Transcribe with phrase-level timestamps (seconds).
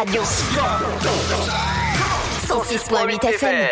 [0.00, 0.22] Radio.
[2.48, 3.69] 106.8 FM.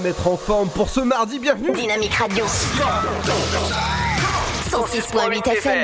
[0.00, 1.38] Mettre en forme pour ce mardi.
[1.38, 1.72] Bienvenue.
[1.72, 2.44] Dynamique Radio.
[4.70, 5.74] 106.8 FM.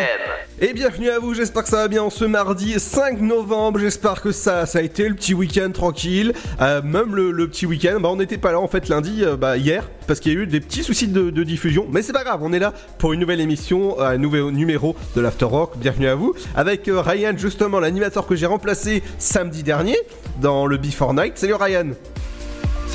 [0.60, 4.30] Et bienvenue à vous, j'espère que ça va bien ce mardi 5 novembre, j'espère que
[4.32, 8.08] ça, ça a été le petit week-end tranquille, Euh, même le, le petit week-end, bah
[8.10, 10.46] on n'était pas là en fait lundi, euh, bah hier, parce qu'il y a eu
[10.46, 13.20] des petits soucis de, de diffusion, mais c'est pas grave, on est là pour une
[13.20, 17.80] nouvelle émission, un nouveau numéro de l'After Rock, bienvenue à vous, avec euh, Ryan justement,
[17.80, 19.98] l'animateur que j'ai remplacé samedi dernier
[20.40, 21.88] dans le Before Night, salut Ryan,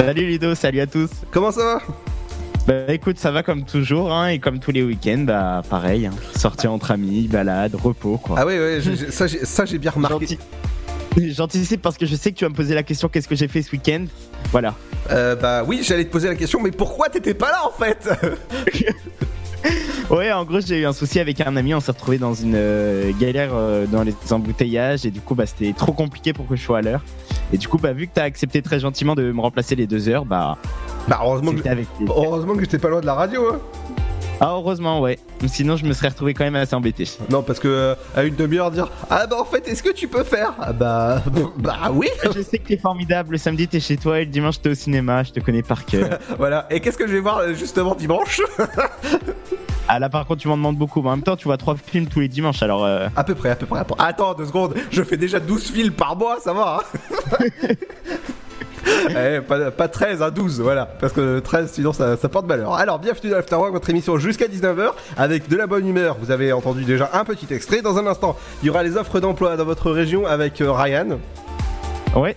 [0.06, 1.10] Salut Ludo, salut à tous.
[1.30, 1.82] comment ça va?
[2.68, 6.12] Bah écoute, ça va comme toujours, hein, et comme tous les week-ends, bah pareil, hein.
[6.36, 8.38] sortie entre amis, balade, repos quoi.
[8.40, 8.80] Ah ouais, ouais,
[9.12, 10.26] ça j'ai bien remarqué.
[11.18, 13.36] Gentil- J'anticipe parce que je sais que tu vas me poser la question qu'est-ce que
[13.36, 14.06] j'ai fait ce week-end?
[14.52, 14.74] Voilà.
[15.12, 18.10] Euh, bah oui, j'allais te poser la question, mais pourquoi t'étais pas là en fait?
[20.10, 22.56] Ouais, en gros, j'ai eu un souci avec un ami, on s'est retrouvé dans une
[22.56, 26.58] euh, galère euh, dans les embouteillages, et du coup, bah c'était trop compliqué pour que
[26.58, 27.02] je sois à l'heure.
[27.54, 30.10] Et du coup, bah vu que t'as accepté très gentiment de me remplacer les deux
[30.10, 30.58] heures, bah
[31.08, 33.60] Bah heureusement que, avec heureusement que j'étais pas loin de la radio, hein
[34.44, 35.20] Ah heureusement, ouais.
[35.46, 37.08] Sinon, je me serais retrouvé quand même assez embêté.
[37.30, 40.08] Non, parce que euh, à une demi-heure dire Ah bah en fait, est-ce que tu
[40.08, 40.56] peux faire?
[40.60, 41.22] Ah bah
[41.58, 42.08] bah oui.
[42.36, 43.34] Je sais que t'es formidable.
[43.34, 45.22] Le samedi, t'es chez toi et le dimanche, t'es au cinéma.
[45.22, 46.18] Je te connais par cœur.
[46.40, 46.66] Voilà.
[46.72, 48.42] Et qu'est-ce que je vais voir euh, justement dimanche
[49.88, 51.02] ah là, par contre, tu m'en demandes beaucoup.
[51.02, 52.64] Mais en même temps, tu vois trois films tous les dimanches.
[52.64, 53.84] Alors, euh, À peu près, à peu près.
[54.00, 54.74] Attends deux secondes.
[54.90, 56.82] Je fais déjà 12 fils par mois, ça va.
[56.82, 57.74] Hein
[59.10, 60.86] Eh, pas, pas 13, hein, 12, voilà.
[60.86, 62.74] Parce que 13, sinon ça, porte malheur.
[62.74, 66.18] Alors, bienvenue dans l'Afterwork, votre émission jusqu'à 19h, avec de la bonne humeur.
[66.22, 67.82] Vous avez entendu déjà un petit extrait.
[67.82, 71.20] Dans un instant, il y aura les offres d'emploi dans votre région avec euh, Ryan.
[72.16, 72.36] ouais.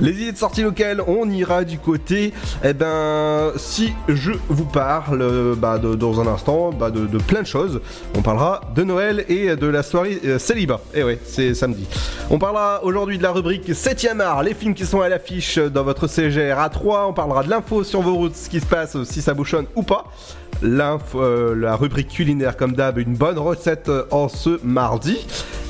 [0.00, 2.32] Les idées de sortie locales, on ira du côté,
[2.64, 7.46] eh ben, si je vous parle, euh, bah, dans un instant, bah, de, plein de
[7.46, 7.80] choses.
[8.16, 10.80] On parlera de Noël et de la soirée euh, célibat.
[10.94, 11.86] Et ouais, c'est samedi.
[12.30, 15.84] On parlera aujourd'hui de la rubrique 7ème art, les films qui sont à l'affiche dans
[15.84, 17.06] votre CGR à 3.
[17.08, 19.82] On parlera de l'info sur vos routes, ce qui se passe, si ça bouchonne ou
[19.82, 20.06] pas.
[20.62, 25.18] Euh, la rubrique culinaire comme d'hab, une bonne recette en ce mardi.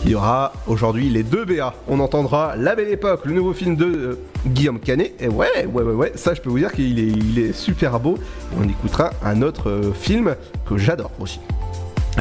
[0.07, 1.73] Il y aura aujourd'hui les deux BA.
[1.89, 5.15] On entendra La Belle Époque, le nouveau film de euh, Guillaume Canet.
[5.19, 8.17] Et ouais, ouais, ouais, ouais, ça je peux vous dire qu'il est, super beau.
[8.53, 10.37] Et on écoutera un autre euh, film
[10.69, 11.41] que j'adore aussi.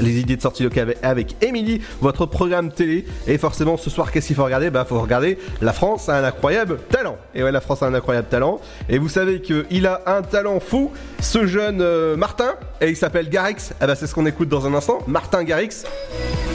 [0.02, 3.06] Les idées de sortie locale avec- Émilie, votre programme télé.
[3.28, 4.70] Et forcément, ce soir, qu'est-ce qu'il faut regarder?
[4.70, 7.18] Bah, faut regarder La France a un incroyable talent.
[7.36, 8.60] Et ouais, la France a un incroyable talent.
[8.90, 10.92] Et vous savez qu'il a un talent fou,
[11.22, 12.56] ce jeune euh, Martin.
[12.82, 13.56] Et il s'appelle Garrix.
[13.82, 15.00] Eh bah, c'est ce qu'on écoute dans un instant.
[15.08, 15.84] Martin Garrix.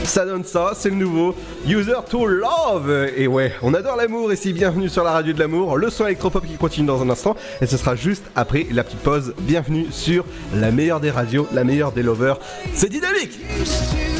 [0.03, 1.35] Ça donne ça, c'est le nouveau
[1.67, 3.09] User to Love.
[3.15, 5.77] Et ouais, on adore l'amour ici, bienvenue sur la radio de l'amour.
[5.77, 7.35] Le son électropop qui continue dans un instant.
[7.61, 9.33] Et ce sera juste après la petite pause.
[9.41, 10.25] Bienvenue sur
[10.55, 12.37] la meilleure des radios, la meilleure des lovers.
[12.73, 14.18] C'est dynamique week.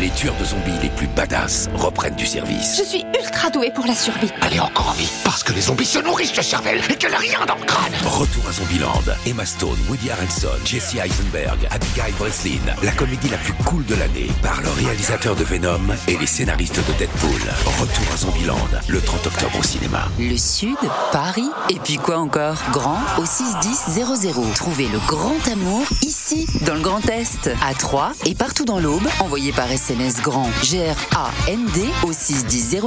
[0.00, 2.76] Les tueurs de zombies les plus badass reprennent du service.
[2.78, 4.30] Je suis ultra douée pour la survie.
[4.42, 7.18] Allez encore en vie, parce que les zombies se nourrissent de cervelle et qu'elle a
[7.18, 7.92] rien dans le crâne.
[8.06, 9.02] Retour à Zombieland.
[9.26, 12.60] Emma Stone, Woody Harrelson, Jesse Eisenberg, Abigail Breslin.
[12.84, 16.78] La comédie la plus cool de l'année par le réalisateur de Venom et les scénaristes
[16.78, 17.42] de Deadpool.
[17.80, 20.08] Retour à Zombieland, le 30 octobre au cinéma.
[20.20, 20.78] Le Sud,
[21.10, 22.58] Paris, et puis quoi encore?
[22.70, 24.54] Grand au 61000.
[24.54, 29.08] Trouvez le grand amour ici, dans le Grand Est, à Troyes et partout dans l'Aube.
[29.18, 29.87] Envoyez par SMS
[30.22, 32.80] grand G-R-A-N-D au 61000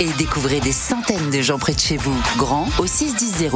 [0.00, 2.14] et découvrez des centaines de gens près de chez vous.
[2.36, 3.50] Grand au 61000.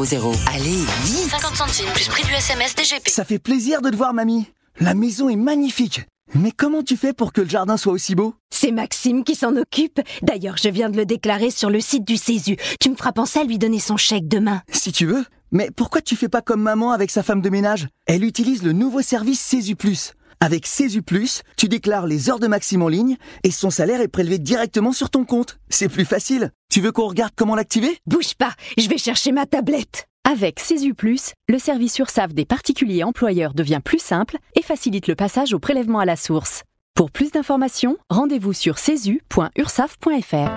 [0.54, 3.08] Allez, vite 50 centimes plus prix du SMS DGP.
[3.08, 4.46] Ça fait plaisir de te voir, mamie.
[4.80, 6.06] La maison est magnifique.
[6.34, 8.34] Mais comment tu fais pour que le jardin soit aussi beau?
[8.50, 10.00] C'est Maxime qui s'en occupe.
[10.22, 12.56] D'ailleurs, je viens de le déclarer sur le site du Césu.
[12.80, 14.62] Tu me feras penser à lui donner son chèque demain.
[14.72, 15.24] Si tu veux.
[15.52, 17.88] Mais pourquoi tu fais pas comme maman avec sa femme de ménage?
[18.06, 20.14] Elle utilise le nouveau service Césu Plus.
[20.40, 24.08] Avec Césu Plus, tu déclares les heures de Maxime en ligne et son salaire est
[24.08, 25.58] prélevé directement sur ton compte.
[25.70, 26.52] C'est plus facile.
[26.70, 27.98] Tu veux qu'on regarde comment l'activer?
[28.06, 30.06] Bouge pas, je vais chercher ma tablette.
[30.28, 35.14] Avec Césu Plus, le service URSAF des particuliers employeurs devient plus simple et facilite le
[35.14, 36.64] passage au prélèvement à la source.
[36.94, 40.50] Pour plus d'informations, rendez-vous sur cesu.ursaf.fr.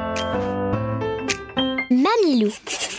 [1.92, 2.52] Mamilou.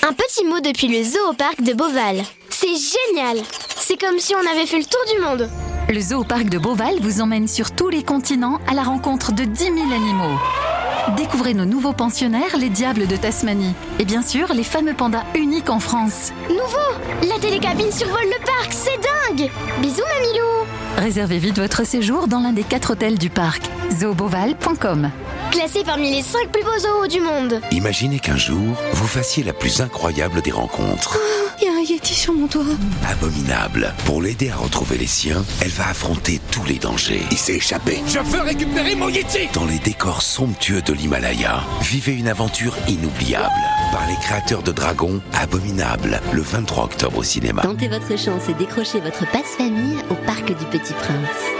[0.03, 2.23] Un petit mot depuis le zoo au parc de Beauval.
[2.49, 3.39] C'est génial
[3.77, 5.51] C'est comme si on avait fait le tour du monde.
[5.93, 9.43] Le zoo parc de Beauval vous emmène sur tous les continents à la rencontre de
[9.43, 10.39] 10 000 animaux.
[11.17, 13.75] Découvrez nos nouveaux pensionnaires, les diables de Tasmanie.
[13.99, 16.33] Et bien sûr, les fameux pandas uniques en France.
[16.49, 19.51] Nouveau La télécabine survole le parc, c'est dingue
[19.83, 20.47] Bisous Mamilou
[20.99, 23.63] Réservez vite votre séjour dans l'un des quatre hôtels du parc.
[23.99, 25.11] zooboval.com
[25.51, 27.61] Classé parmi les 5 plus beaux zoos du monde.
[27.73, 31.19] Imaginez qu'un jour, vous fassiez la plus incroyable des rencontres.
[31.61, 32.63] Il y a un Yeti sur mon toit.
[33.09, 33.93] Abominable.
[34.05, 37.23] Pour l'aider à retrouver les siens, elle va affronter tous les dangers.
[37.31, 38.01] Il s'est échappé.
[38.07, 43.51] Je veux récupérer mon Yeti Dans les décors somptueux de l'Himalaya, vivez une aventure inoubliable.
[43.93, 47.63] Par les créateurs de Dragon, Abominable, le 23 octobre au cinéma.
[47.63, 51.60] Tentez votre chance et décrochez votre passe-famille au Parc du Petit Prince.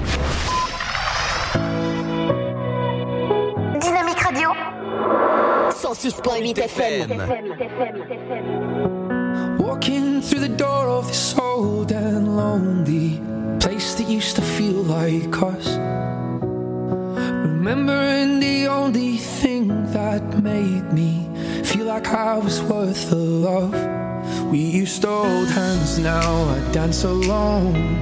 [6.01, 7.09] 106.8 FM.
[9.59, 13.21] Walking through the door of this old and lonely
[13.59, 15.77] place that used to feel like us.
[17.45, 21.29] Remembering the only thing that made me
[21.63, 23.75] feel like I was worth the love.
[24.51, 28.01] We used to hold hands, now I dance alone.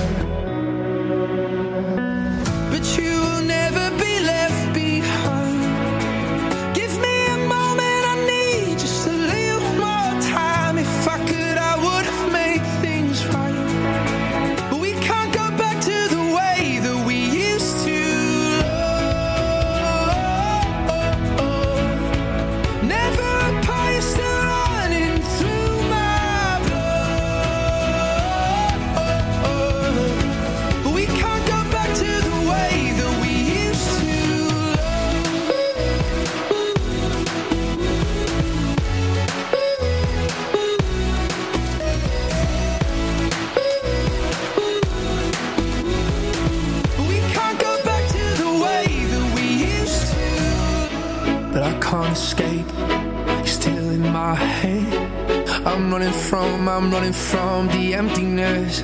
[55.71, 58.81] I'm running from, I'm running from the emptiness.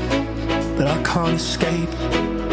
[0.77, 1.89] But I can't escape.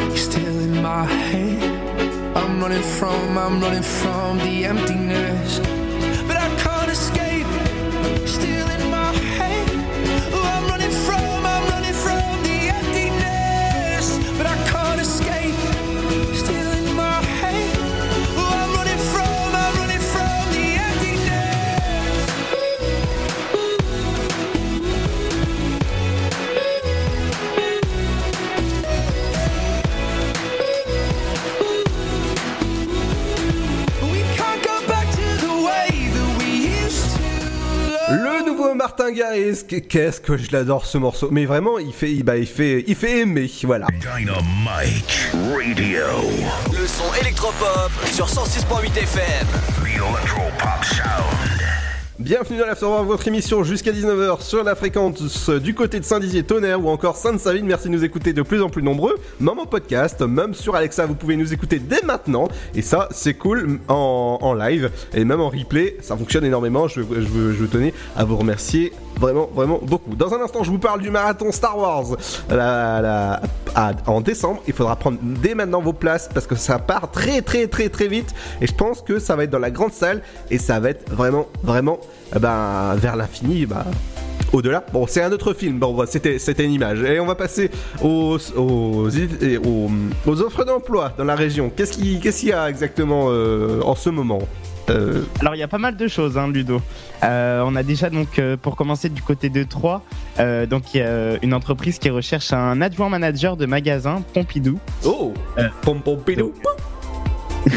[0.08, 2.36] You're still in my head.
[2.36, 5.73] I'm running from, I'm running from the emptiness.
[39.12, 41.28] Qu'est-ce que je l'adore ce morceau.
[41.30, 43.86] Mais vraiment, il fait, bah, il fait, il fait aimer, voilà.
[44.00, 46.04] Dynamite Radio.
[46.72, 49.46] Le son électropop sur 106.8 FM.
[49.94, 50.53] The.
[52.24, 56.82] Bienvenue dans l'Afterwork, votre émission jusqu'à 19h sur la fréquence du côté de Saint-Dizier, Tonnerre
[56.82, 57.66] ou encore Sainte-Savine.
[57.66, 61.04] Merci de nous écouter de plus en plus nombreux, même en podcast, même sur Alexa,
[61.04, 62.48] vous pouvez nous écouter dès maintenant.
[62.74, 66.88] Et ça, c'est cool en, live et même en replay, ça fonctionne énormément.
[66.88, 70.14] Je, je, je tenir à vous remercier vraiment, vraiment beaucoup.
[70.14, 72.16] Dans un instant, je vous parle du marathon Star Wars
[74.06, 74.62] en décembre.
[74.66, 78.08] Il faudra prendre dès maintenant vos places parce que ça part très, très, très, très
[78.08, 78.34] vite.
[78.60, 81.10] Et je pense que ça va être dans la grande salle et ça va être
[81.10, 81.98] vraiment, vraiment
[82.34, 83.66] eh ben, vers l'infini.
[83.66, 83.84] Bah,
[84.52, 84.84] au-delà.
[84.92, 85.78] Bon, c'est un autre film.
[85.78, 87.02] Bon, bah, c'était, c'était une image.
[87.02, 87.70] Et on va passer
[88.02, 89.08] aux, aux,
[90.40, 91.70] offres d'emploi dans la région.
[91.74, 94.40] Qu'est-ce qu'il, qu'est-ce qu'il y a exactement euh, en ce moment?
[94.90, 96.80] Euh, Alors il y a pas mal de choses, hein, Ludo.
[97.22, 100.02] Euh, on a déjà donc euh, pour commencer du côté de Troyes,
[100.68, 104.78] donc il y a une entreprise qui recherche un adjoint manager de magasin Pompidou.
[105.04, 105.32] Oh,
[105.82, 106.52] Pompidou.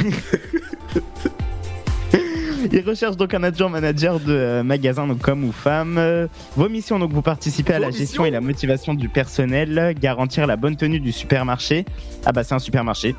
[2.72, 5.98] Il recherche donc un adjoint manager de euh, magasin, donc homme ou femme.
[5.98, 10.48] Euh, vos missions, donc vous participez à la gestion et la motivation du personnel, garantir
[10.48, 11.86] la bonne tenue du supermarché.
[12.26, 13.16] Ah bah c'est un supermarché.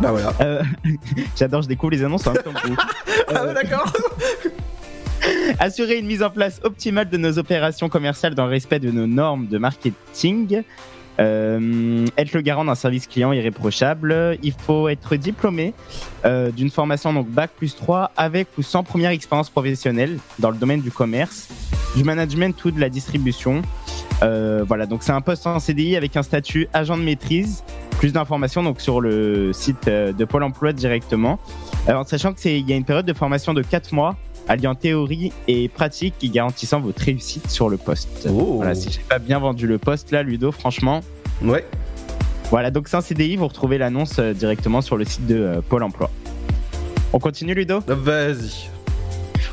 [0.00, 0.32] Bah voilà.
[0.40, 0.62] Euh,
[1.36, 2.76] J'adore, je découvre les annonces en même temps que vous.
[3.28, 3.92] ah ouais, d'accord.
[5.58, 9.06] Assurer une mise en place optimale de nos opérations commerciales dans le respect de nos
[9.06, 10.62] normes de marketing.
[11.20, 14.38] Euh, être le garant d'un service client irréprochable.
[14.42, 15.74] Il faut être diplômé
[16.24, 20.56] euh, d'une formation donc bac plus 3 avec ou sans première expérience professionnelle dans le
[20.56, 21.48] domaine du commerce,
[21.96, 23.62] du management ou de la distribution.
[24.22, 27.62] Euh, voilà, donc c'est un poste en CDI avec un statut agent de maîtrise.
[28.02, 31.38] Plus d'informations donc sur le site euh, de Pôle Emploi directement.
[31.86, 34.16] En sachant que c'est il y a une période de formation de 4 mois
[34.48, 38.26] alliant théorie et pratique qui garantissant votre réussite sur le poste.
[38.26, 41.02] Voilà, si j'ai pas bien vendu le poste là, Ludo, franchement.
[41.44, 41.64] Ouais.
[42.50, 45.60] Voilà, donc c'est un CDI, vous retrouvez l'annonce euh, directement sur le site de euh,
[45.60, 46.10] Pôle emploi.
[47.12, 47.84] On continue, Ludo?
[47.86, 48.68] Vas-y.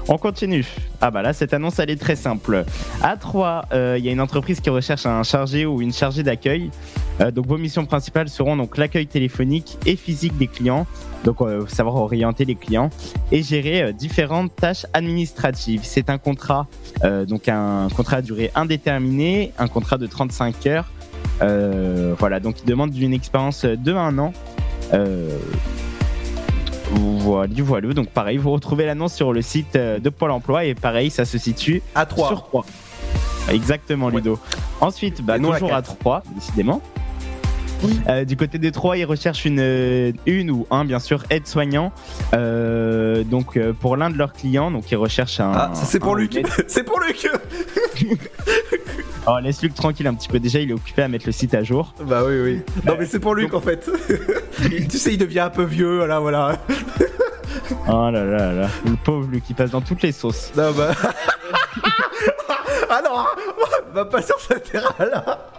[0.07, 0.65] On continue.
[1.01, 2.65] Ah bah là, cette annonce, elle est très simple.
[3.03, 3.65] À 3,
[3.97, 6.71] il y a une entreprise qui recherche un chargé ou une chargée d'accueil.
[7.21, 10.85] Euh, donc vos missions principales seront donc l'accueil téléphonique et physique des clients,
[11.23, 12.89] donc euh, savoir orienter les clients
[13.31, 15.81] et gérer euh, différentes tâches administratives.
[15.83, 16.67] C'est un contrat,
[17.27, 20.89] donc un contrat à durée indéterminée, un contrat de 35 heures.
[21.39, 24.33] Voilà, donc il demande une expérience de un an.
[24.93, 25.37] Euh,
[26.91, 27.93] voilà, voilà.
[27.93, 31.37] Donc pareil, vous retrouvez l'annonce sur le site de Pôle Emploi et pareil, ça se
[31.37, 32.27] situe à 3.
[32.27, 32.65] Sur 3.
[33.51, 34.39] Exactement, Ludo.
[34.81, 35.97] Ensuite, bah, Et à toujours à quatre.
[35.97, 36.81] 3, décidément.
[38.07, 41.91] Euh, du côté des 3, ils recherchent une, euh, une ou un, bien sûr, aide-soignant.
[42.33, 45.51] Euh, donc, pour l'un de leurs clients, donc ils recherchent un.
[45.53, 46.39] Ah, c'est pour Luc.
[46.67, 47.29] c'est pour Luc.
[49.27, 50.39] Oh, laisse Luc tranquille un petit peu.
[50.39, 51.93] Déjà, il est occupé à mettre le site à jour.
[52.03, 52.61] Bah oui, oui.
[52.85, 53.89] Non, mais c'est pour Luc en fait.
[54.89, 56.57] tu sais, il devient un peu vieux, voilà, voilà.
[57.87, 58.67] Oh là là là.
[58.85, 60.51] Le pauvre Luc, il passe dans toutes les sauces.
[60.55, 60.91] Non, bah.
[62.89, 63.25] ah non,
[63.93, 65.49] va pas sur ce terrain-là.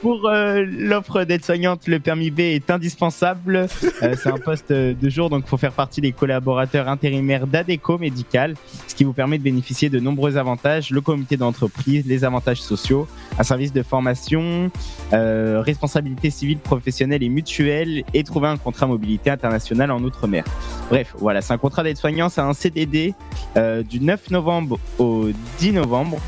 [0.00, 3.66] Pour euh, l'offre d'aide-soignante, le permis B est indispensable.
[4.02, 7.46] Euh, c'est un poste euh, de jour, donc il faut faire partie des collaborateurs intérimaires
[7.46, 8.54] d'ADECO Médical,
[8.88, 13.06] ce qui vous permet de bénéficier de nombreux avantages, le comité d'entreprise, les avantages sociaux,
[13.38, 14.70] un service de formation,
[15.12, 20.44] euh, responsabilité civile, professionnelle et mutuelle, et trouver un contrat mobilité internationale en Outre-mer.
[20.88, 23.12] Bref, voilà, c'est un contrat d'aide-soignant, c'est un CDD
[23.58, 26.18] euh, du 9 novembre au 10 novembre.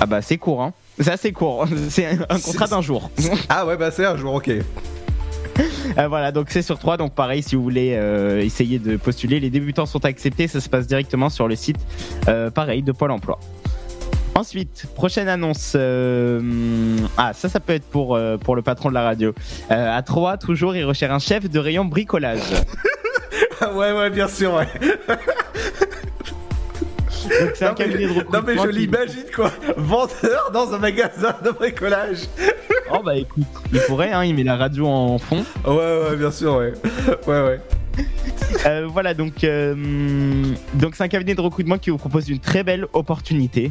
[0.00, 0.72] Ah bah c'est hein.
[1.02, 1.66] C'est assez court.
[1.88, 3.10] C'est un contrat d'un jour.
[3.48, 4.50] Ah ouais, bah c'est un jour, ok.
[5.98, 6.96] Euh, voilà, donc c'est sur 3.
[6.96, 10.48] Donc pareil, si vous voulez euh, essayer de postuler, les débutants sont acceptés.
[10.48, 11.76] Ça se passe directement sur le site,
[12.28, 13.38] euh, pareil, de Pôle Emploi.
[14.34, 15.76] Ensuite, prochaine annonce.
[17.18, 19.34] ah, ça, ça peut être pour, pour le patron de la radio.
[19.68, 22.40] À 3, toujours, il recherche un chef de rayon bricolage.
[23.64, 24.66] Ah ouais, ouais, bien sûr, ouais.
[27.40, 28.42] Donc c'est un Non, cabinet de Non recrutement.
[28.46, 32.18] mais je qui- l'imagine quoi, vendeur dans un magasin de bricolage.
[32.92, 35.44] Oh bah écoute, il pourrait, hein, il met la radio en fond.
[35.66, 36.72] Ouais ouais bien sûr ouais.
[37.26, 37.60] Ouais ouais.
[38.66, 39.74] Euh, voilà, donc euh,
[40.74, 43.70] donc c'est un cabinet de recrutement qui vous propose une très belle opportunité.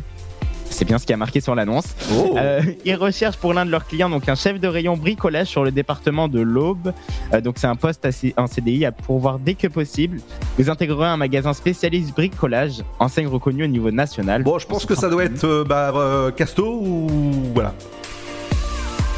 [0.72, 1.86] C'est bien ce qui a marqué sur l'annonce.
[2.16, 2.36] Oh.
[2.38, 5.64] Euh, ils recherchent pour l'un de leurs clients donc un chef de rayon bricolage sur
[5.64, 6.94] le département de l'Aube.
[7.34, 10.20] Euh, donc c'est un poste assez- en CDI à pourvoir dès que possible.
[10.58, 14.44] Vous intégrerez un magasin spécialiste bricolage, enseigne reconnue au niveau national.
[14.44, 17.10] Bon je pense que ça doit être bah, euh, Casto ou
[17.54, 17.74] voilà.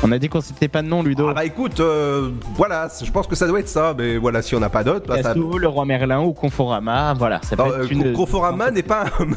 [0.05, 1.29] On a dit qu'on citait pas de nom, Ludo.
[1.29, 4.53] Ah bah écoute, euh, voilà, je pense que ça doit être ça, mais voilà, si
[4.53, 5.33] on n'a pas d'autres, bah, ça...
[5.33, 7.39] Le roi Merlin ou Conforama, voilà.
[7.41, 8.11] Ça peut Non, être euh, une...
[8.13, 9.27] Conforama n'est pas, un-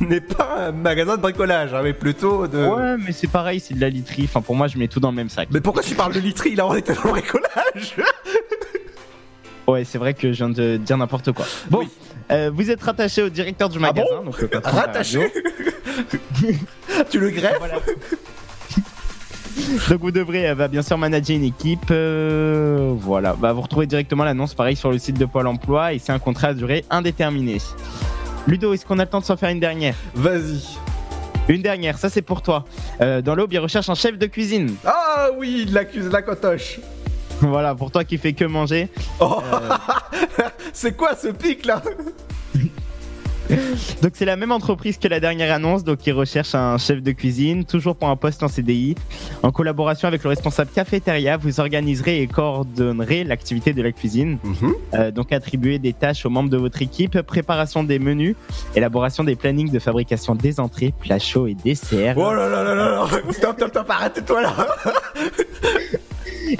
[0.04, 2.64] n'est pas un magasin de bricolage, hein, mais plutôt de.
[2.64, 4.24] Ouais, mais c'est pareil, c'est de la literie.
[4.24, 5.48] Enfin, pour moi, je mets tout dans le même sac.
[5.50, 7.96] Mais pourquoi tu parles de literie là On était dans le bricolage
[9.66, 11.46] Ouais, c'est vrai que je viens de dire n'importe quoi.
[11.70, 11.80] Bon,
[12.30, 15.30] euh, vous êtes rattaché au directeur du magasin, donc le patron de la Rattaché radio.
[17.10, 17.58] Tu le greffes
[19.88, 21.90] Donc vous devrez euh, bah, bien sûr manager une équipe.
[21.90, 25.98] euh, voilà, bah, vous retrouvez directement l'annonce pareil sur le site de Pôle Emploi et
[25.98, 27.58] c'est un contrat à durée indéterminée.
[28.46, 29.94] Ludo, est-ce qu'on a le temps de s'en faire une dernière?
[30.14, 30.62] Vas-y.
[31.48, 32.64] Une dernière, ça c'est pour toi.
[33.00, 34.74] Euh, dans l'aube, il recherche un chef de cuisine.
[34.84, 36.80] Ah oui, de la, cu- de la cotoche
[37.40, 38.88] Voilà, pour toi qui fais que manger.
[39.20, 39.42] Oh
[40.72, 41.82] C'est quoi ce pic là?
[44.02, 47.12] Donc c'est la même entreprise que la dernière annonce, donc ils recherchent un chef de
[47.12, 48.94] cuisine, toujours pour un poste en CDI.
[49.42, 54.38] En collaboration avec le responsable cafétéria, vous organiserez et coordonnerez l'activité de la cuisine.
[54.94, 58.36] Euh, donc attribuer des tâches aux membres de votre équipe, préparation des menus,
[58.74, 62.16] élaboration des plannings de fabrication des entrées, plats chauds et desserts.
[62.18, 64.54] Oh là là là là là Stop, stop, stop, arrête-toi là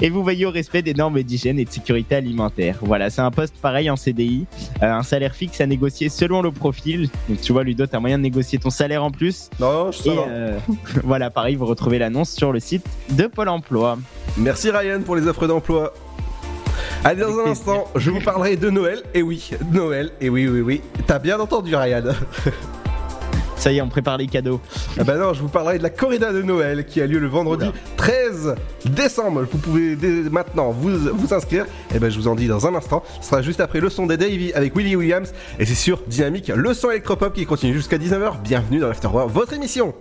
[0.01, 2.79] Et vous veillez au respect des normes d'hygiène et de sécurité alimentaire.
[2.81, 4.45] Voilà, c'est un poste pareil en CDI,
[4.81, 7.09] euh, un salaire fixe à négocier selon le profil.
[7.29, 9.49] Donc tu vois, Ludo, t'as moyen de négocier ton salaire en plus.
[9.59, 10.57] Non, je sais Et euh,
[11.03, 13.97] voilà, pareil, vous retrouvez l'annonce sur le site de Pôle Emploi.
[14.37, 15.93] Merci Ryan pour les offres d'emploi.
[17.03, 19.03] Allez, dans un instant, je vous parlerai de Noël.
[19.13, 20.11] Et oui, Noël.
[20.19, 20.81] Et oui, oui, oui.
[21.05, 22.03] T'as bien entendu, Ryan.
[23.65, 24.61] Ça y est, on prépare les cadeaux.
[24.99, 27.25] Ah bah non, je vous parlerai de la corrida de Noël qui a lieu le
[27.25, 27.65] vendredi
[27.97, 28.53] 13
[28.85, 29.47] décembre.
[29.51, 31.65] Vous pouvez dès maintenant vous, vous inscrire.
[31.91, 33.01] Et ben je vous en dis dans un instant.
[33.21, 35.33] Ce sera juste après le son des Davy avec Willie Williams.
[35.57, 38.43] Et c'est sur Dynamique, le son électropop qui continue jusqu'à 19h.
[38.43, 39.95] Bienvenue dans l'Afterworld, votre émission.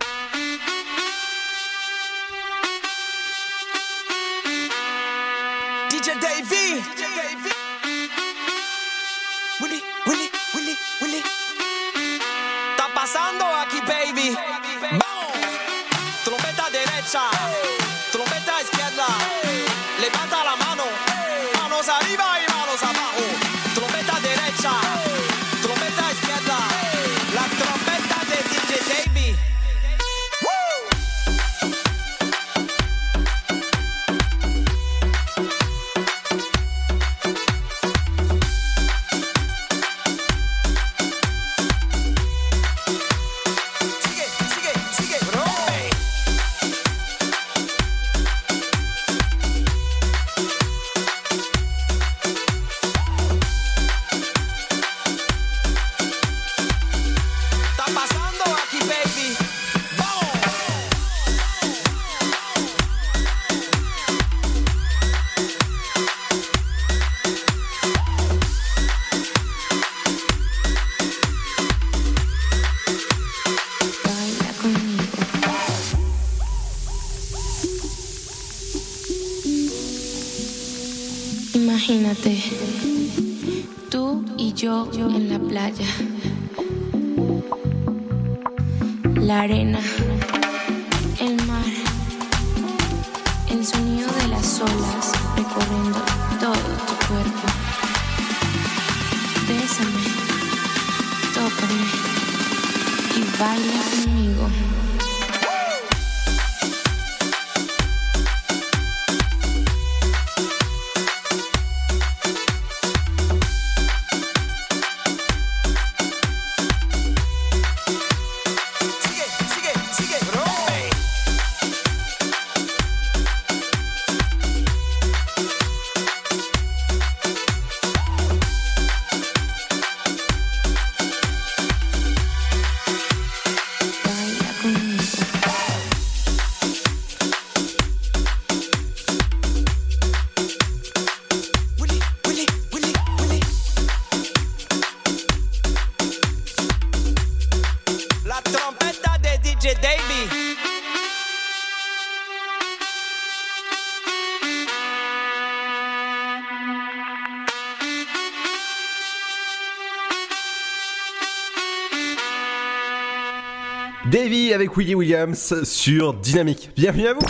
[164.54, 166.70] Avec Willie Williams sur Dynamique.
[166.76, 167.20] Bienvenue à vous.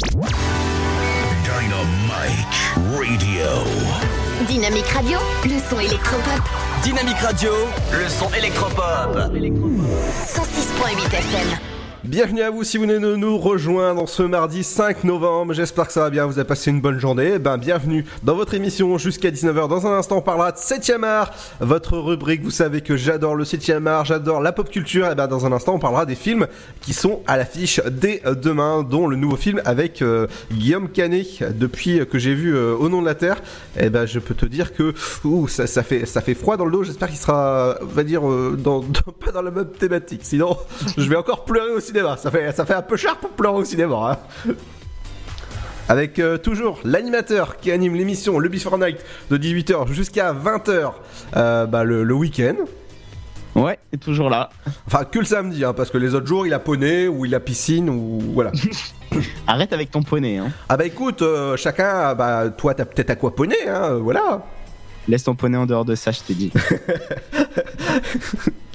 [2.66, 3.48] Dynamique Radio.
[4.46, 6.42] Dynamique Radio, le son électropop.
[6.82, 7.50] Dynamique Radio,
[7.92, 9.16] le son électropop.
[9.16, 11.73] 106.8 FM.
[12.04, 15.54] Bienvenue à vous si vous venez de nous rejoindre ce mardi 5 novembre.
[15.54, 17.32] J'espère que ça va bien, vous avez passé une bonne journée.
[17.36, 19.68] Eh Ben, bienvenue dans votre émission jusqu'à 19h.
[19.68, 22.42] Dans un instant, on parlera de 7ème art, votre rubrique.
[22.42, 25.10] Vous savez que j'adore le 7ème art, j'adore la pop culture.
[25.10, 26.46] Et ben, dans un instant, on parlera des films
[26.82, 31.56] qui sont à l'affiche dès demain, dont le nouveau film avec euh, Guillaume Canet.
[31.58, 33.38] Depuis que j'ai vu euh, Au nom de la Terre,
[33.80, 34.92] et ben, je peux te dire que
[35.24, 36.84] ouh, ça, fait, ça fait froid dans le dos.
[36.84, 38.58] J'espère qu'il sera, va dire, euh,
[39.24, 40.20] pas dans la même thématique.
[40.22, 40.58] Sinon,
[40.98, 42.16] je vais encore pleurer au cinéma.
[42.16, 44.18] Ça fait, ça fait un peu cher pour pleurer au cinéma.
[44.46, 44.52] hein.
[45.88, 48.98] Avec euh, toujours l'animateur qui anime l'émission Le Before Night
[49.30, 50.92] de 18h jusqu'à 20h
[51.36, 52.54] euh, bah, le, le week-end.
[53.54, 54.48] Ouais, est toujours là.
[54.86, 57.34] Enfin, que le samedi, hein, parce que les autres jours, il a poney ou il
[57.36, 58.50] a piscine ou voilà.
[59.46, 60.38] Arrête avec ton poney.
[60.38, 60.48] Hein.
[60.68, 64.44] Ah bah écoute, euh, chacun, bah toi t'as peut-être à quoi poney, hein, voilà.
[65.06, 66.50] Laisse ton poney en dehors de ça, je t'ai dit.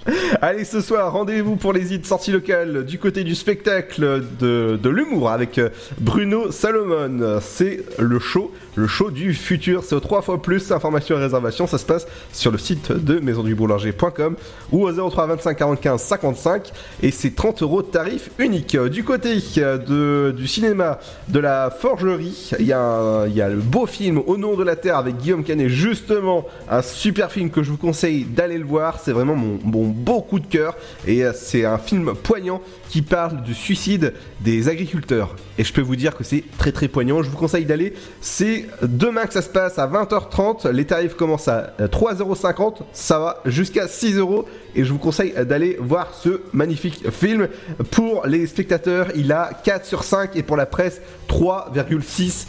[0.41, 5.29] Allez, ce soir, rendez-vous pour les hits sorties locales du côté du spectacle de, l'humour
[5.29, 5.69] avec euh,
[5.99, 7.39] Bruno Salomon.
[7.41, 9.83] C'est le show, le show du futur.
[9.83, 10.71] C'est 3 fois plus.
[10.71, 14.35] Informations et réservations, ça se passe sur le site de maisonduboulanger.com
[14.71, 18.77] ou au 03 25 45 55 et c'est 30 euros de tarif unique.
[18.77, 23.57] Du côté euh, de, du cinéma de la forgerie, il y, a y a le
[23.57, 27.63] beau film Au nom de la Terre avec Guillaume Canet, justement un super film que
[27.63, 28.99] je vous conseille d'aller le voir.
[29.03, 33.01] C'est vraiment mon, mon beau coup de cœur et euh, c'est un film poignant qui
[33.01, 35.35] parle du suicide des agriculteurs.
[35.57, 37.21] Et je peux vous dire que c'est très très poignant.
[37.21, 37.93] Je vous conseille d'aller.
[38.21, 40.69] C'est demain que ça se passe à 20h30.
[40.69, 42.77] Les tarifs commencent à euh, 3,50€.
[42.93, 47.47] Ça va jusqu'à 6€ et je vous conseille d'aller voir ce magnifique film.
[47.91, 52.47] Pour les spectateurs, il a 4 sur 5 et pour la presse 3,6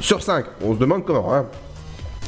[0.00, 0.44] sur 5.
[0.62, 1.34] On se demande comment.
[1.34, 1.46] Hein.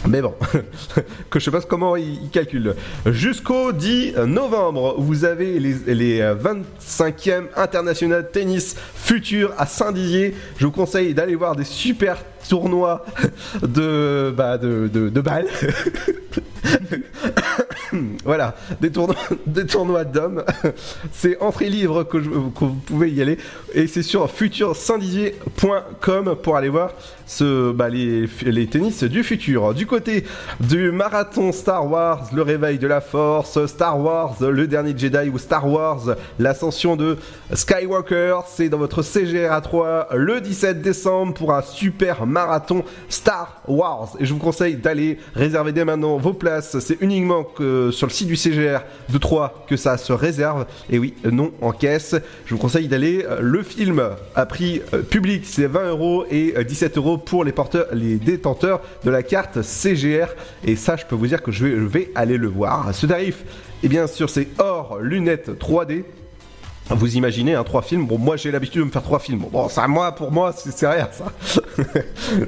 [0.09, 0.35] Mais bon,
[1.31, 2.75] que je sais pas comment ils calculent.
[3.07, 10.35] Jusqu'au 10 novembre, vous avez les, les euh, 25e international tennis futur à Saint-Dizier.
[10.59, 12.17] Je vous conseille d'aller voir des super
[12.49, 13.05] tournois
[13.63, 15.49] bah, de, de, de balles.
[18.25, 20.45] voilà, des tournois, d'hommes.
[21.13, 23.39] C'est entrée libre que, que vous pouvez y aller.
[23.75, 26.93] Et c'est sur futursaintdizier.com pour aller voir
[27.75, 29.75] bah, les, les tennis du futur.
[29.75, 30.25] Du côté
[30.59, 35.39] du marathon Star Wars, le réveil de la force, Star Wars, le dernier Jedi ou
[35.39, 37.19] Star Wars, l'ascension de
[37.53, 43.63] Skywalker, c'est dans votre CGR à 3 le 17 décembre pour un super marathon Star
[43.69, 44.17] Wars.
[44.19, 46.50] Et je vous conseille d'aller réserver dès maintenant vos places.
[46.61, 50.67] C'est uniquement que sur le site du CGR de 3 que ça se réserve.
[50.91, 52.15] Et oui, non en caisse.
[52.47, 53.25] Je vous conseille d'aller.
[53.29, 54.03] Euh, Le film
[54.35, 57.53] à prix euh, public, c'est 20 euros et euh, 17 euros pour les
[58.17, 60.29] détenteurs de la carte CGR.
[60.65, 62.95] Et ça, je peux vous dire que je vais, je vais aller le voir.
[62.95, 63.45] Ce tarif,
[63.83, 66.05] et bien sûr, c'est hors lunettes 3D.
[66.91, 69.45] Vous imaginez un trois films Bon, moi j'ai l'habitude de me faire trois films.
[69.53, 71.27] Bon, ça, moi, pour moi, c'est rien, ça.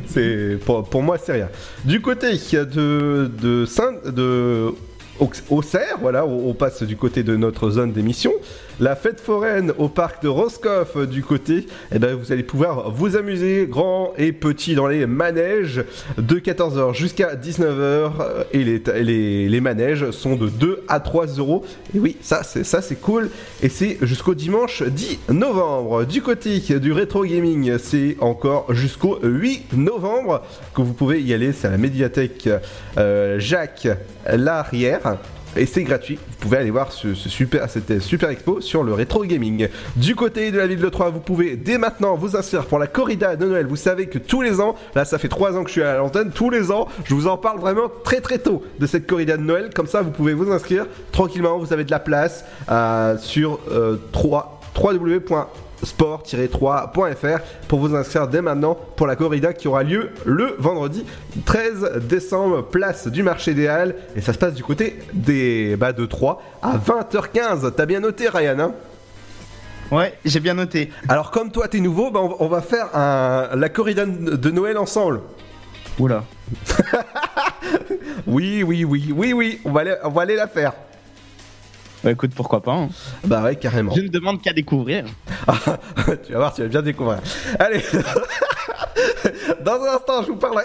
[0.09, 1.49] c'est pour, moi, c'est rien.
[1.85, 3.65] Du côté de de
[4.11, 4.75] de
[5.21, 8.33] Au- Auxerre, voilà, on passe du côté de notre zone d'émission.
[8.81, 12.91] La fête foraine au parc de Roscoff euh, du côté, eh ben, vous allez pouvoir
[12.91, 15.85] vous amuser grand et petit dans les manèges
[16.19, 21.27] de 14h jusqu'à 19h euh, et les, les, les manèges sont de 2 à 3
[21.39, 21.65] euros.
[21.95, 23.31] Et oui, ça c'est ça c'est cool
[23.63, 26.05] et c'est jusqu'au dimanche 10 novembre.
[26.05, 30.43] Du côté du rétro gaming, c'est encore jusqu'au 8 novembre
[30.75, 31.53] que vous pouvez y aller.
[31.53, 32.49] C'est à la médiathèque
[32.99, 33.89] euh, Jacques
[34.27, 35.19] Larrière.
[35.57, 38.95] Et c'est gratuit, vous pouvez aller voir ce, ce super, cette super expo sur le
[38.95, 39.69] rétro gaming.
[39.97, 42.87] Du côté de la ville de Troyes, vous pouvez dès maintenant vous inscrire pour la
[42.87, 43.67] corrida de Noël.
[43.67, 45.97] Vous savez que tous les ans, là ça fait 3 ans que je suis à
[45.99, 49.37] l'antenne, tous les ans, je vous en parle vraiment très très tôt de cette corrida
[49.37, 49.71] de Noël.
[49.75, 53.97] Comme ça, vous pouvez vous inscrire tranquillement, vous avez de la place euh, sur euh,
[54.13, 54.61] 3,
[55.83, 61.05] sport-3.fr pour vous inscrire dès maintenant pour la corrida qui aura lieu le vendredi
[61.45, 63.95] 13 décembre, place du marché des Halles.
[64.17, 67.73] Et ça se passe du côté des bah, de 3 à 20h15.
[67.77, 68.73] T'as bien noté, Ryan hein?
[69.91, 70.91] Ouais, j'ai bien noté.
[71.09, 74.79] Alors, comme toi, t'es nouveau, bah, on, on va faire un- la corrida de Noël
[74.79, 75.21] ensemble.
[75.99, 76.25] Oula.
[78.27, 80.73] oui, oui, oui, oui, oui, on va aller, on va aller la faire.
[82.05, 82.73] Bah écoute, pourquoi pas.
[82.73, 82.89] hein.
[83.25, 83.95] Bah ouais, carrément.
[83.95, 85.05] Je ne demande qu'à découvrir.
[86.27, 87.19] tu vas voir, tu vas bien découvrir.
[87.59, 87.83] Allez
[89.65, 90.65] Dans un instant, je vous parlerai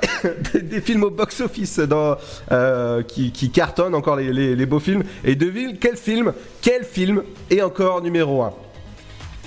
[0.53, 2.17] des, des films au box-office dans,
[2.51, 5.03] euh, qui, qui cartonnent, encore les, les- les beaux films.
[5.23, 7.21] Et devine quel film, quel film
[7.51, 8.53] est encore numéro 1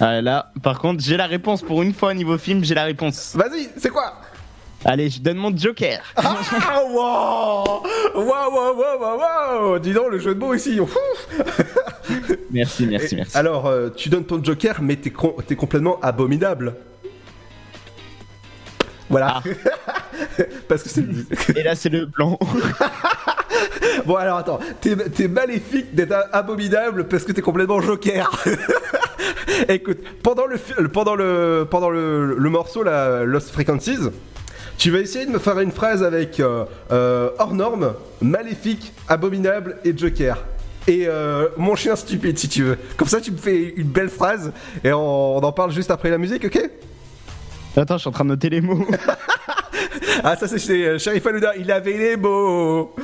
[0.01, 2.85] Ah, là, par contre, j'ai la réponse pour une fois au niveau film, j'ai la
[2.85, 3.35] réponse.
[3.35, 4.15] Vas-y, c'est quoi?
[4.85, 6.01] Allez, je donne mon Joker.
[6.17, 6.37] Ah,
[6.91, 7.83] wow
[8.15, 9.19] Wow, wow, wow, wow,
[9.73, 10.79] wow Dis donc, le jeu de mots ici.
[12.51, 13.37] Merci, merci, Et merci.
[13.37, 16.75] Alors, euh, tu donnes ton joker, mais t'es com- t'es complètement abominable.
[19.11, 19.43] Voilà.
[20.69, 22.39] Parce que c'est le Et là, c'est le blanc.
[24.07, 28.31] Bon, alors attends, t'es maléfique d'être abominable parce que t'es complètement joker.
[29.69, 30.57] Écoute, pendant le,
[30.89, 33.99] pendant le, pendant le, le morceau, la Lost Frequencies,
[34.81, 39.77] tu vas essayer de me faire une phrase avec euh, euh, hors norme, maléfique, abominable
[39.85, 40.39] et joker.
[40.89, 42.79] Et euh, mon chien stupide si tu veux.
[42.97, 46.09] Comme ça, tu me fais une belle phrase et on, on en parle juste après
[46.09, 46.71] la musique, ok?
[47.77, 48.87] Attends, je suis en train de noter les mots.
[50.23, 52.95] Ah, ça c'est chez euh, Sharif Alouda, il avait les mots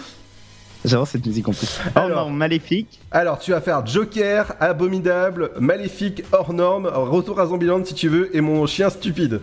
[0.85, 1.81] J'adore cette musique en plus.
[1.97, 3.01] Oh non, maléfique.
[3.11, 8.37] Alors, tu vas faire Joker, Abominable, Maléfique, hors norme, Retour à Zombieland si tu veux,
[8.37, 9.41] et mon chien stupide.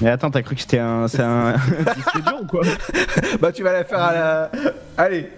[0.00, 1.08] Mais attends, t'as cru que c'était un.
[1.08, 1.52] C'est un.
[2.26, 2.62] dur ou quoi
[3.40, 4.50] bah, tu vas la faire à la.
[4.96, 5.30] Allez,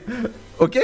[0.59, 0.79] ok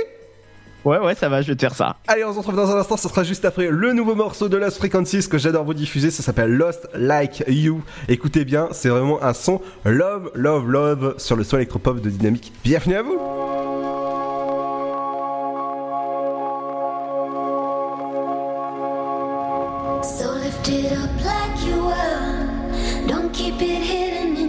[0.85, 1.97] Ouais, ouais, ça va, je vais te faire ça.
[2.07, 4.59] Allez, on se retrouve dans un instant, ce sera juste après le nouveau morceau de
[4.59, 7.83] Lost Frequencies que j'adore vous diffuser, ça s'appelle Lost Like You.
[8.07, 12.53] Écoutez bien, c'est vraiment un son love, love, love sur le son électropop de Dynamique.
[12.63, 13.19] Bienvenue à vous
[20.03, 22.54] So lift it up like you were.
[23.07, 24.43] Don't keep it hidden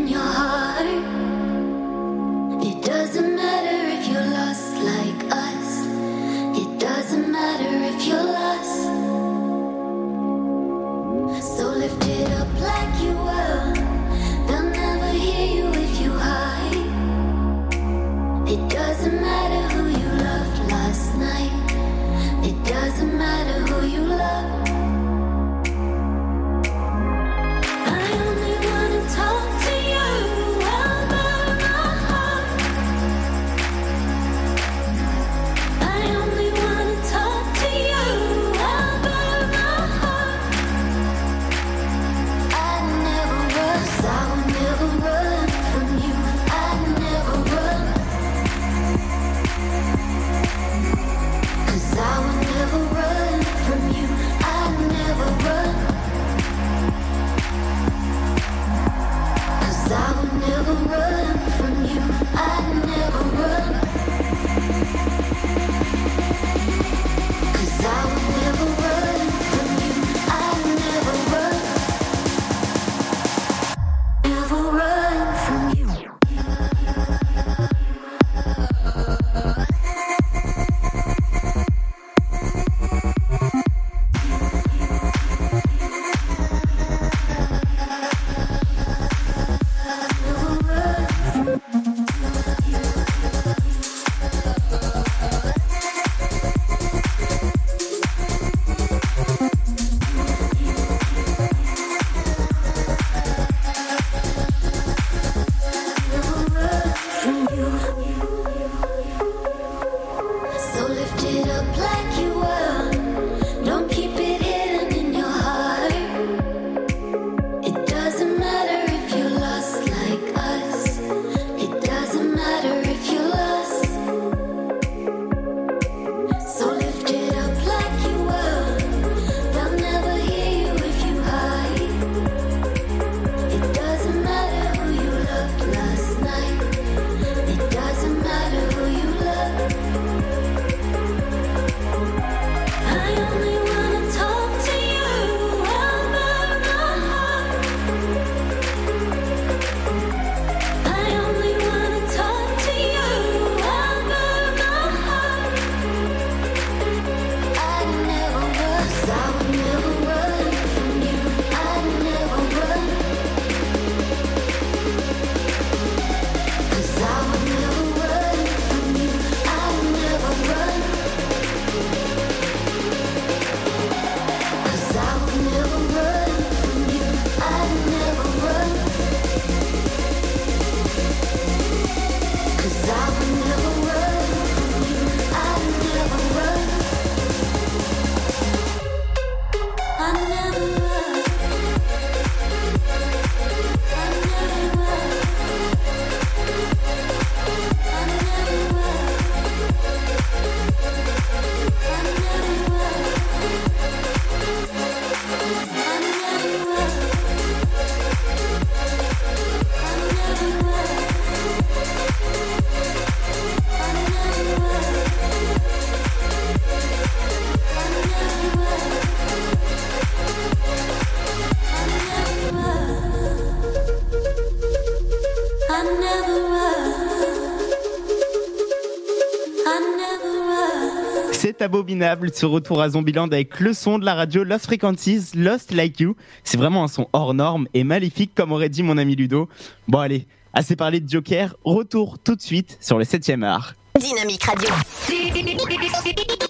[231.65, 235.99] abominable ce retour à Zombieland avec le son de la radio Lost Frequencies, Lost Like
[235.99, 236.15] You.
[236.43, 239.49] C'est vraiment un son hors norme et maléfique comme aurait dit mon ami Ludo.
[239.87, 243.73] Bon allez, assez parlé de Joker, retour tout de suite sur le 7ème art.
[243.99, 244.69] Dynamique Radio.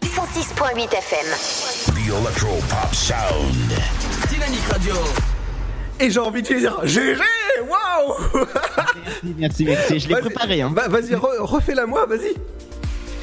[0.04, 1.28] 106.8 FM.
[1.94, 3.72] The Electro Pop Sound.
[4.30, 4.96] Dynamique Radio.
[6.00, 7.16] Et j'ai envie de dire GG
[7.70, 8.46] Waouh
[9.38, 10.62] Merci, merci, je l'ai préparé.
[10.62, 10.72] Hein.
[10.76, 12.34] Bah, Vas-y, re- refais-la moi, vas-y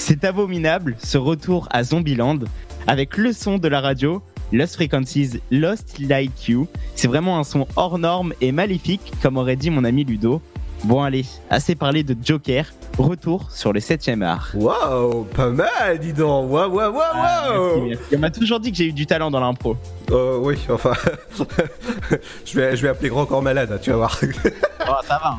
[0.05, 2.41] C'est abominable ce retour à Zombieland
[2.89, 6.67] avec le son de la radio Lost Frequencies, Lost Like You.
[6.97, 10.43] C'est vraiment un son hors norme et maléfique, comme aurait dit mon ami Ludo.
[10.83, 12.67] Bon allez, assez parlé de Joker,
[12.99, 14.51] retour sur le 7ème art.
[14.55, 18.05] Waouh, pas mal, dis donc Waouh, waouh, waouh, merci.
[18.13, 19.77] On m'a toujours dit que j'ai eu du talent dans l'impro.
[20.11, 20.95] Euh, oui, enfin...
[22.45, 24.21] je, vais, je vais appeler Grand Corps Malade, tu vas voir.
[24.81, 25.29] Oh, ça va.
[25.29, 25.39] hein.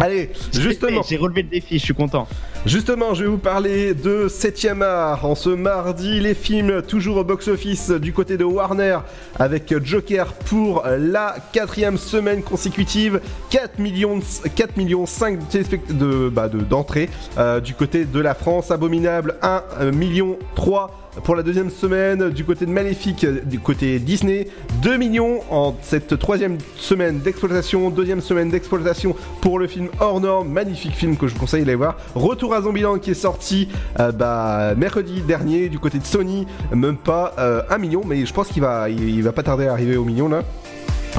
[0.00, 1.02] Allez, justement...
[1.08, 2.28] J'ai relevé le défi, je suis content.
[2.66, 5.24] Justement, je vais vous parler de 7ème art.
[5.24, 8.98] En ce mardi, les films toujours au box-office du côté de Warner
[9.38, 13.20] avec Joker pour la quatrième semaine consécutive.
[13.50, 14.20] 4 millions,
[14.54, 17.08] 4 millions 5 téléspect- de, bah, de- d'entrées
[17.38, 18.70] euh, du côté de la France.
[18.70, 23.58] Abominable 1 euh, million 3 pour la deuxième semaine du côté de Maléfique, euh, du
[23.58, 24.48] côté Disney,
[24.82, 30.94] 2 millions en cette troisième semaine d'exploitation, deuxième semaine d'exploitation pour le film hors magnifique
[30.94, 31.96] film que je vous conseille d'aller voir.
[32.14, 33.68] Retour à Zombieland qui est sorti
[34.00, 38.32] euh, bah, mercredi dernier du côté de Sony, même pas euh, 1 million, mais je
[38.32, 40.42] pense qu'il va, va pas tarder à arriver au million là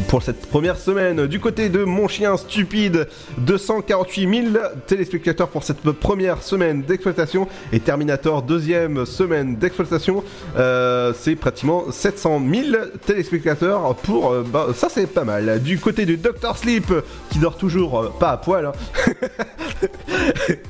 [0.07, 1.27] pour cette première semaine.
[1.27, 3.07] Du côté de Mon Chien Stupide,
[3.39, 7.47] 248 000 téléspectateurs pour cette première semaine d'exploitation.
[7.71, 10.23] Et Terminator, deuxième semaine d'exploitation,
[10.57, 14.31] euh, c'est pratiquement 700 000 téléspectateurs pour...
[14.31, 15.61] euh, bah, ça c'est pas mal.
[15.61, 16.91] Du côté du Dr Sleep,
[17.29, 18.71] qui dort toujours euh, pas à poil, hein.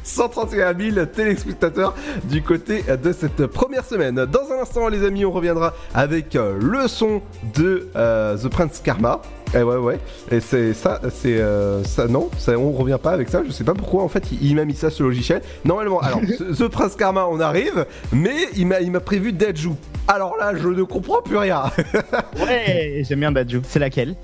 [0.04, 1.96] 131 000 téléspectateurs
[2.26, 4.26] du côté de cette première semaine.
[4.26, 7.22] Dans un instant, les amis, on reviendra avec le son
[7.56, 9.19] de The Prince Karma.
[9.56, 10.00] Et ouais, ouais.
[10.32, 13.41] Et c'est ça, c'est euh, ça, non, ça, on revient pas avec ça.
[13.45, 14.04] Je sais pas pourquoi.
[14.04, 15.41] En fait, il, il m'a mis ça sur le logiciel.
[15.66, 19.72] Normalement, alors, The The Prince Karma, on arrive, mais il m'a, il m'a prévu Deadju.
[20.08, 21.64] Alors là, je ne comprends plus rien.
[22.39, 23.62] Ouais, j'aime bien Dadju.
[23.68, 24.16] C'est laquelle?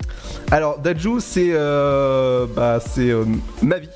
[0.50, 3.24] Alors, Deadju, c'est, euh, bah, c'est euh,
[3.62, 3.88] ma vie.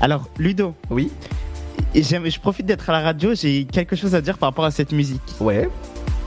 [0.00, 0.74] Alors, Ludo.
[0.90, 1.10] Oui.
[1.94, 4.70] Et je profite d'être à la radio, j'ai quelque chose à dire par rapport à
[4.70, 5.20] cette musique.
[5.40, 5.68] Ouais.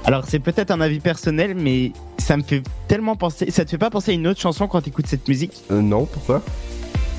[0.06, 3.52] Alors, c'est peut-être un avis personnel, mais ça me fait tellement penser.
[3.52, 5.54] Ça te fait pas penser à une autre chanson quand t'écoutes cette musique?
[5.72, 6.41] Euh, non, pourquoi?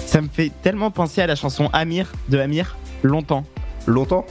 [0.07, 3.45] Ça me fait tellement penser à la chanson Amir de Amir, longtemps.
[3.87, 4.26] Longtemps?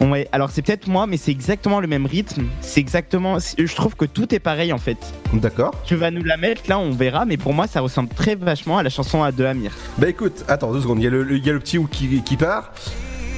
[0.00, 2.46] Ouais, alors c'est peut-être moi, mais c'est exactement le même rythme.
[2.60, 3.38] C'est exactement.
[3.56, 4.98] Je trouve que tout est pareil en fait.
[5.32, 5.72] D'accord.
[5.84, 8.76] Tu vas nous la mettre là, on verra, mais pour moi, ça ressemble très vachement
[8.78, 9.72] à la chanson de Amir.
[9.98, 11.78] Bah écoute, attends deux secondes, il y a le, le- il y a le petit
[11.78, 12.72] ou qui, qui part.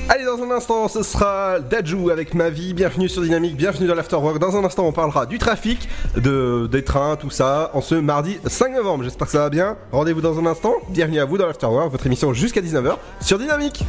[0.08, 2.74] Allez, dans un instant, ce sera Dajou avec ma vie.
[2.74, 4.38] Bienvenue sur Dynamique, bienvenue dans l'Afterwork.
[4.38, 8.38] Dans un instant, on parlera du trafic, de, des trains, tout ça, en ce mardi
[8.46, 9.02] 5 novembre.
[9.02, 9.76] J'espère que ça va bien.
[9.90, 10.74] Rendez-vous dans un instant.
[10.90, 13.84] Bienvenue à vous dans l'Afterwork, votre émission jusqu'à 19h sur Dynamique.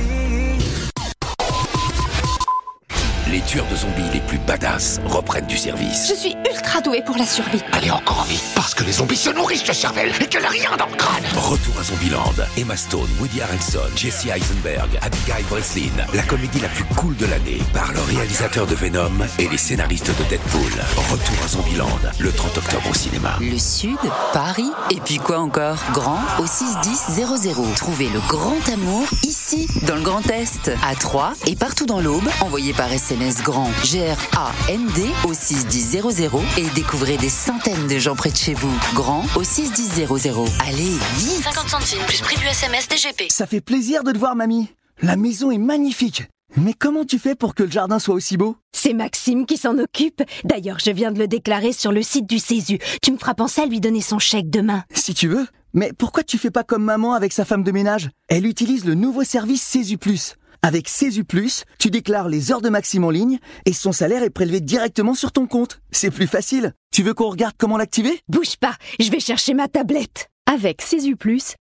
[3.32, 6.08] Les tueurs de zombies les plus badass reprennent du service.
[6.08, 7.62] Je suis ultra douée pour la survie.
[7.74, 10.70] Allez encore envie, parce que les zombies se nourrissent de cervelle et qu'elle a rien
[10.78, 11.24] dans le crâne.
[11.36, 12.34] Retour à Zombieland.
[12.56, 15.92] Emma Stone, Woody Harrelson, Jesse Eisenberg, Abigail Breslin.
[16.14, 20.08] La comédie la plus cool de l'année par le réalisateur de Venom et les scénaristes
[20.18, 20.72] de Deadpool.
[21.12, 23.36] Retour à Zombieland, le 30 octobre au cinéma.
[23.42, 23.98] Le Sud,
[24.32, 25.80] Paris, et puis quoi encore?
[25.92, 27.26] Grand au 61000.
[27.76, 32.30] Trouvez le grand amour ici, dans le Grand Est, à Troyes et partout dans l'Aube.
[32.42, 36.02] Envoyez par SMS grand G-R-A-N-D au 61000
[36.58, 38.72] et découvrez des centaines de gens près de chez vous.
[38.94, 40.08] Grand au 61000.
[40.66, 43.32] Allez, vite 50 centimes plus prix du SMS DGP.
[43.32, 44.68] Ça fait plaisir de te voir, mamie.
[45.02, 46.24] La maison est magnifique.
[46.56, 48.56] Mais comment tu fais pour que le jardin soit aussi beau?
[48.72, 50.24] C'est Maxime qui s'en occupe.
[50.44, 52.80] D'ailleurs, je viens de le déclarer sur le site du Césu.
[53.02, 54.84] Tu me feras penser à lui donner son chèque demain.
[54.94, 55.48] Si tu veux.
[55.74, 58.10] Mais pourquoi tu fais pas comme maman avec sa femme de ménage?
[58.30, 60.36] Elle utilise le nouveau service Césu Plus.
[60.62, 64.30] Avec Césu Plus, tu déclares les heures de Maxime en ligne et son salaire est
[64.30, 65.80] prélevé directement sur ton compte.
[65.92, 66.74] C'est plus facile.
[66.92, 68.20] Tu veux qu'on regarde comment l'activer?
[68.28, 70.28] Bouge pas, je vais chercher ma tablette.
[70.52, 71.16] Avec CESU+,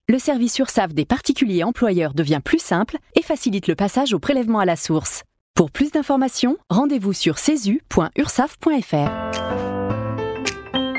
[0.08, 4.60] le service URSAF des particuliers employeurs devient plus simple et facilite le passage au prélèvement
[4.60, 5.24] à la source.
[5.56, 9.10] Pour plus d'informations, rendez-vous sur cesu.ursaf.fr.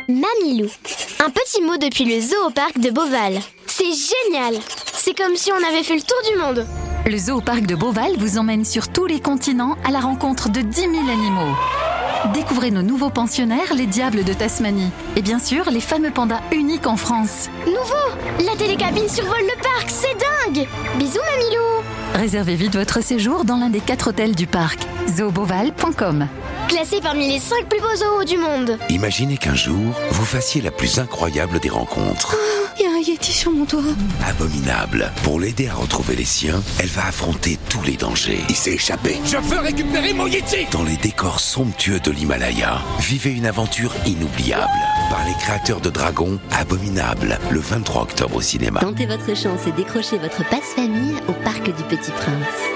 [0.08, 0.68] Mamilou.
[1.24, 3.38] Un petit mot depuis le zoo au parc de Beauval.
[3.66, 4.54] C'est génial
[4.94, 6.66] C'est comme si on avait fait le tour du monde
[7.08, 10.60] Le zoo parc de Beauval vous emmène sur tous les continents à la rencontre de
[10.60, 11.54] 10 000 animaux.
[12.34, 14.90] Découvrez nos nouveaux pensionnaires, les diables de Tasmanie.
[15.14, 17.48] Et bien sûr, les fameux pandas uniques en France.
[17.64, 20.66] Nouveau La télécabine survole le parc, c'est dingue
[20.98, 21.84] Bisous Mamilou
[22.14, 24.80] Réservez vite votre séjour dans l'un des quatre hôtels du parc.
[25.08, 26.26] zooboval.com
[26.66, 28.76] Classé parmi les 5 plus beaux zoos du monde.
[28.88, 32.36] Imaginez qu'un jour, vous fassiez la plus incroyable des rencontres.
[32.78, 33.82] Il y a un Yeti sur mon toit.
[34.28, 35.12] Abominable.
[35.22, 38.40] Pour l'aider à retrouver les siens, elle va affronter tous les dangers.
[38.48, 39.18] Il s'est échappé.
[39.24, 44.70] Je veux récupérer mon Yeti Dans les décors somptueux de l'Himalaya, vivez une aventure inoubliable.
[45.10, 48.80] Par les créateurs de Dragon, Abominable, le 23 octobre au cinéma.
[48.80, 52.75] Tentez votre chance et décrochez votre passe-famille au Parc du Petit Prince.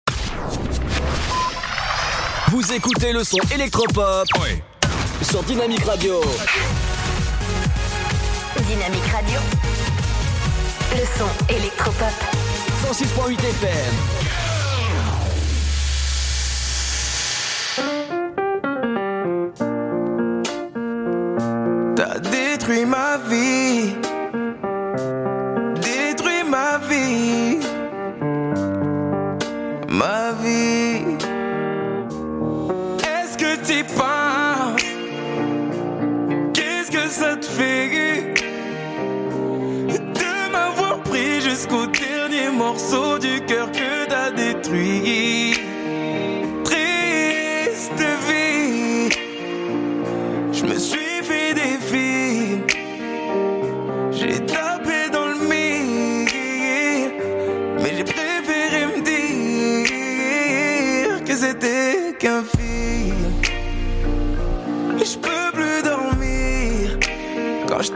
[2.51, 4.27] Vous écoutez le son électropop
[5.21, 6.19] sur Dynamique Radio.
[8.67, 9.39] Dynamique Radio.
[10.91, 12.11] Le son électropop.
[12.83, 13.93] 106.8 FM.
[21.95, 23.95] T'as détruit ma vie.
[41.61, 45.53] Jusqu'au dernier morceau du cœur que t'as détruit.
[46.63, 49.09] Triste vie.
[50.51, 52.65] Je me suis fait des films.
[54.11, 56.27] J'ai tapé dans le mille.
[57.81, 63.35] Mais j'ai préféré me dire que c'était qu'un film.
[64.99, 66.97] Et je peux plus dormir
[67.67, 67.91] quand je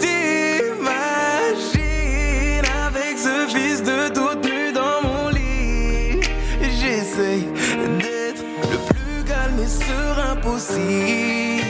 [10.73, 11.61] Mais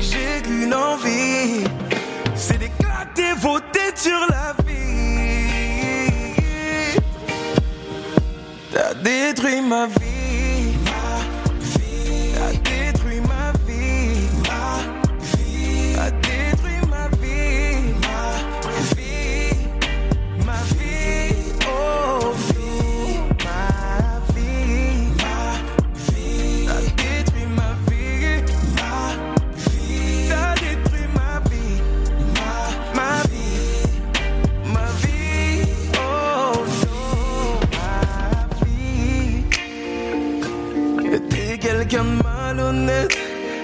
[0.00, 1.64] j'ai qu'une envie,
[2.34, 6.96] c'est d'éclater vos têtes sur la vie.
[8.72, 10.07] T'as détruit ma vie,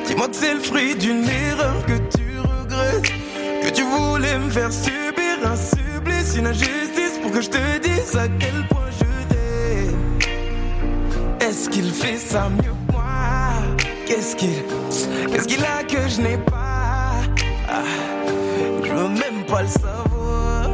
[0.06, 3.12] Dis-moi que c'est le fruit d'une erreur que tu regrettes.
[3.62, 8.14] Que tu voulais me faire subir un supplice, une injustice pour que je te dise
[8.16, 9.04] à quel point je
[9.34, 10.18] t'aime.
[11.40, 13.04] Est-ce qu'il fait ça mieux que moi?
[14.06, 14.62] Qu'est-ce qu'il
[15.32, 17.12] Qu'est-ce qu'il a que je n'ai pas?
[17.68, 17.82] Ah,
[18.84, 20.70] Je veux même pas le savoir.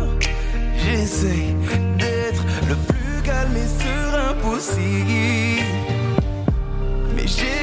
[0.76, 1.54] J'essaie
[1.98, 5.79] d'être le plus calme et serein possible.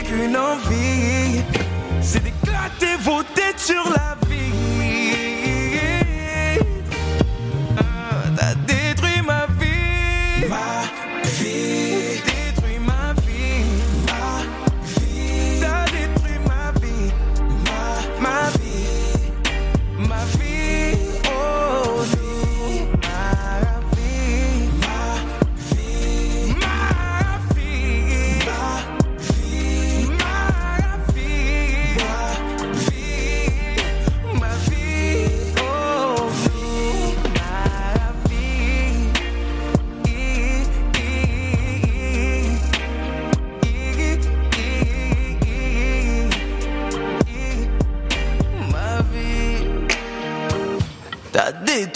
[0.07, 1.43] Qu'une envie,
[2.01, 4.16] c'est d'éclater vos têtes sur la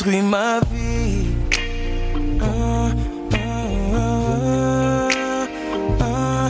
[0.01, 1.27] détruit ma vie.
[2.41, 2.89] Ah,
[3.33, 3.37] ah,
[5.99, 6.49] ah.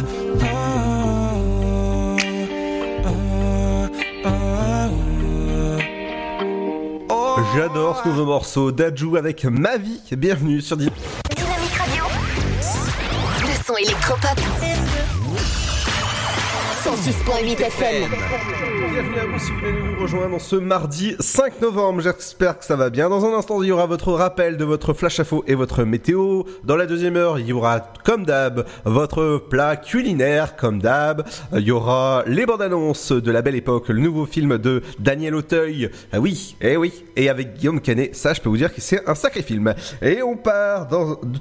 [7.53, 9.99] J'adore ce nouveau morceau d'Adju avec Ma vie.
[10.11, 11.03] Bienvenue sur Dynamique.
[11.35, 12.05] Dynamique Radio.
[13.41, 14.50] Le son électropop.
[17.01, 18.11] 106.8 FM.
[18.91, 22.01] Bienvenue à vous si vous de nous rejoindre ce mardi 5 novembre.
[22.01, 23.09] J'espère que ça va bien.
[23.09, 26.43] Dans un instant, il y aura votre rappel de votre flash info et votre météo.
[26.63, 31.25] Dans la deuxième heure, il y aura, comme d'hab, votre plat culinaire, comme d'hab.
[31.53, 35.33] Il y aura les bandes annonces de la belle époque, le nouveau film de Daniel
[35.33, 35.89] Auteuil.
[36.11, 37.03] Ah oui, eh oui.
[37.15, 39.73] Et avec Guillaume Canet, ça, je peux vous dire que c'est un sacré film.
[40.03, 40.87] Et on part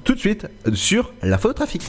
[0.03, 1.83] tout de suite sur l'info trafic.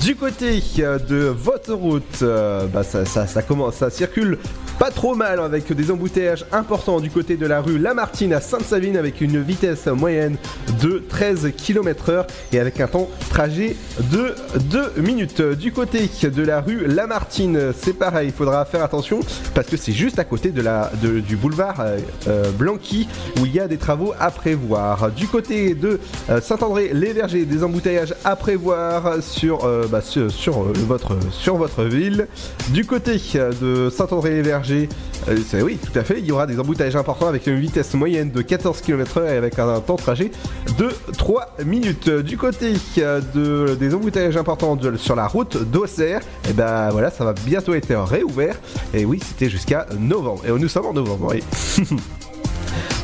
[0.00, 4.38] Du côté euh, de votre route, euh, bah ça, commence, ça circule
[4.78, 8.96] pas trop mal avec des embouteillages importants du côté de la rue Lamartine à Sainte-Savine
[8.96, 10.36] avec une vitesse moyenne
[10.80, 13.76] de 13 km/h et avec un temps trajet
[14.10, 14.34] de
[14.70, 15.42] 2 minutes.
[15.42, 19.20] Du côté de la rue Lamartine, c'est pareil, il faudra faire attention
[19.54, 21.84] parce que c'est juste à côté de la, du boulevard
[22.26, 23.08] euh, Blanqui
[23.40, 25.10] où il y a des travaux à prévoir.
[25.12, 26.00] Du côté de
[26.40, 32.28] Saint-André-les-Vergers, des embouteillages à prévoir sur, bah, sur, euh, votre, sur votre ville.
[32.70, 34.88] Du côté euh, de Saint-André-les-Vergers,
[35.28, 38.30] euh, oui, tout à fait, il y aura des embouteillages importants avec une vitesse moyenne
[38.30, 40.30] de 14 km/h et avec un, temps de trajet
[40.78, 42.08] de 3 minutes.
[42.08, 47.24] Du côté euh, de, des embouteillages importants sur la route d'Auxerre, et ben voilà, ça
[47.24, 48.56] va bientôt être réouvert.
[48.94, 50.42] Et oui, c'était jusqu'à novembre.
[50.46, 51.42] Et nous sommes en novembre, oui.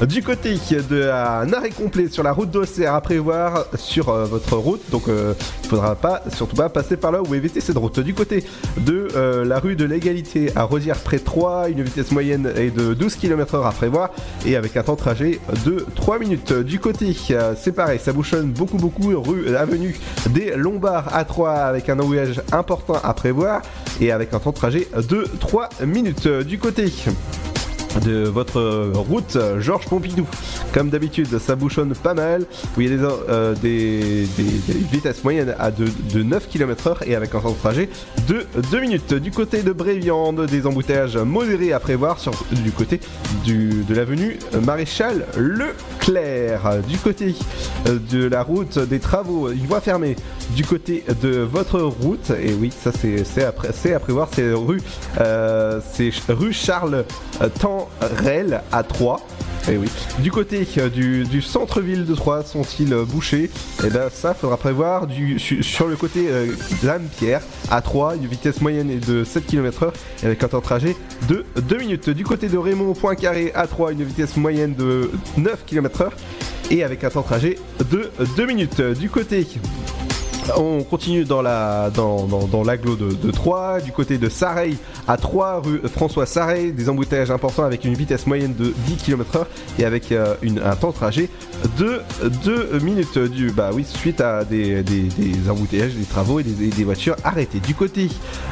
[0.06, 4.56] Du côté de un arrêt complet sur la route d'Auxerre à prévoir sur euh, votre
[4.56, 7.98] route, donc euh, il faudra pas, surtout pas passer par là ou éviter cette route.
[7.98, 8.44] Du côté
[8.76, 12.94] de euh, la rue de l'égalité à Rosière près 3, une vitesse moyenne est de
[12.94, 14.10] 12 km/h à prévoir
[14.46, 16.52] et avec un temps de trajet de 3 minutes.
[16.52, 17.16] Du côté,
[17.56, 19.98] c'est pareil, ça bouchonne beaucoup beaucoup rue avenue
[20.30, 23.62] des Lombards à 3 avec un embouteillage important à prévoir
[24.00, 26.28] et avec un temps de trajet de 3 minutes.
[26.28, 26.92] Du côté
[28.04, 30.26] de votre route Georges Pompidou.
[30.72, 32.44] Comme d'habitude, ça bouchonne pas mal,
[32.76, 36.96] où il y a des, euh, des, des- vitesses moyennes à de, de 9 km/h
[37.06, 37.88] et avec un temps de trajet
[38.26, 39.14] de 2 minutes.
[39.14, 43.00] Du côté de Bréviande, des embouteillages modérés à prévoir sur, du côté
[43.44, 46.82] du, de l'avenue Maréchal Leclerc.
[46.88, 47.34] Du côté
[47.86, 50.16] euh, de la route des travaux, une voie fermée.
[50.56, 53.48] Du côté de votre route, et oui, ça c'est à,
[53.94, 54.80] à prévoir, c'est rue,
[55.20, 55.80] euh,
[56.30, 57.04] rue Charles
[57.42, 57.48] euh,
[58.00, 59.26] Tanrel à 3.
[59.70, 59.88] Et oui.
[60.20, 63.50] Du côté euh, du, centre-ville de Troyes, sont-ils euh, bouchés?
[63.84, 65.06] Et ben ça, faudra prévoir
[65.60, 66.46] sur le côté euh,
[66.82, 70.96] d'Anne-Pierre à 3, une vitesse moyenne de 7 km/h et avec un temps de trajet
[71.28, 72.08] de 2 minutes.
[72.08, 76.10] Du côté de Raymond Poincaré à 3, une vitesse moyenne de 9 km/h
[76.70, 77.58] et avec un temps de trajet
[77.90, 78.80] de 2 minutes.
[78.80, 79.46] Du côté
[80.56, 84.76] on continue dans la dans, de, Troyes, du côté de Sareil
[85.06, 89.46] à 3 rue François Sareil, des embouteillages importants avec une vitesse moyenne de 10 km/h
[89.78, 90.34] et avec euh,
[90.64, 91.30] un temps de trajet
[91.78, 92.00] de
[92.44, 97.16] 2 minutes du bah oui suite à des, des, embouteillages, des travaux et des, voitures
[97.24, 97.60] arrêtées.
[97.60, 98.08] Du côté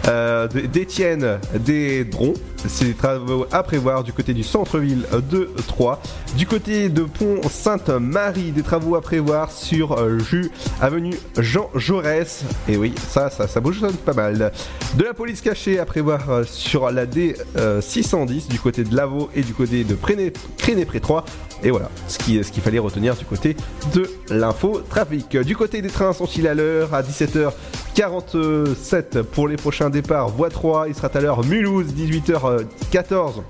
[0.09, 2.35] euh, d'Étienne des Drons,
[2.69, 6.01] c'est des travaux à prévoir du côté du centre-ville de Troyes.
[6.37, 10.51] Du côté de Pont Sainte-Marie, des travaux à prévoir sur euh, Jus,
[10.81, 12.45] avenue Jean Jaurès.
[12.69, 14.53] Et oui, ça, ça, ça bouge pas mal.
[14.97, 19.43] De la police cachée à prévoir euh, sur la D610 du côté de Lavaux et
[19.43, 21.25] du côté de Créné-Pré 3.
[21.63, 23.57] Et voilà, ce qu'il ce fallait retenir du côté
[23.95, 25.37] de l'info trafic.
[25.39, 26.95] Du côté des trains sont-ils à l'heure?
[26.95, 30.29] À 17h47 pour les prochains départs.
[30.29, 31.93] Voie 3, il sera à l'heure Mulhouse,
[32.65, 33.43] 18h14.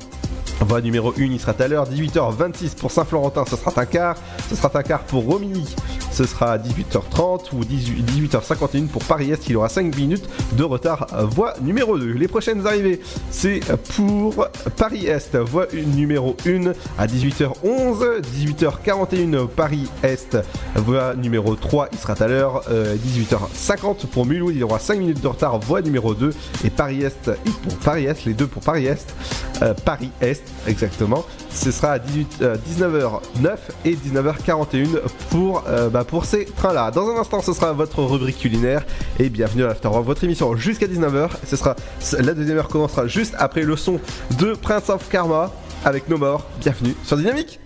[0.60, 4.16] Voie numéro 1, il sera à l'heure 18h26 pour Saint-Florentin, ce sera un quart.
[4.48, 5.76] Ce sera un quart pour Romilly,
[6.16, 10.64] ce sera à 18h30 ou 18, h 51 pour Paris-Est, il aura 5 minutes de
[10.64, 11.06] retard.
[11.30, 12.12] Voie numéro 2.
[12.12, 13.00] Les prochaines arrivées,
[13.30, 13.60] c'est
[13.94, 14.48] pour
[14.78, 20.38] Paris-Est, voie numéro 1 à 18h11, 18h41 Paris-Est,
[20.76, 25.20] voie numéro 3, il sera à l'heure euh, 18h50 pour Mulhouse, il aura 5 minutes
[25.20, 25.58] de retard.
[25.58, 26.30] Voie numéro 2
[26.64, 27.30] et Paris-Est
[27.62, 29.14] pour Paris-Est, les deux pour Paris-Est,
[29.60, 31.26] euh, Paris-Est exactement.
[31.56, 33.56] Ce sera à 18, euh, 19h09
[33.86, 35.00] et 19h41
[35.30, 36.90] pour, euh, bah, pour ces trains-là.
[36.90, 38.84] Dans un instant, ce sera votre rubrique culinaire
[39.18, 41.30] et bienvenue à l'After votre émission jusqu'à 19h.
[41.46, 41.76] Ce sera,
[42.18, 44.00] la deuxième heure commencera juste après le son
[44.38, 45.50] de Prince of Karma
[45.84, 46.44] avec No More.
[46.60, 47.60] Bienvenue sur Dynamique.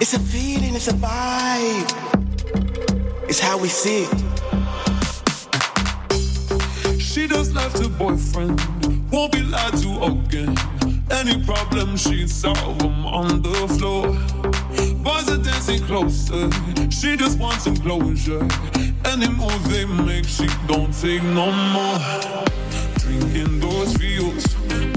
[0.00, 1.88] It's a feeling, it's a vibe.
[3.28, 4.10] It's how we see it.
[7.00, 8.60] She just left her boyfriend,
[9.10, 10.54] won't be lied to again.
[11.10, 14.08] Any problem, she'd solve them on the floor.
[15.02, 16.50] Boys are dancing closer,
[16.90, 18.46] she just wants some closure.
[19.04, 21.98] Any move they make, she don't take no more.
[22.98, 24.46] Drinking those feels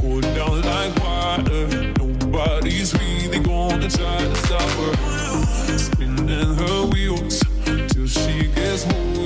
[0.01, 1.67] go down like water.
[1.97, 5.77] Nobody's really gonna try to stop her.
[5.77, 7.41] Spinning her wheels
[7.87, 9.20] till she gets woozy.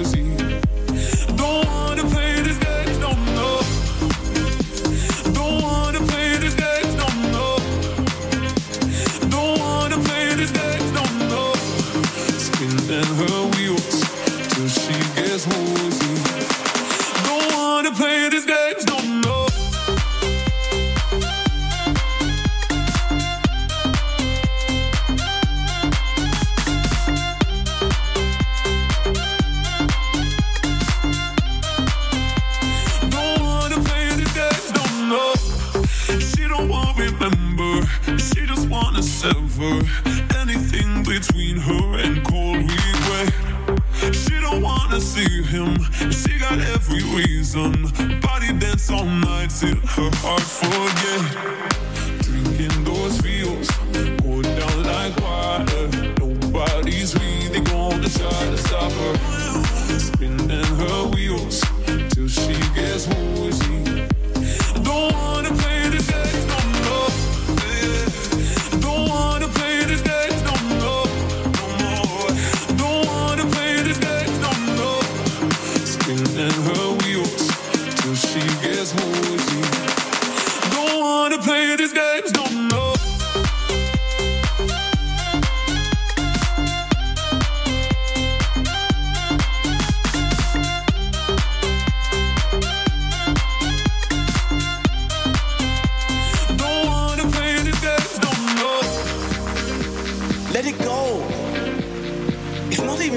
[39.25, 39.81] Sever
[40.39, 43.33] anything between her and cold regret.
[44.13, 45.71] She don't wanna see him,
[46.11, 47.71] she got every reason.
[48.21, 51.23] Body dance all night till her heart forget.
[52.21, 53.67] Drinking those feels,
[54.21, 55.83] go down like water.
[56.19, 59.15] Nobody's really gonna try to stop her.
[59.97, 61.63] Spinning her wheels
[62.11, 63.44] till she gets woozy.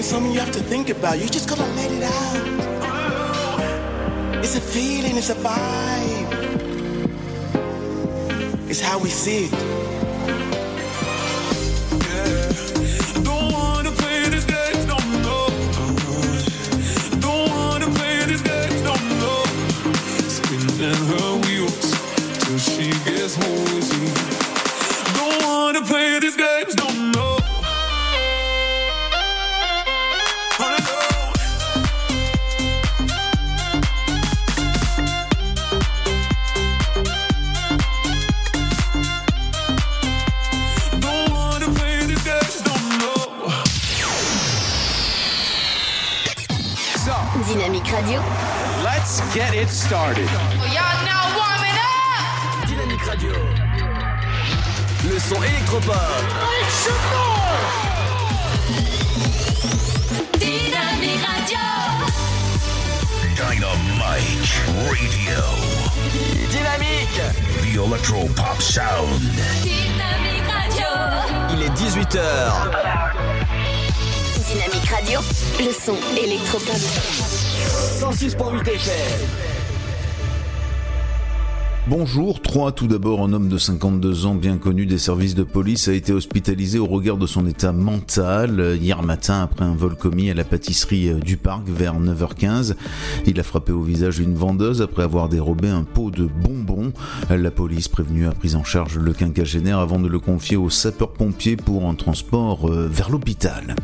[0.09, 1.19] Something you have to think about.
[1.19, 2.59] You just gotta let it out.
[4.43, 6.31] It's a feeling, it's a vibe.
[8.71, 9.78] It's how we see it.
[50.09, 50.31] Started.
[50.73, 52.67] Y'all now warming up.
[52.67, 53.33] Dynamique Radio.
[55.05, 55.95] Le son électropop.
[60.39, 61.65] Dynamique Radio.
[63.37, 64.53] Dynamite
[64.89, 65.41] Radio.
[66.51, 67.21] Dynamique.
[67.63, 69.21] The Electro Pop Sound.
[69.63, 70.89] Dynamique Radio.
[71.51, 72.19] Il est 18h.
[74.47, 75.21] Dynamique Radio.
[75.59, 76.77] Le son électropop.
[78.01, 79.48] 106.8 FM.
[81.91, 82.73] Bonjour, 3.
[82.73, 86.13] Tout d'abord, un homme de 52 ans bien connu des services de police a été
[86.13, 90.35] hospitalisé au regard de son état mental euh, hier matin après un vol commis à
[90.35, 92.75] la pâtisserie euh, du parc vers 9h15.
[93.27, 96.93] Il a frappé au visage une vendeuse après avoir dérobé un pot de bonbons.
[97.31, 101.57] La police prévenue a pris en charge le quinquagénaire avant de le confier aux sapeurs-pompiers
[101.57, 103.77] pour un transport euh, vers l'hôpital.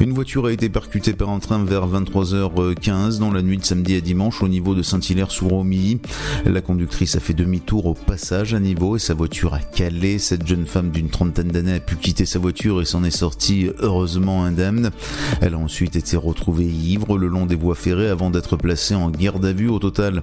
[0.00, 3.96] Une voiture a été percutée par un train vers 23h15 dans la nuit de samedi
[3.96, 5.98] à dimanche au niveau de Saint-Hilaire-sous-Romilly.
[6.46, 10.20] La conductrice a fait demi-tour au passage à niveau et sa voiture a calé.
[10.20, 13.70] Cette jeune femme d'une trentaine d'années a pu quitter sa voiture et s'en est sortie
[13.80, 14.92] heureusement indemne.
[15.40, 19.10] Elle a ensuite été retrouvée ivre le long des voies ferrées avant d'être placée en
[19.10, 19.68] garde à vue.
[19.68, 20.22] Au total,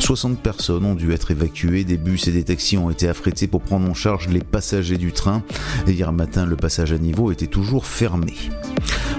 [0.00, 1.84] 60 personnes ont dû être évacuées.
[1.84, 5.12] Des bus et des taxis ont été affrétés pour prendre en charge les passagers du
[5.12, 5.42] train.
[5.86, 8.34] Hier matin, le passage à niveau était toujours fermé.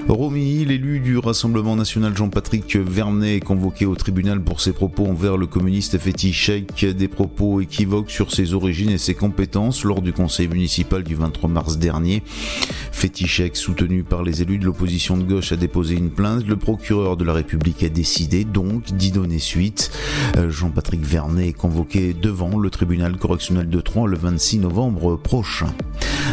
[0.08, 5.36] Romy, l'élu du Rassemblement national Jean-Patrick Vernet est convoqué au tribunal pour ses propos envers
[5.36, 10.48] le communiste Fétichek, des propos équivoques sur ses origines et ses compétences lors du conseil
[10.48, 12.22] municipal du 23 mars dernier.
[12.92, 16.46] Fétichek, soutenu par les élus de l'opposition de gauche, a déposé une plainte.
[16.46, 19.90] Le procureur de la République a décidé donc d'y donner suite.
[20.36, 25.72] Euh, Jean-Patrick Vernet est convoqué devant le tribunal correctionnel de Troyes le 26 novembre prochain.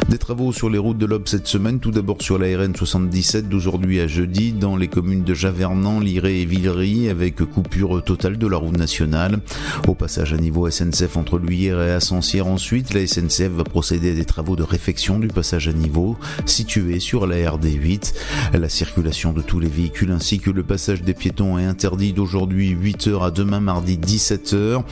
[0.09, 3.47] Des travaux sur les routes de l'Aube cette semaine, tout d'abord sur la RN 77
[3.47, 8.47] d'aujourd'hui à jeudi dans les communes de Javernan, Liré et Villery avec coupure totale de
[8.47, 9.39] la route nationale.
[9.87, 14.13] Au passage à niveau SNCF entre Luyère et Ascensière ensuite, la SNCF va procéder à
[14.15, 18.13] des travaux de réfection du passage à niveau situé sur la RD8.
[18.53, 22.75] La circulation de tous les véhicules ainsi que le passage des piétons est interdit d'aujourd'hui
[22.75, 24.83] 8h à demain mardi 17h.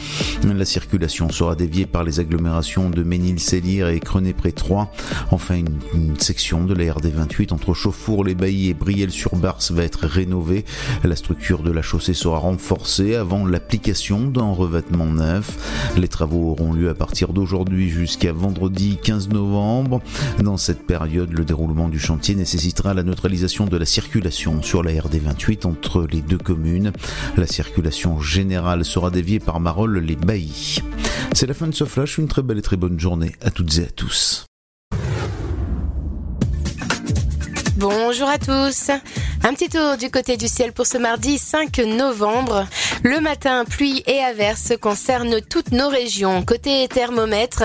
[0.43, 4.93] La circulation sera déviée par les agglomérations de Ménil-Célire et Crenay-Pré 3.
[5.31, 10.05] Enfin, une, une section de la RD28 entre Chauffour, les Baillis et Brielle-sur-Barse va être
[10.05, 10.63] rénovée.
[11.03, 15.57] La structure de la chaussée sera renforcée avant l'application d'un revêtement neuf.
[15.95, 20.01] Les travaux auront lieu à partir d'aujourd'hui jusqu'à vendredi 15 novembre.
[20.39, 24.91] Dans cette période, le déroulement du chantier nécessitera la neutralisation de la circulation sur la
[24.91, 26.91] RD28 entre les deux communes.
[27.37, 30.79] La circulation générale sera déviée par Marolles les Baillis.
[31.33, 33.77] C'est la fin de ce flash, une très belle et très bonne journée à toutes
[33.77, 34.45] et à tous.
[37.77, 38.89] Bonjour à tous.
[39.45, 42.65] Un petit tour du côté du ciel pour ce mardi 5 novembre.
[43.03, 46.43] Le matin, pluie et averses concernent toutes nos régions.
[46.43, 47.63] Côté thermomètre,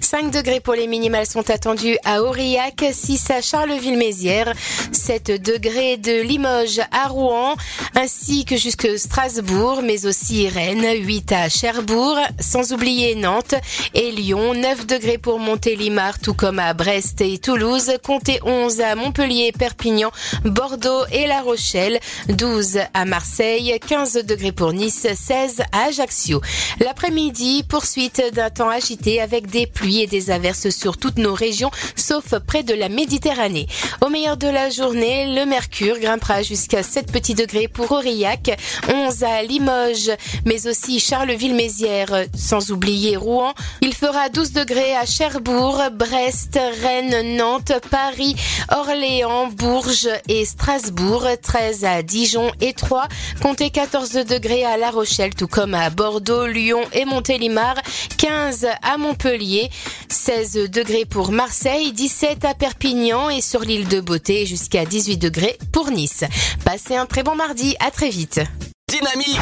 [0.00, 4.52] 5 degrés pour les minimales sont attendus à Aurillac, 6 à Charleville-Mézières,
[4.90, 7.54] 7 degrés de Limoges à Rouen,
[7.94, 13.54] ainsi que jusque Strasbourg, mais aussi Rennes, 8 à Cherbourg, sans oublier Nantes
[13.94, 18.96] et Lyon, 9 degrés pour Montélimar, tout comme à Brest et Toulouse, comptez 11 à
[18.96, 20.10] Montpellier, Perpignan,
[20.44, 26.40] Bordeaux et La Rochelle, 12 à Marseille, 15 degrés pour Nice, 16 à Ajaccio.
[26.78, 31.70] L'après-midi, poursuite d'un temps agité avec des pluies et des averses sur toutes nos régions,
[31.96, 33.66] sauf près de la Méditerranée.
[34.00, 38.56] Au meilleur de la journée, le mercure grimpera jusqu'à 7 petits degrés pour Aurillac,
[38.88, 40.12] 11 à Limoges,
[40.44, 43.52] mais aussi Charleville-Mézières, sans oublier Rouen.
[43.80, 48.36] Il fera 12 degrés à Cherbourg, Brest, Rennes, Nantes, Paris,
[48.70, 53.08] Orléans, Bourges et Strasbourg, 13 à Dijon et 3,
[53.42, 57.74] comptez 14 degrés à La Rochelle, tout comme à Bordeaux, Lyon et Montélimar,
[58.16, 59.70] 15 à Montpellier,
[60.08, 65.58] 16 degrés pour Marseille, 17 à Perpignan et sur l'île de Beauté jusqu'à 18 degrés
[65.72, 66.24] pour Nice.
[66.64, 68.40] Passez un très bon mardi, à très vite.
[68.88, 69.40] Dynamique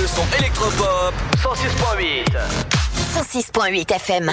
[0.00, 2.24] Le son électropop 106.8
[3.16, 4.32] 106.8 FM.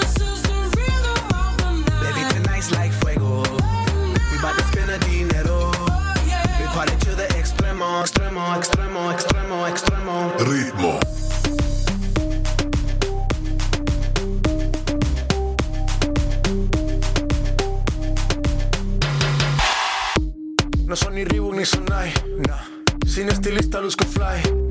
[7.99, 10.33] extremo, extremo, extremo, extremo, extremo.
[10.39, 10.99] Ritmo.
[20.87, 22.13] No son ni Reebok ni Sonai,
[22.47, 22.63] nah.
[23.05, 24.70] Sin estilista luzco fly.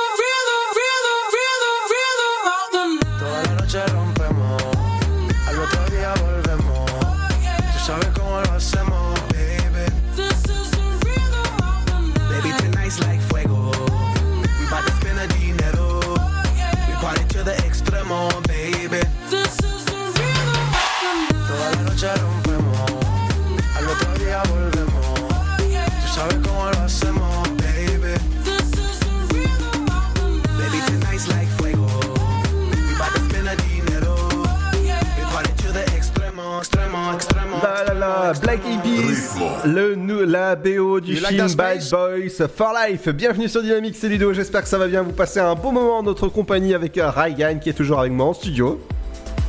[38.39, 43.09] Black Eyed Peas, le, la BO du You film Bad Boys for Life.
[43.09, 45.01] Bienvenue sur Dynamique, c'est Ludo, j'espère que ça va bien.
[45.01, 48.13] Vous passez un bon moment en notre compagnie avec euh, Ryan qui est toujours avec
[48.13, 48.79] moi en studio.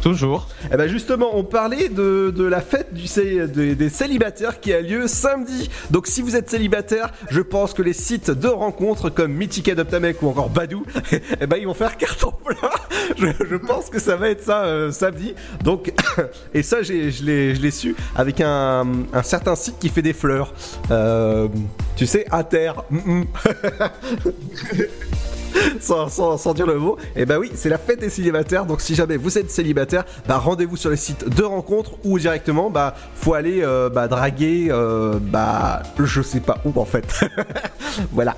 [0.03, 0.48] Toujours.
[0.72, 5.70] Et ben justement, on parlait de, de la fête des- célibataires qui a lieu samedi.
[5.90, 9.94] Donc si vous êtes célibataire, je pense que les sites de rencontres comme Mythic Adopt
[10.22, 10.84] ou encore Badou,
[11.40, 12.57] et ben ils vont faire carton plein.
[13.16, 15.34] Je, je pense que ça va être ça euh, samedi.
[15.62, 15.92] Donc
[16.55, 20.03] et ça j'ai- je l'ai je l'ai su avec un, un certain site qui fait
[20.03, 20.53] des fleurs.
[20.90, 21.48] Euh,
[21.96, 22.82] tu sais, à terre.
[22.90, 23.24] Mm, mm.
[25.80, 28.66] sans, dire le mot, et bah oui, c'est la fête des célibataires.
[28.66, 32.70] Donc si jamais vous êtes célibataire, bah rendez-vous sur les sites de rencontres ou directement,
[32.70, 37.24] bah faut aller euh, bah, draguer, euh, bah je sais pas où en fait.
[38.12, 38.36] voilà.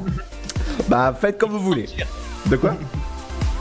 [0.89, 1.87] Bah faites comme vous voulez.
[2.47, 2.77] De quoi?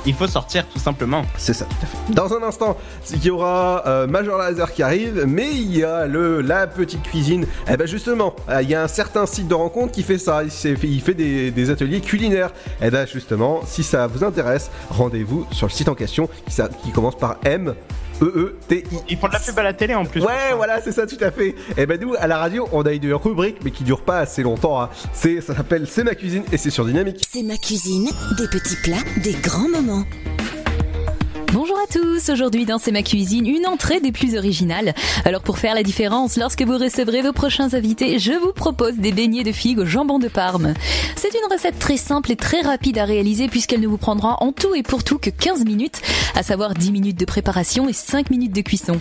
[0.06, 1.24] Il faut sortir tout simplement.
[1.38, 1.66] C'est ça.
[2.10, 2.78] Dans un instant,
[3.12, 7.04] il y aura euh, Major Laser qui arrive, mais il y a le la petite
[7.04, 7.46] cuisine.
[7.72, 10.44] Et ben justement, euh, il y a un certain site de rencontre qui fait ça.
[10.44, 12.52] Il, fait- des, ateliers culinaires.
[12.82, 16.30] Et ben justement, si ça vous intéresse, rendez-vous sur le site en question
[16.84, 17.74] qui commence par M.
[18.22, 18.98] E E T I.
[19.10, 20.22] Ils font de la pub à la télé en plus.
[20.22, 21.56] Ouais, voilà, c'est ça, tout à fait.
[21.78, 24.44] Et ben nous, à la radio, on a une rubrique, mais qui dure pas assez
[24.44, 24.82] longtemps.
[24.82, 24.90] hein.
[25.14, 27.26] C'est, ça s'appelle C'est ma cuisine et c'est sur Dynamique.
[27.32, 30.04] C'est ma cuisine, des petits plats, des grands moments.
[31.54, 34.96] Bonjour à tous, aujourd'hui dans C'est ma cuisine, une entrée des plus originales.
[35.24, 39.12] Alors pour faire la différence, lorsque vous recevrez vos prochains invités, je vous propose des
[39.12, 40.74] beignets de figues au jambon de Parme.
[41.16, 44.52] C'est une recette très simple et très rapide à réaliser puisqu'elle ne vous prendra en
[44.52, 46.02] tout et pour tout que 15 minutes,
[46.34, 49.00] à savoir 10 minutes de préparation et 5 minutes de cuisson.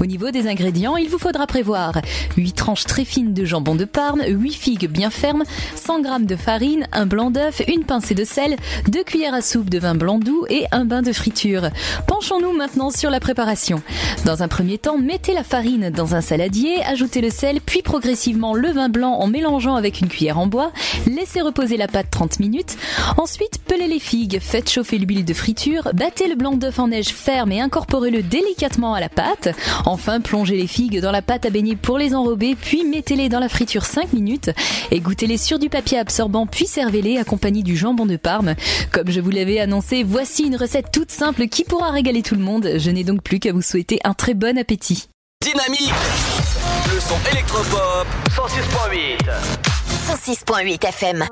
[0.00, 2.00] Au niveau des ingrédients, il vous faudra prévoir
[2.36, 6.36] 8 tranches très fines de jambon de Parme, 8 figues bien fermes, 100 g de
[6.36, 8.56] farine, un blanc d'œuf, une pincée de sel,
[8.88, 11.68] 2 cuillères à soupe de vin blanc doux et un bain de friture.
[12.06, 13.82] Penchons-nous maintenant sur la préparation.
[14.24, 18.54] Dans un premier temps, mettez la farine dans un saladier, ajoutez le sel, puis progressivement
[18.54, 20.72] le vin blanc en mélangeant avec une cuillère en bois,
[21.06, 22.76] laissez reposer la pâte 30 minutes.
[23.16, 27.08] Ensuite, pelez les figues, faites chauffer l'huile de friture, battez le blanc d'œuf en neige
[27.08, 29.48] ferme et incorporez-le délicatement à la pâte.
[29.86, 33.40] Enfin, plongez les figues dans la pâte à baigner pour les enrober, puis mettez-les dans
[33.40, 34.50] la friture 5 minutes
[34.90, 38.54] et goûtez-les sur du papier absorbant, puis servez-les accompagnés du jambon de Parme.
[38.90, 42.42] Comme je vous l'avais annoncé, voici une recette toute simple qui pourra régaler tout le
[42.42, 42.68] monde.
[42.78, 45.08] Je n'ai donc plus qu'à vous souhaiter un très bon appétit.
[45.40, 45.92] Dynamique
[46.92, 49.18] Le son électropop 106.8
[50.08, 51.24] 106.8 FM.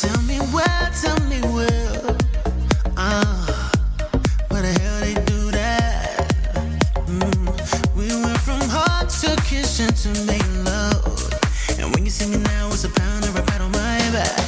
[0.00, 1.68] Tell me where, tell me where.
[4.50, 6.34] Where the hell they do that?
[7.96, 10.53] We went from hot to kitchen to making love.
[12.20, 14.43] Me now, it's a pound or a pat on my back.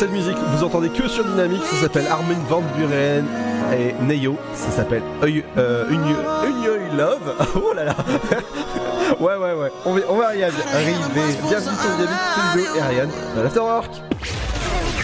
[0.00, 3.26] Cette musique, vous entendez que sur Dynamique, ça s'appelle Armin Van Buren
[3.78, 5.84] et Neo, ça s'appelle euh,
[6.96, 7.34] Love.
[7.54, 7.94] Oh là là
[9.20, 10.46] Ouais, ouais, ouais, on va, on va arriver.
[11.48, 13.92] Bienvenue sur Dynamique, et Ariane dans l'Afterwork.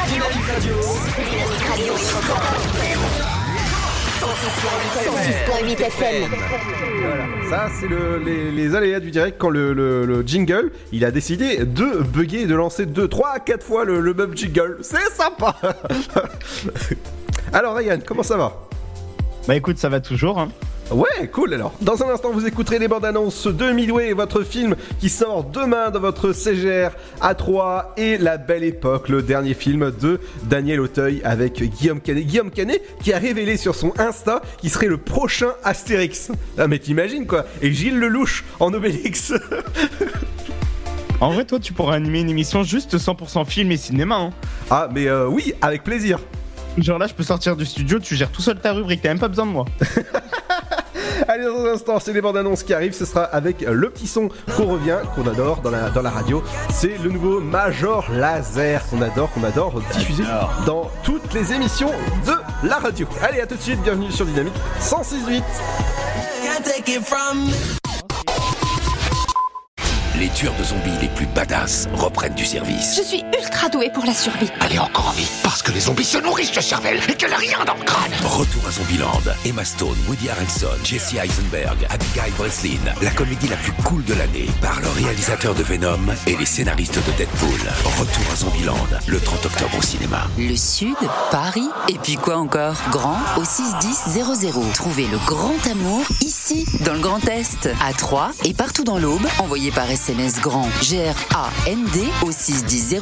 [0.09, 0.57] Dynamique.
[4.21, 6.31] 106.8 FM.
[7.01, 11.05] Voilà, ça c'est le- les, les aléas du direct quand le, le- le jingle, il
[11.05, 14.79] a décidé de bugger et de lancer 2, 3, 4 fois le, le même jingle.
[14.81, 15.55] C'est sympa
[17.53, 18.67] Alors Ryan, comment ça va?
[19.47, 20.39] Bah écoute, ça va toujours.
[20.39, 20.49] Hein.
[20.91, 21.75] Ouais, cool alors.
[21.81, 25.91] Dans un instant, vous écouterez les bandes annonces de Midway, votre film qui sort demain
[25.91, 31.61] dans votre CGR A3 et La Belle Époque, le dernier film de Daniel Auteuil avec
[31.61, 32.25] Guillaume Canet.
[32.25, 36.31] Guillaume Canet qui a révélé sur son Insta qu'il serait le prochain Astérix.
[36.57, 39.33] Ah mais t'imagines quoi Et Gilles Lelouch en Obélix.
[41.19, 44.17] En vrai, toi, tu pourrais animer une émission juste 100% film et cinéma.
[44.17, 44.31] Hein.
[44.71, 46.19] Ah, mais euh, oui, avec plaisir.
[46.79, 49.19] Genre là, je peux sortir du studio, tu gères tout seul ta rubrique, t'as même
[49.19, 49.65] pas besoin de moi.
[51.29, 52.95] Allez, dans un instant, c'est les bandes annonces qui arrivent.
[52.95, 56.43] Ce sera avec le petit son qu'on revient, qu'on adore dans la, dans la radio.
[56.71, 60.25] C'est le nouveau Major Laser qu'on adore, qu'on adore diffuser
[60.67, 61.91] dans toutes les émissions
[62.27, 63.09] de la radio.
[63.23, 65.43] Allez, à tout de suite, bienvenue sur Dynamique 106.8.
[70.19, 72.97] Les tueurs de zombies les plus badass reprennent du service.
[72.97, 74.51] Je suis ultra douée pour la survie.
[74.61, 77.37] Allez encore en vie, parce que les zombies se nourrissent de cervelle et qu'elle a
[77.37, 78.11] rien dans le crâne.
[78.25, 79.21] Retour à Zombieland.
[79.45, 82.81] Emma Stone, Woody Harrelson, Jesse Eisenberg, Abigail Breslin.
[83.03, 86.97] La comédie la plus cool de l'année par le réalisateur de Venom et les scénaristes
[87.07, 87.61] de Deadpool.
[87.85, 90.29] Retour à Zombieland le 30 octobre au cinéma.
[90.39, 90.97] Le Sud,
[91.31, 92.77] Paris, et puis quoi encore?
[92.91, 94.23] Grand au 61000.
[94.73, 99.27] Trouvez le grand amour ici, dans le Grand Est, à Troyes et partout dans l'Aube.
[99.41, 100.06] Envoyez par SMS
[100.41, 103.01] grand G-R-A-N-D au 61000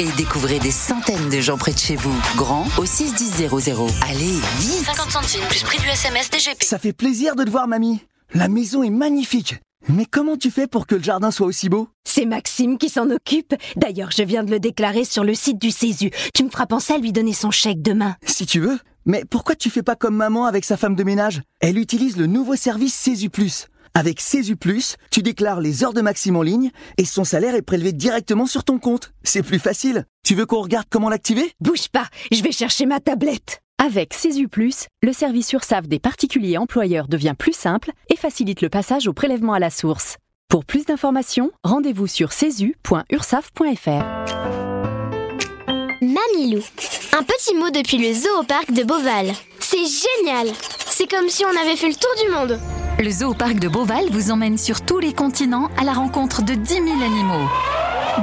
[0.00, 2.14] et découvrez des centaines de gens près de chez vous.
[2.36, 3.48] Grand au 61000.
[4.08, 6.64] Allez, vite 50 centimes plus prix du SMS DGP.
[6.64, 8.00] Ça fait plaisir de te voir, mamie.
[8.34, 9.60] La maison est magnifique.
[9.88, 11.88] Mais comment tu fais pour que le jardin soit aussi beau?
[12.04, 13.54] C'est Maxime qui s'en occupe.
[13.76, 16.10] D'ailleurs, je viens de le déclarer sur le site du Césu.
[16.34, 18.16] Tu me feras penser à lui donner son chèque demain.
[18.26, 18.78] Si tu veux.
[19.06, 21.42] Mais pourquoi tu fais pas comme maman avec sa femme de ménage?
[21.60, 23.68] Elle utilise le nouveau service Césu Plus.
[23.94, 27.62] Avec Césu Plus, tu déclares les heures de Maxime en ligne et son salaire est
[27.62, 29.12] prélevé directement sur ton compte.
[29.24, 30.06] C'est plus facile.
[30.24, 31.52] Tu veux qu'on regarde comment l'activer?
[31.60, 33.60] Bouge pas, je vais chercher ma tablette.
[33.82, 38.68] Avec Césu Plus, le service URSAF des particuliers employeurs devient plus simple et facilite le
[38.68, 40.18] passage au prélèvement à la source.
[40.48, 44.04] Pour plus d'informations, rendez-vous sur cesu.ursaf.fr.
[46.02, 46.62] Mamilou.
[47.12, 49.32] Un petit mot depuis le zoo au parc de Beauval.
[49.58, 50.48] C'est génial
[50.86, 52.60] C'est comme si on avait fait le tour du monde.
[53.02, 56.52] Le zoo parc de Beauval vous emmène sur tous les continents à la rencontre de
[56.52, 57.48] 10 000 animaux.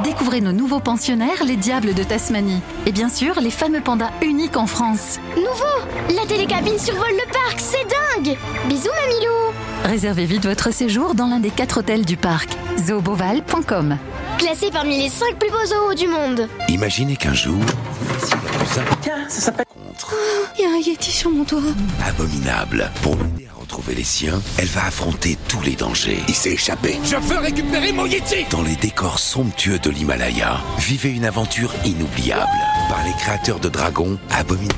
[0.03, 2.61] Découvrez nos nouveaux pensionnaires, les diables de Tasmanie.
[2.85, 5.19] Et bien sûr, les fameux pandas uniques en France.
[5.35, 8.37] Nouveau La télécabine survole le parc, c'est dingue
[8.69, 9.53] Bisous Mamilou
[9.85, 12.49] Réservez vite votre séjour dans l'un des quatre hôtels du parc.
[12.77, 13.97] zooboval.com
[14.37, 16.47] Classé parmi les 5 plus beaux zoos du monde.
[16.69, 19.65] Imaginez qu'un jour, la plus Tiens, ça s'appelle...
[19.73, 20.13] contre
[20.59, 21.61] Il y a un Yeti sur mon toit.
[22.07, 22.91] abominable.
[23.01, 26.19] Pour l'aider à retrouver les siens, elle va affronter tous les dangers.
[26.29, 26.97] Il s'est échappé.
[27.03, 32.47] Je veux récupérer mon Yeti Dans les décors somptueux de l'Himalaya, vivez une aventure inoubliable
[32.87, 34.73] par les créateurs de Dragon Abominable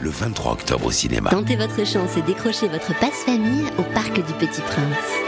[0.00, 1.30] le 23 octobre au cinéma.
[1.30, 5.27] Tentez votre chance et décrochez votre passe-famille au Parc du Petit Prince.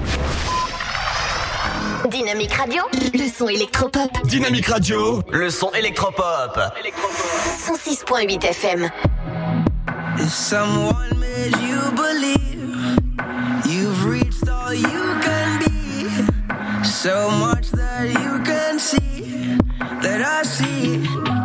[2.09, 2.83] Dynamique Radio,
[3.13, 4.09] le son électropop.
[4.25, 6.57] Dynamique Radio, le son électropop.
[7.67, 8.89] 106.8 FM.
[10.17, 12.97] If someone made you believe
[13.65, 19.57] you've reached all you can be, so much that you can see
[20.01, 21.40] that I see.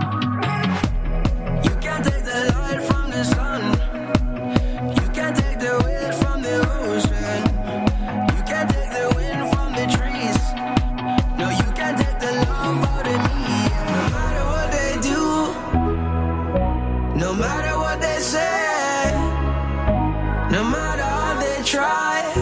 [20.56, 22.32] No matter how they try,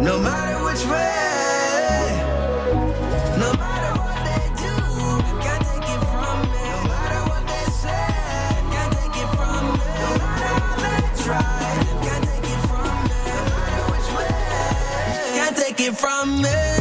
[0.00, 2.06] no matter which way,
[3.36, 4.74] no matter what they do,
[5.42, 6.62] can't take it from me.
[6.74, 8.06] No matter what they say,
[8.74, 9.88] can't take it from me.
[10.04, 11.66] No matter how they try,
[12.06, 13.18] can't take it from me.
[13.34, 14.38] No matter which way,
[15.34, 16.77] can't take it from me.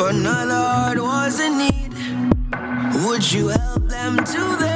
[0.00, 1.92] If another heart was in need,
[3.04, 4.69] would you help them to their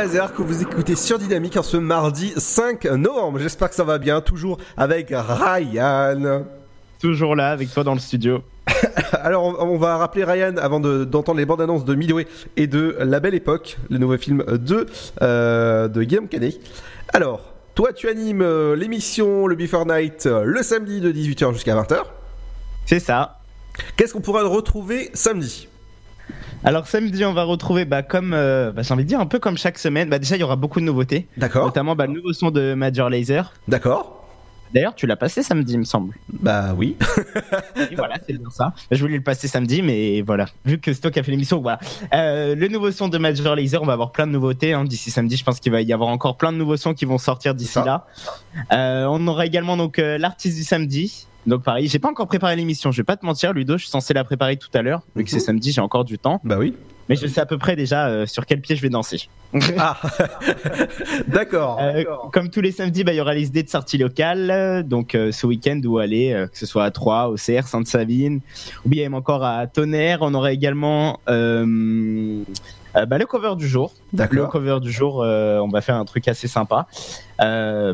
[0.00, 3.38] Laser que vous écoutez sur Dynamique en ce mardi 5 novembre.
[3.38, 6.46] J'espère que ça va bien, toujours avec Ryan.
[6.98, 8.42] Toujours là avec toi dans le studio.
[9.12, 12.96] Alors on, va rappeler Ryan avant de- d'entendre les bandes annonces de Midway et de
[13.00, 14.86] La Belle Époque, le nouveau film de,
[15.20, 16.58] euh, de Guillaume Canet.
[17.12, 21.76] Alors, toi tu animes euh, l'émission Le Before Night euh, le samedi de 18h jusqu'à
[21.76, 22.04] 20h.
[22.86, 23.40] C'est ça.
[23.98, 25.68] Qu'est-ce qu'on pourra retrouver samedi?
[26.62, 29.38] Alors samedi, on va retrouver, bah, comme euh, bah, j'ai envie de dire, un peu
[29.38, 30.10] comme chaque semaine.
[30.10, 31.26] Bah, déjà, il y aura beaucoup de nouveautés.
[31.38, 31.64] D'accord.
[31.64, 33.52] Notamment bah, le nouveau son de Major Laser.
[33.66, 34.19] D'accord.
[34.72, 36.14] D'ailleurs, tu l'as passé samedi, me semble.
[36.32, 36.96] Bah oui.
[37.90, 38.72] Et voilà, c'est bien ça.
[38.90, 40.46] Je voulais le passer samedi, mais voilà.
[40.64, 41.80] Vu que c'est toi qui as fait l'émission, voilà.
[42.14, 45.10] Euh, le nouveau son de Major Laser, on va avoir plein de nouveautés hein, d'ici
[45.10, 45.36] samedi.
[45.36, 47.78] Je pense qu'il va y avoir encore plein de nouveaux sons qui vont sortir d'ici
[47.84, 48.06] là.
[48.72, 51.26] Euh, on aura également donc euh, l'artiste du samedi.
[51.46, 52.92] Donc pareil, j'ai pas encore préparé l'émission.
[52.92, 55.02] Je vais pas te mentir, Ludo, je suis censé la préparer tout à l'heure.
[55.16, 56.40] Vu que c'est samedi, j'ai encore du temps.
[56.44, 56.74] Bah oui.
[57.10, 59.28] Mais je sais à peu près déjà euh, sur quel pied je vais danser.
[59.76, 60.00] Ah,
[61.26, 61.78] d'accord.
[61.80, 64.84] Euh, comme tous les samedis, bah, il y aura les idées de sorties locales.
[64.86, 68.40] Donc euh, ce week-end où aller, euh, que ce soit à Troyes, au CR, Sainte-Savine,
[68.86, 70.18] ou bien même encore à Tonnerre.
[70.20, 72.44] On aura également euh,
[72.96, 73.92] euh, bah, le cover du jour.
[74.12, 74.38] D'accord.
[74.38, 76.86] Le cover du jour, euh, on va faire un truc assez sympa.
[77.40, 77.92] Euh,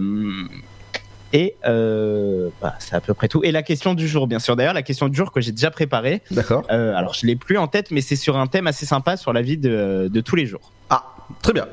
[1.36, 3.44] et euh, bah, c'est à peu près tout.
[3.44, 4.56] Et la question du jour, bien sûr.
[4.56, 6.22] D'ailleurs, la question du jour que j'ai déjà préparée.
[6.30, 6.64] D'accord.
[6.70, 9.34] Euh, alors, je l'ai plus en tête, mais c'est sur un thème assez sympa sur
[9.34, 10.72] la vie de, de tous les jours.
[10.88, 11.04] Ah,
[11.42, 11.66] très bien.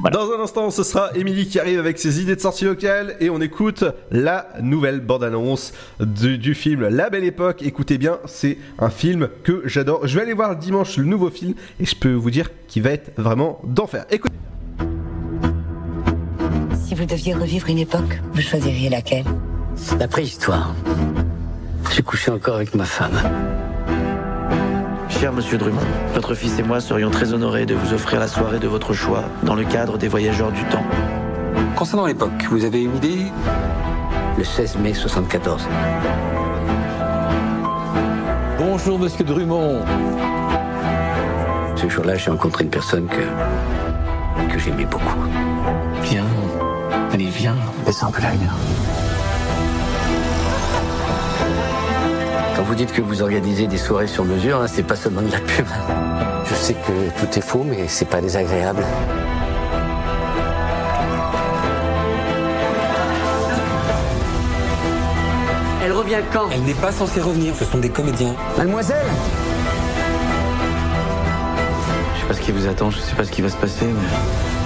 [0.00, 3.30] Dans un instant, ce sera Émilie qui arrive avec ses idées de sortie locale et
[3.30, 7.62] on écoute la nouvelle bande-annonce du, du film La Belle Époque.
[7.62, 10.08] Écoutez bien, c'est un film que j'adore.
[10.08, 12.90] Je vais aller voir dimanche le nouveau film et je peux vous dire qu'il va
[12.90, 14.06] être vraiment d'enfer.
[14.10, 14.34] Écoutez.
[16.88, 19.26] Si vous deviez revivre une époque, vous choisiriez laquelle?
[20.00, 20.74] La préhistoire.
[21.92, 23.12] J'ai couché encore avec ma femme.
[25.10, 25.82] Cher monsieur Drummond,
[26.14, 29.24] votre fils et moi serions très honorés de vous offrir la soirée de votre choix
[29.42, 30.82] dans le cadre des voyageurs du temps.
[31.76, 33.26] Concernant l'époque, vous avez une idée?
[34.38, 35.68] Le 16 mai 74.
[38.56, 39.82] Bonjour, monsieur Drummond.
[41.76, 45.18] Ce jour-là, j'ai rencontré une personne que, que j'aimais beaucoup.
[46.04, 46.24] Viens.
[47.12, 47.56] Allez, viens.
[47.84, 48.54] Baisse un peu la lumière.
[52.56, 55.30] Quand vous dites que vous organisez des soirées sur mesure, hein, c'est pas seulement de
[55.30, 55.66] la pub.
[56.44, 58.84] Je sais que tout est faux, mais c'est pas désagréable.
[65.84, 66.48] Elle revient quand?
[66.52, 68.34] Elle n'est pas censée revenir, ce sont des comédiens.
[68.56, 69.06] Mademoiselle
[72.16, 73.86] Je sais pas ce qui vous attend, je sais pas ce qui va se passer,
[73.86, 74.57] mais.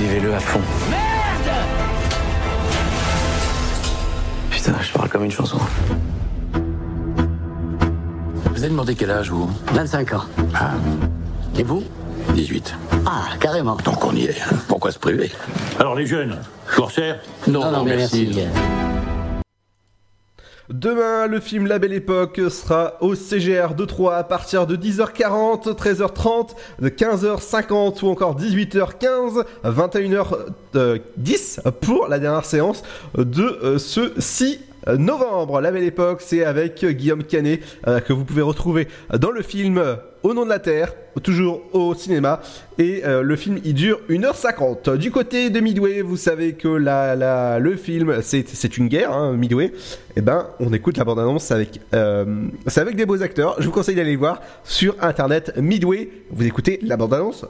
[0.00, 0.60] Vivez-le à fond.
[4.50, 5.58] Putain, je parle comme une chanson.
[8.46, 10.24] Vous avez demandé quel âge, vous 25 ans.
[10.54, 10.70] Ah.
[11.58, 11.84] Et vous
[12.34, 12.74] 18.
[13.04, 13.76] Ah, carrément.
[13.76, 15.30] Tant qu'on y est, pourquoi se priver?
[15.78, 16.38] Alors les jeunes,
[16.74, 18.38] corsaires Non, non, merci.
[20.70, 25.74] Demain, le film La Belle Époque sera au CGR de Troyes à partir de 10h40,
[25.74, 32.84] 13h30, de 15h50 ou encore 18h15, 21h10 pour la dernière séance
[33.18, 35.60] de euh, ce 6 novembre.
[35.60, 38.88] La Belle Époque, c'est avec Guillaume Canet euh, que vous pouvez retrouver
[39.18, 39.82] dans le film
[40.22, 42.40] Au nom de la Terre, toujours au cinéma.
[42.78, 44.96] Et euh, le film, il dure 1h50.
[44.96, 49.72] Du côté de Midway, vous savez que le film, c'est une guerre, hein, Midway.
[50.16, 52.46] Et ben, on écoute la bande-annonce avec, euh,
[52.76, 53.56] avec des beaux acteurs.
[53.58, 56.08] Je vous conseille d'aller le voir sur internet Midway.
[56.30, 57.44] Vous écoutez la bande-annonce.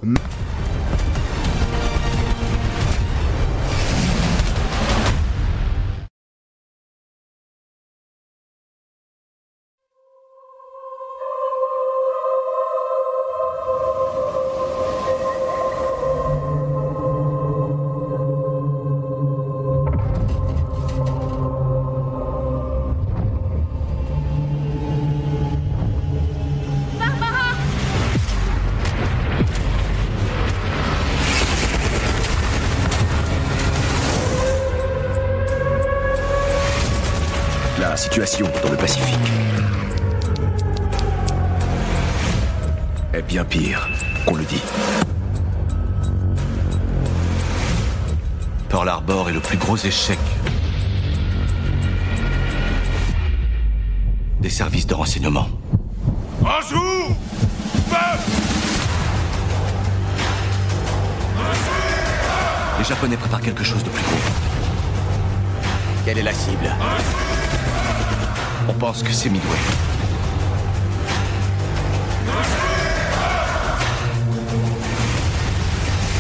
[49.91, 50.21] Échec
[54.41, 55.49] des services de renseignement.
[56.41, 57.09] Bonjour
[62.79, 64.23] Les Japonais préparent quelque chose de plus gros.
[66.05, 66.73] Quelle est la cible?
[68.69, 69.59] On pense que c'est Midway.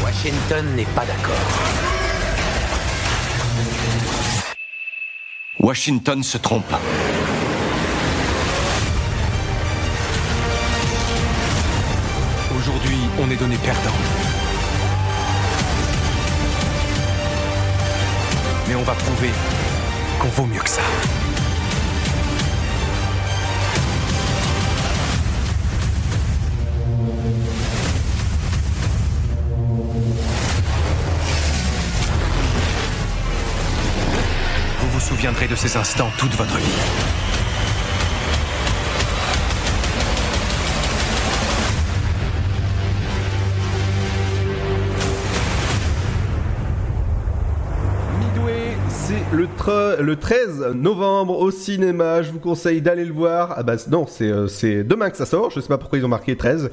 [0.02, 1.59] Washington n'est pas d'accord.
[5.70, 6.64] Washington se trompe.
[12.58, 13.78] Aujourd'hui, on est donné perdant.
[18.66, 19.30] Mais on va prouver
[20.18, 20.82] qu'on vaut mieux que ça.
[35.10, 36.64] Souviendrez de ces instants toute votre vie.
[48.20, 49.48] Midway, c'est le,
[50.00, 52.22] le 13 novembre au cinéma.
[52.22, 53.54] Je vous conseille d'aller le voir.
[53.56, 55.50] Ah bah non, c'est euh, demain que ça sort.
[55.50, 56.70] Je sais pas pourquoi ils ont marqué 13.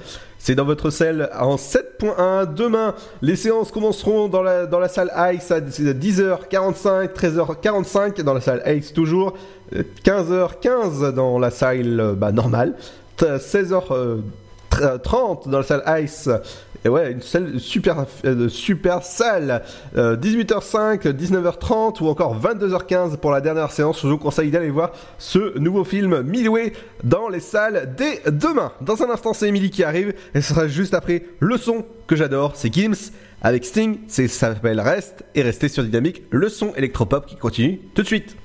[0.47, 2.53] C'est dans votre salle en 7.1.
[2.53, 8.39] Demain, les séances commenceront dans la, dans la salle Ice à 10h45, 13h45 dans la
[8.39, 9.33] salle Ice toujours,
[9.75, 12.75] euh, 15h15 dans la salle euh, bah, normale,
[13.19, 14.21] 16h.
[15.03, 16.29] 30 dans la salle Ice.
[16.85, 19.63] Et ouais, une salle super, euh, super salle.
[19.97, 24.01] Euh, 18h05, 19h30 ou encore 22h15 pour la dernière séance.
[24.01, 26.73] Je vous conseille d'aller voir ce nouveau film Midway
[27.03, 28.71] dans les salles dès demain.
[28.81, 32.15] Dans un instant, c'est Emily qui arrive et ce sera juste après le son que
[32.15, 32.53] j'adore.
[32.55, 33.99] C'est Gims avec Sting.
[34.07, 36.23] Ça s'appelle Reste et restez sur Dynamique.
[36.29, 38.37] Le son électropop qui continue tout de suite.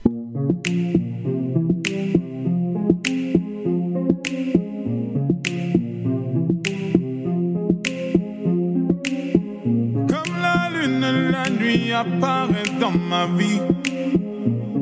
[10.87, 13.61] La nuit apparaît dans ma vie.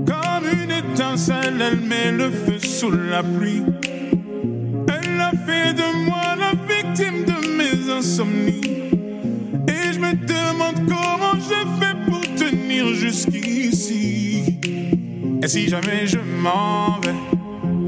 [0.06, 3.62] Comme une étincelle, elle met le feu sous la pluie.
[4.89, 8.60] Elle a fait de moi la victime de mes insomnies.
[9.68, 14.59] Et je me demande comment je fais pour tenir jusqu'ici.
[15.43, 17.14] Et si jamais je m'en vais,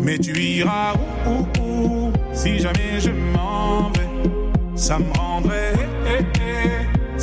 [0.01, 0.95] mais tu iras
[1.27, 2.13] où, où, où?
[2.33, 4.09] Si jamais je m'en vais,
[4.75, 5.82] ça me rendrait.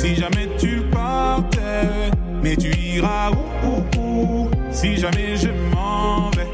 [0.00, 2.10] Si jamais tu partais,
[2.42, 4.50] mais tu iras où, où, où?
[4.72, 6.48] Si jamais je m'en vais,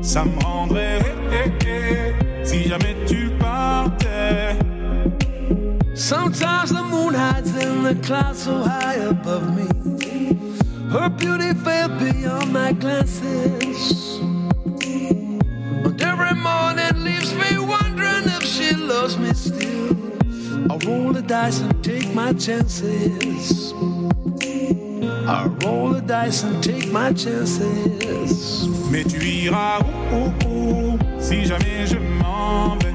[0.00, 1.00] ça me rendrait.
[1.30, 2.44] eh, eh, eh.
[2.44, 4.56] Si jamais tu partais.
[5.94, 9.66] Sometimes the moon hides in the clouds so high above me.
[10.90, 14.18] Her beauty fell beyond my glances.
[15.84, 17.57] And every morning leaves me
[20.70, 23.72] I roll the dice and take my chances.
[25.26, 28.66] I roll the dice and take my chances.
[28.90, 29.80] Mais tu iras
[30.12, 30.16] où,
[30.46, 32.94] où, où Si jamais je m'en vais,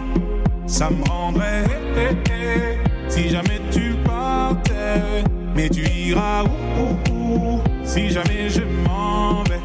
[0.68, 1.66] ça me rendrait.
[1.96, 3.10] eh, eh, eh.
[3.10, 5.24] Si jamais tu partais,
[5.56, 9.62] mais tu iras où, où Si jamais je m'en vais,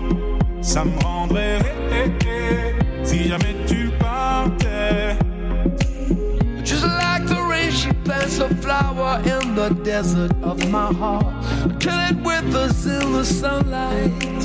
[0.61, 1.59] ça me rendrait.
[1.93, 3.05] eh, eh, eh.
[3.05, 3.88] Si jamais tu
[8.09, 11.27] plants a flower in the desert of my heart.
[11.79, 14.41] Till it withers in the sunlight.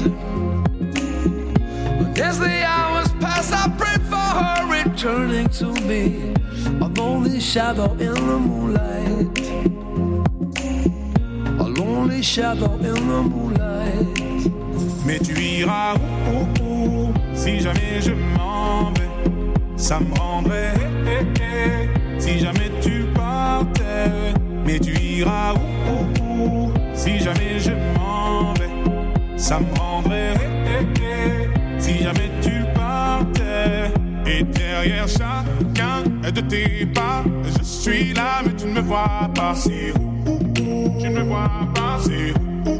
[1.98, 6.34] But as the hours pass, I pray for her returning to me.
[6.82, 9.40] A lonely shadow in the moonlight.
[11.66, 14.20] A lonely shadow in the moonlight.
[15.06, 15.96] Mais tu iras
[16.28, 19.10] où, où, où Si jamais je m'en vais,
[19.78, 20.74] ça me rendrait.
[21.08, 22.20] eh, eh, eh.
[22.20, 23.04] Si jamais tu
[24.66, 28.70] mais tu iras où, où, où Si jamais je m'en vais,
[29.38, 30.34] ça me rendrait.
[31.78, 33.92] Si jamais tu partais,
[34.26, 37.24] et derrière chacun de tes pas,
[37.58, 39.54] je suis là, mais tu ne me vois pas.
[39.54, 39.92] C'est
[40.28, 40.40] où,
[41.00, 41.98] Tu ne me vois pas.
[42.02, 42.34] C'est
[42.70, 42.80] où,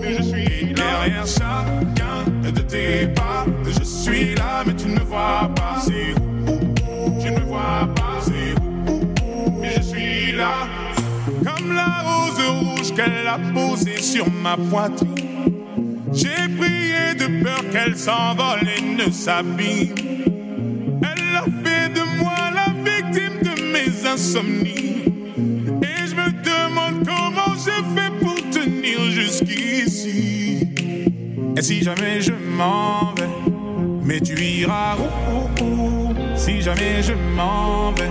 [0.00, 0.74] Mais je suis là.
[0.74, 5.80] derrière chacun de tes pas, je suis là, mais tu ne me vois pas.
[5.80, 6.12] C'est
[6.50, 6.60] où?
[7.20, 8.03] Tu ne me vois pas.
[10.36, 15.52] Comme la rose rouge qu'elle a posée sur ma poitrine.
[16.12, 19.94] J'ai prié de peur qu'elle s'envole et ne s'abîme.
[21.02, 25.04] Elle a fait de moi la victime de mes insomnies.
[25.82, 30.68] Et je me demande comment je fais pour tenir jusqu'ici.
[31.56, 33.28] Et si jamais je m'en vais,
[34.04, 36.14] mais tu iras où, où, où?
[36.36, 38.10] Si jamais je m'en vais,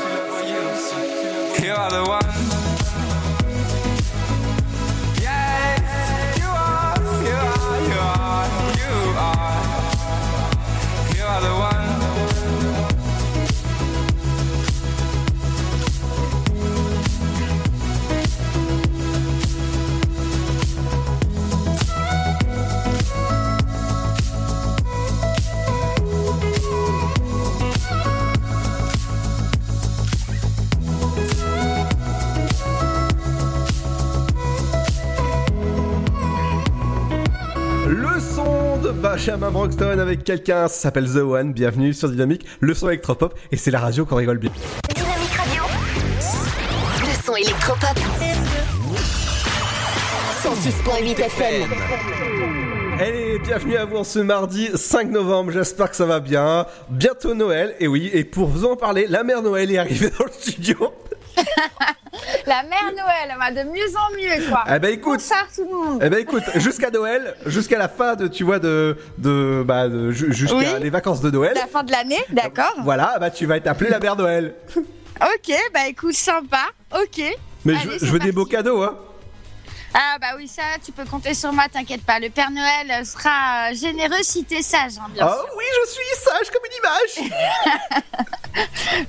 [40.11, 43.79] Avec quelqu'un, ça s'appelle The One, bienvenue sur Dynamique, le son électropop, et c'est la
[43.79, 44.51] radio qu'on rigole bien.
[44.93, 45.63] Dynamique Radio.
[46.99, 47.97] Le son électropop.
[50.43, 51.69] 106.8 FM.
[52.99, 56.65] Allez, bienvenue à vous en ce mardi 5 novembre, j'espère que ça va bien.
[56.89, 60.25] Bientôt Noël, et oui, et pour vous en parler, la mère Noël est arrivée dans
[60.25, 60.93] le studio.
[62.47, 64.63] La mère Noël va de mieux en mieux, quoi.
[64.73, 66.01] Eh ben écoute, Bonsoir tout le monde.
[66.03, 70.11] eh ben écoute, jusqu'à Noël, jusqu'à la fin de, tu vois, de, de, bah, de-
[70.11, 70.65] ju- jusqu'à Oui.
[70.81, 71.53] les vacances de Noël.
[71.55, 72.73] La fin de l'année, d'accord.
[72.83, 74.55] Voilà, bah tu vas être appelée la mère Noël.
[75.21, 76.63] Ok, bah écoute, sympa.
[76.95, 77.21] Ok.
[77.63, 78.97] Mais Allez, je, veux des beaux cadeaux, hein.
[79.93, 82.17] Ah bah oui, ça, tu peux compter sur moi, t'inquiète pas.
[82.19, 85.45] Le Père Noël sera généreux si t'es sage, hein, bien sûr.
[85.57, 86.77] oui, je suis sage comme une
[87.27, 87.31] image.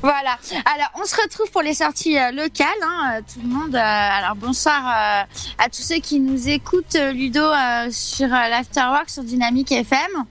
[0.03, 0.39] Voilà.
[0.73, 3.75] Alors, on se retrouve pour les sorties euh, locales, hein, euh, tout le monde.
[3.75, 5.23] euh, alors, bonsoir euh,
[5.59, 7.45] à tous ceux qui nous écoutent, Ludo,
[7.91, 10.25] sur l'Afterwork sur Dynamique FM.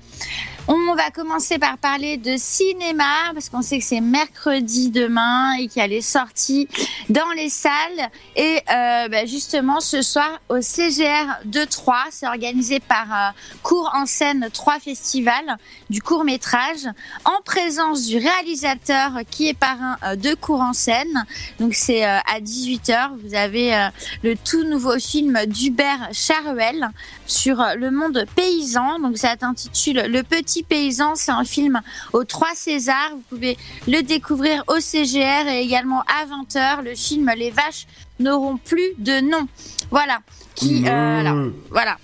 [0.68, 5.68] On va commencer par parler de cinéma parce qu'on sait que c'est mercredi demain et
[5.68, 6.68] qu'il y a les sorties
[7.10, 8.10] dans les salles.
[8.36, 13.30] Et euh, bah, justement, ce soir au CGR de Troyes, c'est organisé par euh,
[13.64, 15.58] Cours en scène 3 Festival
[15.90, 16.86] du court métrage
[17.26, 21.26] en présence du réalisateur qui est parrain euh, de Cours en scène.
[21.60, 23.18] Donc c'est euh, à 18h.
[23.24, 23.90] Vous avez
[24.24, 26.90] le tout nouveau film d'Hubert Charuel
[27.26, 29.00] sur le monde paysan.
[29.00, 31.16] Donc ça s'intitule Le Petit Paysan.
[31.16, 31.82] C'est un film
[32.14, 33.12] aux trois Césars.
[33.14, 33.58] Vous pouvez
[33.88, 36.84] le découvrir au CGR et également à 20h.
[36.84, 37.86] Le film Les vaches
[38.20, 39.48] n'auront plus de nom.
[39.90, 40.20] Voilà.
[40.56, 41.98] Qui, euh, alors, voilà.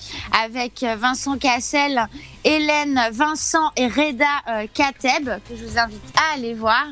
[0.45, 2.09] avec euh, Vincent Cassel,
[2.45, 6.85] Hélène, Vincent et Reda euh, Kateb, que je vous invite à aller voir.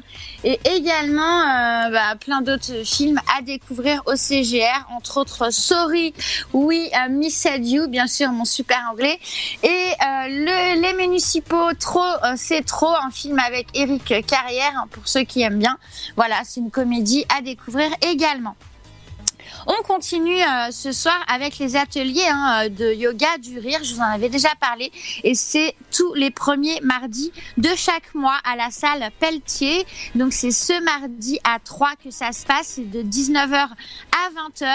[0.44, 6.14] Et également euh, bah, plein d'autres films à découvrir au CGR, entre autres Sorry,
[6.52, 9.18] Oui, euh, Miss You, bien sûr, mon super anglais.
[9.62, 14.86] Et euh, le, Les Municipaux, Trop, euh, c'est trop, un film avec Eric Carrière, hein,
[14.90, 15.78] pour ceux qui aiment bien.
[16.16, 18.56] Voilà, c'est une comédie à découvrir également.
[19.66, 23.78] On continue euh, ce soir avec les ateliers hein, de yoga du rire.
[23.82, 24.90] Je vous en avais déjà parlé.
[25.22, 29.86] Et c'est tous les premiers mardis de chaque mois à la salle Pelletier.
[30.14, 32.72] Donc c'est ce mardi à 3 que ça se passe.
[32.76, 34.66] C'est de 19h à 20h.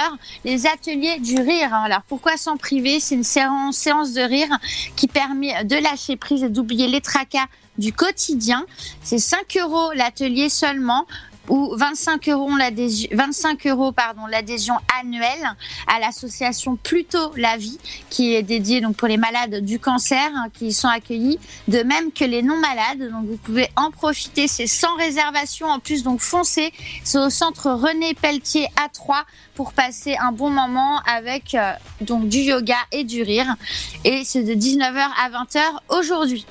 [0.45, 1.73] Les ateliers du rire.
[1.73, 1.83] hein.
[1.85, 2.99] Alors pourquoi s'en priver?
[2.99, 4.49] C'est une séance, séance de rire
[4.95, 7.47] qui permet de lâcher prise et d'oublier les tracas
[7.77, 8.65] du quotidien.
[9.03, 11.05] C'est 5 euros l'atelier seulement
[11.49, 15.55] ou 25 euros l'adhésion, 25 euros pardon l'adhésion annuelle
[15.87, 17.79] à l'association Plutôt la vie
[18.09, 21.79] qui est dédiée donc pour les malades du cancer hein, qui y sont accueillis de
[21.83, 25.67] même que les non malades donc vous pouvez en profiter c'est sans réservation.
[25.67, 26.71] En plus donc foncez
[27.03, 29.25] c'est au centre René Pelletier à 3
[29.55, 31.71] pour passer un bon moment avec euh,
[32.01, 33.55] donc du yoga et du rire.
[34.03, 35.59] Et c'est de 19h à 20h
[35.89, 36.45] aujourd'hui.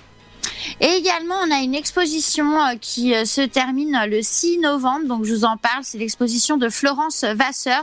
[0.80, 5.06] Et également, on a une exposition euh, qui euh, se termine euh, le 6 novembre.
[5.06, 5.82] Donc, je vous en parle.
[5.82, 7.82] C'est l'exposition de Florence Vasseur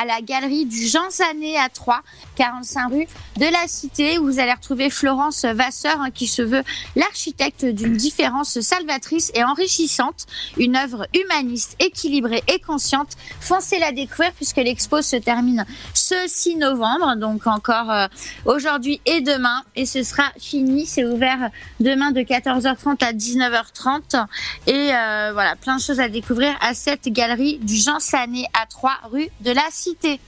[0.00, 2.02] à la galerie du Jean Zanet à Troyes,
[2.36, 3.06] 45 rue
[3.36, 4.18] de la Cité.
[4.18, 6.62] Où vous allez retrouver Florence Vasseur hein, qui se veut
[6.96, 10.26] l'architecte d'une différence salvatrice et enrichissante.
[10.56, 13.10] Une œuvre humaniste, équilibrée et consciente.
[13.40, 15.64] Foncez la découvrir puisque l'expo se termine
[15.94, 17.16] ce 6 novembre.
[17.16, 18.08] Donc, encore
[18.44, 19.62] aujourd'hui et demain.
[19.76, 20.86] Et ce sera fini.
[20.86, 24.26] C'est ouvert demain de 14h30 à 19h30.
[24.66, 28.66] Et euh, voilà, plein de choses à découvrir à cette galerie du Jean Sanet à
[28.66, 30.20] 3 rue de la Cité.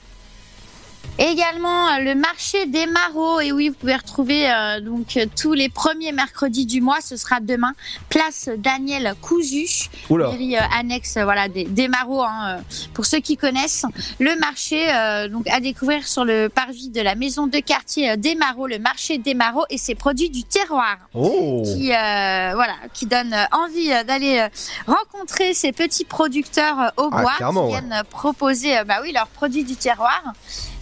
[1.19, 3.39] Également euh, le marché des marauds.
[3.39, 6.97] Et oui vous pouvez retrouver euh, donc euh, tous les premiers mercredis du mois.
[7.01, 7.73] Ce sera demain.
[8.09, 9.67] Place Daniel Cousu.
[10.09, 10.29] Oula.
[10.29, 12.57] mairie euh, annexe voilà des, des marauds hein,
[12.93, 13.85] pour ceux qui connaissent.
[14.19, 18.33] Le marché euh, donc à découvrir sur le parvis de la maison de quartier des
[18.35, 20.97] marauds le marché des marauds et ses produits du terroir.
[21.13, 21.61] Oh.
[21.63, 24.47] Qui euh, voilà qui donne envie d'aller
[24.87, 29.75] rencontrer ces petits producteurs au Ah, bois qui viennent proposer bah oui leurs produits du
[29.75, 30.21] terroir.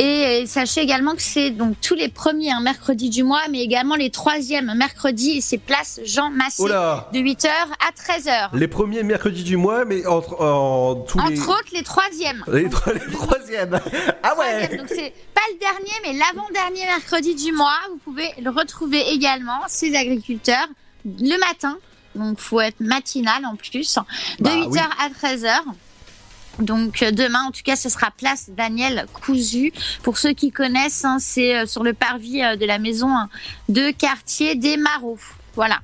[0.00, 3.60] Et euh, sachez également que c'est donc tous les premiers hein, mercredis du mois, mais
[3.62, 8.50] également les troisièmes mercredis, et c'est place Jean Massé de 8h à 13h.
[8.56, 11.40] Les premiers mercredis du mois, mais entre en tous Entre les.
[11.40, 12.44] autres les troisièmes.
[12.52, 13.80] Les, trois- les troisièmes.
[14.22, 14.76] Ah ouais Troisième.
[14.78, 17.76] Donc c'est pas le dernier, mais l'avant-dernier mercredi du mois.
[17.90, 20.68] Vous pouvez le retrouver également, ces agriculteurs,
[21.04, 21.76] le matin.
[22.14, 23.96] Donc faut être matinal en plus,
[24.38, 24.78] de Bah 8h oui.
[24.78, 25.50] à 13h.
[26.58, 29.72] Donc euh, demain, en tout cas, ce sera place Daniel Cousu.
[30.02, 33.28] Pour ceux qui connaissent, hein, c'est euh, sur le parvis euh, de la maison hein,
[33.68, 35.18] de quartier des Marauds.
[35.54, 35.80] Voilà.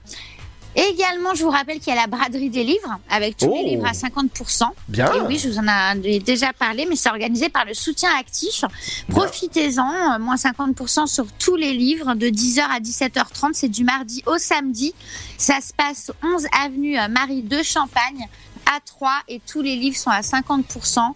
[0.76, 3.54] Également, je vous rappelle qu'il y a la braderie des livres, avec tous Oh.
[3.54, 4.64] les livres à 50%.
[4.88, 5.06] Bien.
[5.12, 8.64] Et oui, je vous en ai déjà parlé, mais c'est organisé par le soutien actif.
[9.08, 13.50] Profitez-en, moins 50% sur tous les livres, de 10h à 17h30.
[13.52, 14.94] C'est du mardi au samedi.
[15.38, 18.26] Ça se passe 11 avenue Marie de Champagne
[18.66, 21.14] à 3 et tous les livres sont à 50%.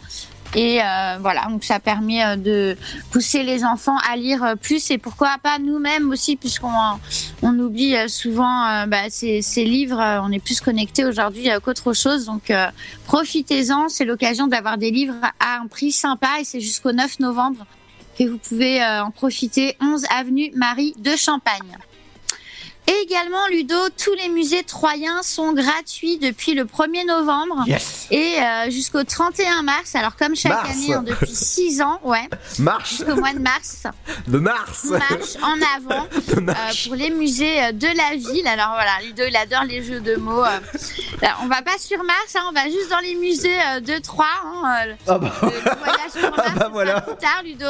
[0.55, 2.77] Et euh, voilà, donc ça permet euh, de
[3.11, 6.71] pousser les enfants à lire euh, plus et pourquoi pas nous-mêmes aussi, puisqu'on
[7.43, 12.25] on oublie euh, souvent bah, ces, ces livres, on est plus connecté aujourd'hui qu'autre chose.
[12.25, 12.53] Donc
[13.07, 17.67] profitez-en, c'est l'occasion d'avoir des livres à un prix sympa et c'est jusqu'au 9 novembre
[18.19, 19.77] que vous pouvez en profiter.
[19.81, 21.77] 11 avenue Marie de Champagne.
[22.89, 28.07] Et également, Ludo, tous les musées troyens sont gratuits depuis le 1er novembre Yes.
[28.11, 29.95] et euh, jusqu'au 31 mars.
[29.95, 30.71] Alors comme chaque Mars.
[30.71, 32.27] année, hein, depuis 6 ans, ouais,
[32.59, 33.83] Marche jusqu'au mois de mars,
[34.27, 34.85] de mars.
[34.85, 36.07] marche en avant
[36.39, 36.53] euh,
[36.87, 38.47] pour les musées euh, de la ville.
[38.49, 40.43] Alors voilà, Ludo, il adore les jeux de mots.
[40.43, 44.27] Alors, on va pas sur Mars, hein, on va juste dans les musées de Troyes.
[44.45, 47.01] hein, Ah bah, le voyage sur Mars, bah voilà.
[47.03, 47.67] plus tard, Ludo.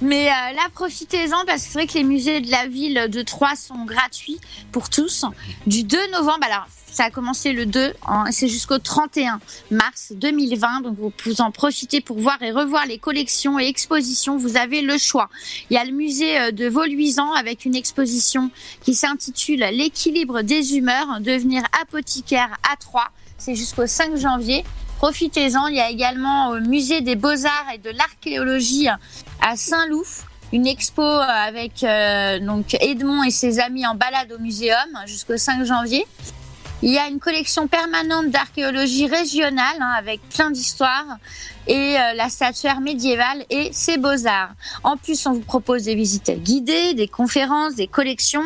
[0.00, 3.22] Mais euh, là, profitez-en parce que c'est vrai que les musées de la ville de
[3.22, 4.40] Troyes sont gratuits
[4.70, 5.24] pour tous.
[5.66, 9.40] Du 2 novembre, alors ça a commencé le 2, hein, c'est jusqu'au 31
[9.70, 10.82] mars 2020.
[10.82, 14.36] Donc vous pouvez en profiter pour voir et revoir les collections et expositions.
[14.36, 15.28] Vous avez le choix.
[15.70, 18.50] Il y a le musée euh, de Vauluisan avec une exposition
[18.82, 23.10] qui s'intitule L'équilibre des humeurs, devenir apothicaire à Troyes.
[23.36, 24.64] C'est jusqu'au 5 janvier.
[24.98, 25.68] Profitez-en.
[25.68, 28.88] Il y a également au musée des Beaux-Arts et de l'Archéologie
[29.40, 30.04] à Saint-Loup
[30.52, 32.38] une expo avec euh,
[32.80, 36.06] Edmond et ses amis en balade au muséum jusqu'au 5 janvier.
[36.80, 41.18] Il y a une collection permanente d'archéologie régionale hein, avec plein d'histoires
[41.66, 44.52] et euh, la statuaire médiévale et ses beaux-arts.
[44.84, 48.44] En plus, on vous propose des visites guidées, des conférences, des collections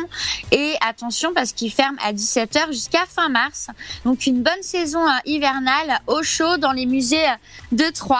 [0.51, 3.67] et attention parce qu'il ferme à 17h jusqu'à fin mars.
[4.03, 7.27] Donc une bonne saison euh, hivernale au chaud dans les musées
[7.71, 8.17] de Troyes.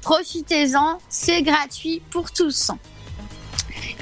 [0.00, 2.70] Profitez-en, c'est gratuit pour tous.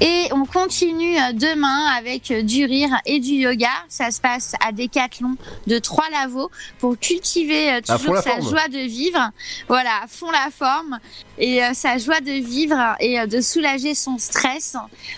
[0.01, 3.69] Et on continue euh, demain avec euh, du rire et du yoga.
[3.87, 8.49] Ça se passe à Décathlon de Trois-Lavaux pour cultiver euh, toujours sa forme.
[8.49, 9.31] joie de vivre.
[9.69, 10.99] Voilà, fond la forme
[11.37, 14.75] et sa joie de vivre et de soulager son stress.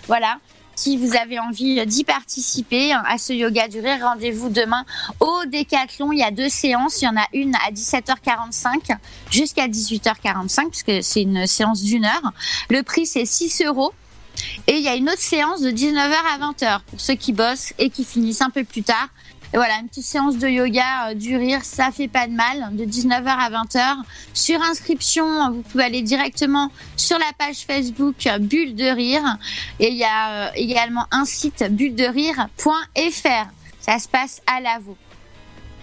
[0.08, 0.38] Voilà.
[0.76, 4.86] Si vous avez envie d'y participer à ce yoga du rire, rendez-vous demain
[5.20, 6.12] au Décathlon.
[6.12, 7.02] Il y a deux séances.
[7.02, 8.96] Il y en a une à 17h45
[9.32, 12.32] jusqu'à 18h45 puisque c'est une séance d'une heure.
[12.70, 13.92] Le prix c'est 6 euros.
[14.68, 17.74] Et il y a une autre séance de 19h à 20h pour ceux qui bossent
[17.78, 19.10] et qui finissent un peu plus tard.
[19.54, 22.68] Et voilà, une petite séance de yoga euh, du rire, ça fait pas de mal,
[22.74, 23.96] de 19h à 20h.
[24.34, 29.38] Sur inscription, vous pouvez aller directement sur la page Facebook euh, Bulle de Rire.
[29.80, 33.48] Et il y a euh, également un site bullederire.fr.
[33.80, 34.98] Ça se passe à Lavaux.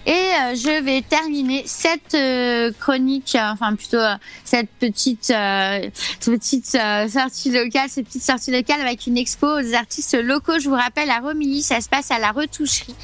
[0.07, 5.89] Et euh, je vais terminer cette euh, chronique, euh, enfin plutôt euh, cette petite euh,
[6.21, 6.77] petite
[7.09, 10.59] sortie locale, cette petite sortie locale avec une expo des artistes locaux.
[10.59, 12.95] Je vous rappelle à Romilly, ça se passe à la retoucherie.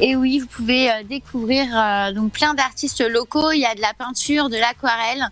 [0.00, 1.66] Et oui, vous pouvez découvrir
[2.14, 3.50] donc plein d'artistes locaux.
[3.52, 5.28] Il y a de la peinture, de l'aquarelle,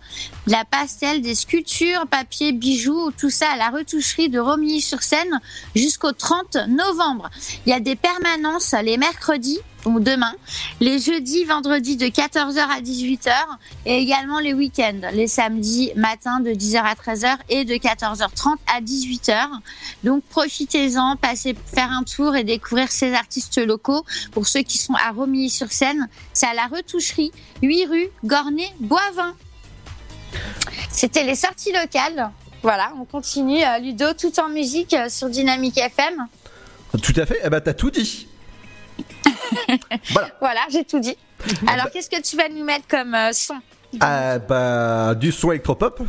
[0.47, 5.39] de la pastel, des sculptures, papier, bijoux, tout ça à la retoucherie de Romilly-sur-Seine
[5.75, 7.29] jusqu'au 30 novembre.
[7.65, 10.33] Il y a des permanences les mercredis demain,
[10.79, 13.31] les jeudis, vendredis de 14h à 18h
[13.85, 18.81] et également les week-ends, les samedis matin de 10h à 13h et de 14h30 à
[18.81, 19.47] 18h.
[20.03, 24.05] Donc profitez-en, passez faire un tour et découvrir ces artistes locaux.
[24.31, 27.31] Pour ceux qui sont à Romilly-sur-Seine, c'est à la retoucherie,
[27.61, 29.35] 8 rue Gornay-Boivin.
[30.89, 32.31] C'était les sorties locales.
[32.61, 36.27] Voilà, on continue euh, Ludo tout en musique euh, sur Dynamique FM.
[37.01, 37.41] Tout à fait.
[37.43, 38.27] Eh ben, t'as tout dit.
[40.39, 41.17] Voilà, j'ai tout dit.
[41.67, 43.55] Alors, qu'est-ce que tu vas nous mettre comme euh, son?
[43.99, 46.01] Ah, bah, du son électropop.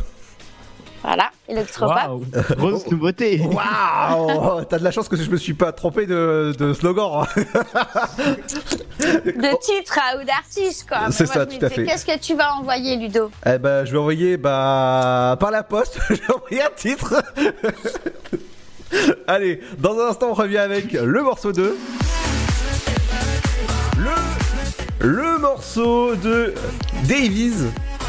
[1.03, 1.95] Voilà, électropop.
[1.95, 2.25] Waouh,
[2.57, 3.39] grosse nouveauté.
[3.39, 7.25] Waouh T'as de la chance que je me suis pas trompé de, de slogan.
[8.97, 11.11] De titre euh, ou d'artiste, quoi.
[11.11, 11.85] C'est ça, tout à fait.
[11.85, 13.29] Qu'est-ce que tu vas envoyer, Ludo?
[13.45, 15.99] Eh ben, je vais envoyer bah par la poste.
[16.09, 17.21] je vais envoyer un titre.
[19.27, 21.77] Allez, dans un instant, on revient avec le morceau 2.
[24.99, 26.53] Le, morceau de
[27.07, 27.53] Davies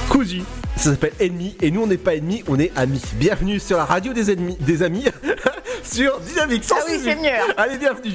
[0.09, 0.43] Cousu.
[0.77, 3.03] Ça s'appelle Ennemi et nous on n'est pas ennemis, on est amis.
[3.15, 5.05] Bienvenue sur la radio des ennemis, des amis
[5.83, 6.65] sur Dynamique.
[6.71, 7.55] Ah oui, c'est mieux.
[7.57, 8.15] Allez, bienvenue.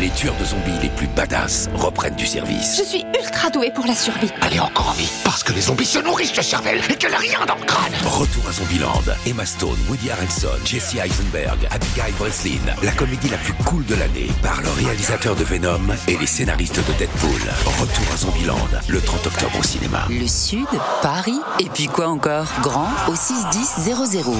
[0.00, 2.78] Les tueurs de zombies les plus badass reprennent du service.
[2.78, 4.30] Je suis ultra douée pour la survie.
[4.40, 7.18] Allez encore en vie, parce que les zombies se nourrissent de cervelle et qu'elle a
[7.18, 7.92] rien dans le crâne.
[8.06, 9.02] Retour à Zombieland.
[9.26, 12.60] Emma Stone, Woody Harrelson, Jesse Eisenberg, Abigail Breslin.
[12.82, 16.78] La comédie la plus cool de l'année par le réalisateur de Venom et les scénaristes
[16.78, 17.42] de Deadpool.
[17.66, 20.06] Retour à Zombieland, le 30 octobre au cinéma.
[20.08, 20.66] Le Sud,
[21.02, 22.46] Paris, et puis quoi encore?
[22.62, 23.90] Grand au 61000.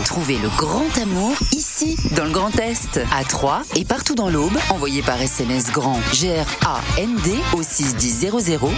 [0.06, 4.56] Trouvez le grand amour ici, dans le Grand Est, à Troyes et partout dans l'Aube.
[4.70, 8.30] Envoyez par SMS grand G-R-A-N-D au 61000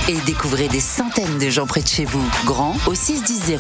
[0.08, 2.24] et découvrez des centaines de gens près de chez vous.
[2.44, 3.58] Grand au 61000.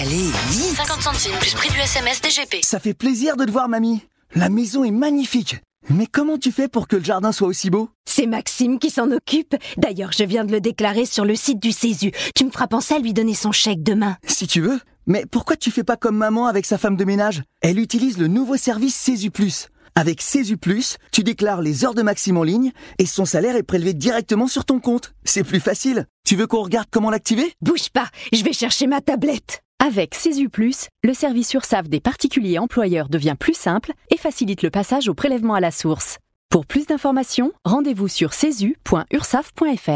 [0.00, 2.62] Allez, vite 50 centimes plus prix du SMS DGP.
[2.62, 4.02] Ça fait plaisir de te voir, mamie.
[4.34, 5.56] La maison est magnifique.
[5.90, 7.90] Mais comment tu fais pour que le jardin soit aussi beau?
[8.06, 9.56] C'est Maxime qui s'en occupe.
[9.76, 12.12] D'ailleurs, je viens de le déclarer sur le site du Césu.
[12.34, 14.16] Tu me feras penser à lui donner son chèque demain.
[14.26, 14.80] Si tu veux.
[15.06, 17.42] Mais pourquoi tu fais pas comme maman avec sa femme de ménage?
[17.60, 19.68] Elle utilise le nouveau service Césu Plus.
[19.96, 23.62] Avec Césu Plus, tu déclares les heures de Maxime en ligne et son salaire est
[23.62, 25.14] prélevé directement sur ton compte.
[25.24, 26.06] C'est plus facile.
[26.26, 27.54] Tu veux qu'on regarde comment l'activer?
[27.60, 29.60] Bouge pas, je vais chercher ma tablette.
[29.78, 34.70] Avec Césu Plus, le service URSAF des particuliers employeurs devient plus simple et facilite le
[34.70, 36.18] passage au prélèvement à la source.
[36.50, 39.90] Pour plus d'informations, rendez-vous sur cesu.ursaf.fr.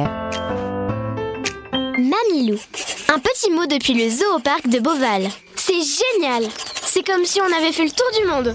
[1.98, 2.58] Mamilou.
[3.08, 5.28] Un petit mot depuis le zoo au parc de Beauval.
[5.56, 6.44] C'est génial
[6.84, 8.54] C'est comme si on avait fait le tour du monde.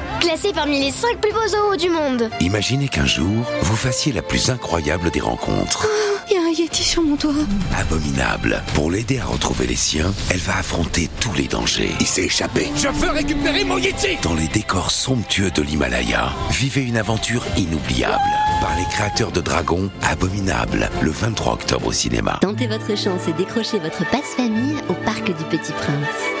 [0.21, 2.29] Classé parmi les 5 plus beaux zoos du monde.
[2.41, 5.87] Imaginez qu'un jour, vous fassiez la plus incroyable des rencontres.
[6.29, 7.33] Il y a un Yeti sur mon toit.
[7.75, 8.61] Abominable.
[8.75, 11.89] Pour l'aider à retrouver les siens, elle va affronter tous les dangers.
[11.99, 12.69] Il s'est échappé.
[12.75, 18.21] Je veux récupérer mon Yeti Dans les décors somptueux de l'Himalaya, vivez une aventure inoubliable.
[18.61, 22.37] Par les créateurs de Dragon, Abominable, le 23 octobre au cinéma.
[22.41, 26.40] Tentez votre chance et décrochez votre passe-famille au Parc du Petit Prince.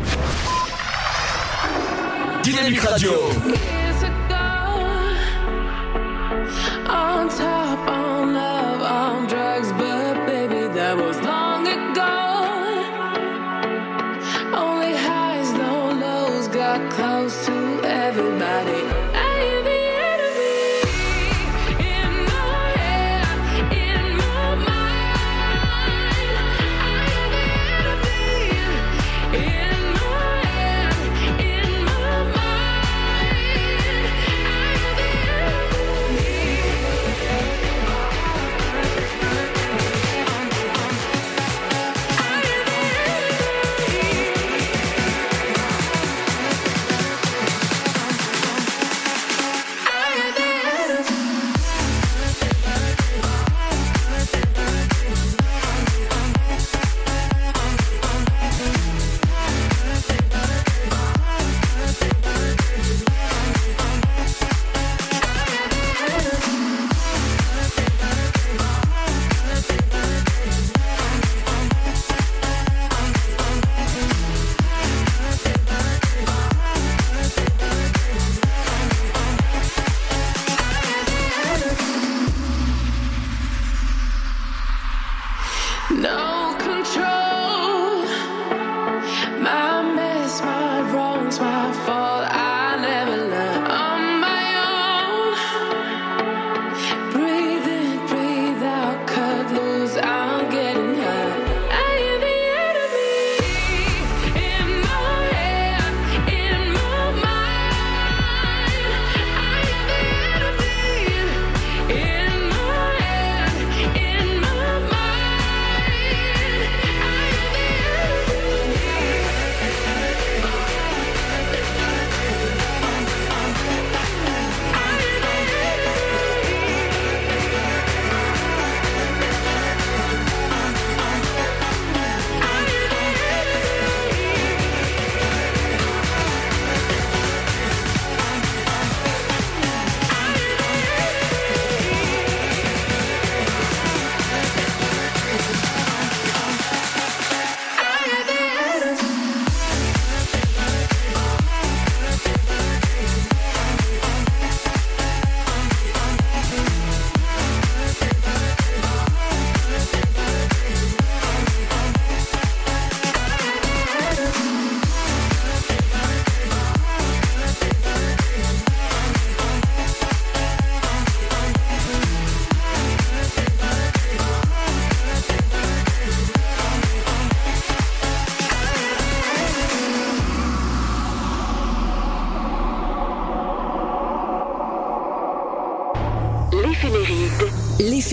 [2.43, 3.80] Dynamique Radio.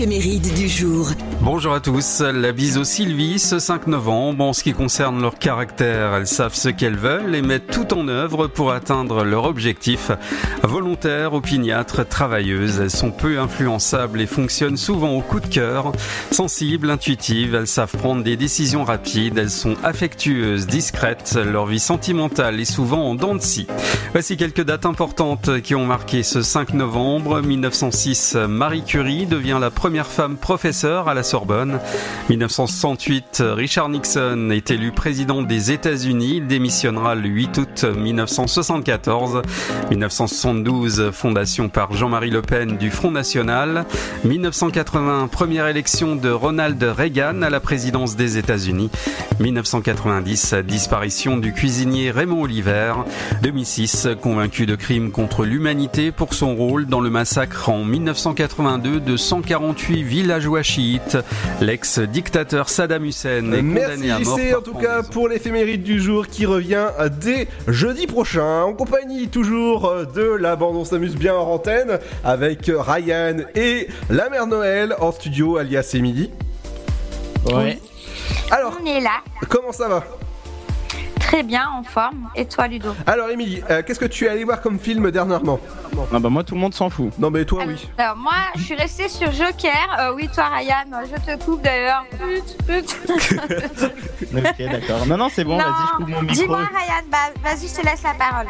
[0.05, 1.09] Du jour.
[1.41, 4.45] Bonjour à tous, la bise aux Sylvie ce 5 novembre.
[4.45, 8.07] En ce qui concerne leur caractère, elles savent ce qu'elles veulent et mettent tout en
[8.07, 10.11] œuvre pour atteindre leur objectif.
[10.89, 15.91] Volontaires, opiniâtres, travailleuses, elles sont peu influençables et fonctionnent souvent au coup de cœur.
[16.31, 22.59] Sensibles, intuitives, elles savent prendre des décisions rapides, elles sont affectueuses, discrètes, leur vie sentimentale
[22.59, 23.67] est souvent en dents de scie.
[24.13, 27.43] Voici quelques dates importantes qui ont marqué ce 5 novembre.
[27.43, 31.79] 1906, Marie Curie devient la première femme professeure à la Sorbonne.
[32.29, 36.37] 1968, Richard Nixon est élu président des États-Unis.
[36.37, 39.43] Il démissionnera le 8 août 1974.
[39.91, 40.78] 1972,
[41.11, 43.85] fondation par Jean-Marie Le Pen du Front National.
[44.23, 48.89] 1980, première élection de Ronald Reagan à la présidence des États-Unis.
[49.39, 52.93] 1990, disparition du cuisinier Raymond Oliver.
[53.41, 59.17] 2006, convaincu de crimes contre l'humanité pour son rôle dans le massacre en 1982 de
[59.17, 61.17] 148 villageois chiites.
[61.61, 64.39] L'ex-dictateur Saddam Hussein est condamné à Merci mort.
[64.49, 66.87] Par en tout cas pour l'éphéméride du jour qui revient
[67.19, 72.71] dès jeudi prochain en compagnie toujours de la bande on s'amuse bien en antenne avec
[72.73, 76.31] Ryan et la mère Noël en studio alias Emily.
[77.51, 77.79] Ouais.
[78.51, 80.03] Alors, On est là, comment ça va?
[81.19, 82.27] Très bien, en forme.
[82.35, 82.89] Et toi, Ludo?
[83.05, 85.59] Alors Emily, euh, qu'est-ce que tu es allé voir comme film dernièrement?
[86.11, 87.11] Ah bah moi tout le monde s'en fout.
[87.19, 87.87] Non mais toi oui.
[87.99, 89.97] Alors moi, je suis restée sur Joker.
[89.99, 92.03] Euh, oui, toi, Ryan, je te coupe d'ailleurs.
[92.17, 92.95] Put, put.
[94.37, 95.05] ok d'accord.
[95.05, 96.35] Non non c'est bon, vas-y je coupe mon micro.
[96.35, 98.47] Dis-moi, Ryan, bah, vas-y, je te laisse la parole.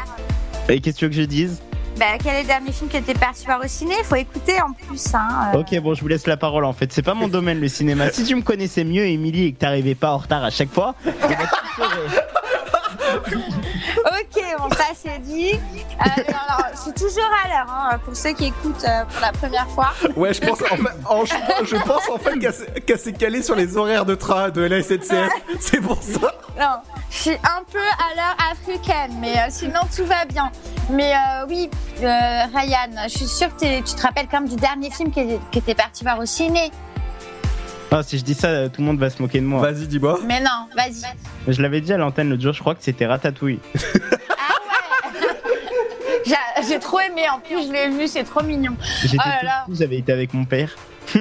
[0.70, 1.60] Et qu'est-ce que tu veux que je dise?
[2.00, 3.94] Bah, quel est le dernier film que t'es parti voir au ciné?
[4.04, 5.50] Faut écouter en plus, hein.
[5.54, 5.58] euh.
[5.58, 6.90] Ok, bon, je vous laisse la parole en fait.
[6.94, 8.10] C'est pas mon domaine le cinéma.
[8.10, 10.94] Si tu me connaissais mieux, Émilie, et que t'arrivais pas en retard à chaque fois,
[14.36, 15.52] Ok, bon, ça c'est dit.
[15.54, 19.68] Euh, alors, c'est toujours à l'heure, hein, pour ceux qui écoutent euh, pour la première
[19.70, 19.90] fois.
[20.16, 21.34] Ouais, je pense en fait, en- je,
[21.64, 22.38] je pense en fait
[22.84, 25.30] qu'elle s'est- calée sur les horaires de train de la SNCF.
[25.60, 26.32] C'est pour ça.
[26.58, 26.76] Non,
[27.10, 30.50] je suis un peu à l'heure africaine, mais euh, sinon tout va bien.
[30.90, 31.68] Mais euh, oui,
[32.00, 35.20] Ryan, je suis sûre que tu te rappelles quand même du dernier film que,
[35.52, 36.70] que t'es parti voir au ciné.
[37.92, 39.60] Ah, si je dis ça, tout le monde va se moquer de moi.
[39.62, 40.20] Vas-y, dis-moi.
[40.24, 41.02] Mais non, vas-y.
[41.52, 43.58] Je l'avais dit à l'antenne l'autre jour, je crois que c'était Ratatouille.
[46.26, 46.36] J'ai-
[46.68, 48.76] J'ai trop aimé, en plus je l'ai vu, c'est trop mignon.
[49.02, 50.76] J'étais Oh là j'avais été avec mon père.
[51.16, 51.18] oh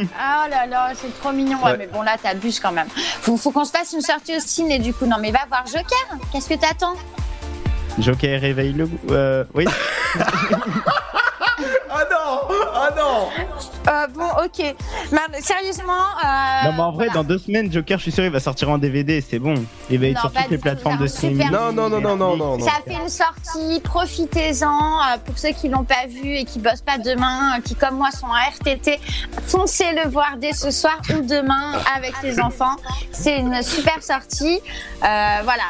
[0.49, 1.57] là là, c'est trop mignon.
[1.63, 1.77] Ouais, Ouais.
[1.79, 2.87] mais bon là, t'abuses quand même.
[3.21, 5.05] Faut, faut qu'on se fasse une sortie au ciné du coup.
[5.07, 6.17] Non mais va voir Joker.
[6.31, 6.93] Qu'est-ce que t'attends?
[7.97, 8.99] Joker réveille le goût.
[9.11, 9.65] Euh, oui.
[12.75, 14.75] Ah non Ah non Euh, Bon, ok.
[15.11, 15.93] Mais, sérieusement.
[15.93, 18.69] euh, non, mais en vrai, dans deux semaines, Joker, je suis sûr, il va sortir
[18.69, 19.53] en DVD, c'est bon.
[19.89, 21.49] Il va être Non, sur toutes les plateformes de streaming.
[21.51, 22.65] Non, non, non, non, non, non, non.
[22.65, 24.67] Ça fait une sortie, profitez-en.
[24.69, 27.95] euh, pour ceux qui l'ont pas vu et qui bossent pas demain, euh, qui comme
[27.97, 28.99] moi sont à RTT,
[29.47, 32.75] foncez le voir dès ce soir ou demain avec les enfants.
[33.11, 34.59] C'est une super sortie.
[35.03, 35.63] Euh, voilà.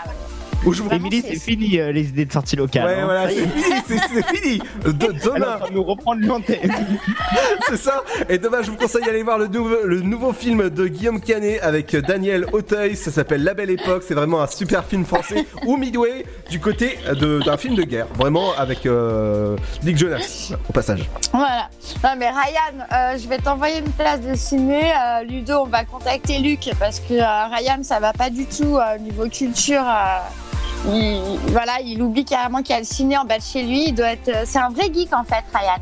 [0.91, 2.86] Émilie, c'est fini euh, les idées de sortie locale.
[2.86, 3.06] Ouais, hein.
[3.06, 4.60] voilà, c'est fini, c'est fini.
[4.86, 5.56] De- demain.
[5.56, 6.57] en train de nous reprendre l'antenne.
[7.68, 8.03] C'est ça.
[8.30, 11.60] Et demain, je vous conseille d'aller voir le nouveau, le nouveau film de Guillaume Canet
[11.61, 12.95] avec Daniel Auteuil.
[12.95, 14.03] Ça s'appelle La Belle Époque.
[14.07, 15.45] C'est vraiment un super film français.
[15.65, 18.07] Ou Midway du côté de- d'un film de guerre.
[18.15, 21.07] Vraiment avec euh, Nick Jonas au passage.
[21.31, 21.69] Voilà.
[22.03, 24.81] Non mais Ryan, euh, je vais t'envoyer une place de ciné.
[24.91, 28.77] Euh, Ludo, on va contacter Luc parce que euh, Ryan, ça va pas du tout
[28.77, 29.84] euh, au niveau culture.
[30.88, 33.85] Il, voilà, il oublie carrément qu'il y a le ciné en bas de chez lui.
[33.88, 34.30] Il doit être.
[34.30, 35.77] euh, c'est un vrai geek en fait, Ryan.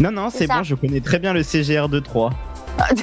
[0.00, 2.30] Non, non, C'est bon, je connais très bien le CGR 2.3.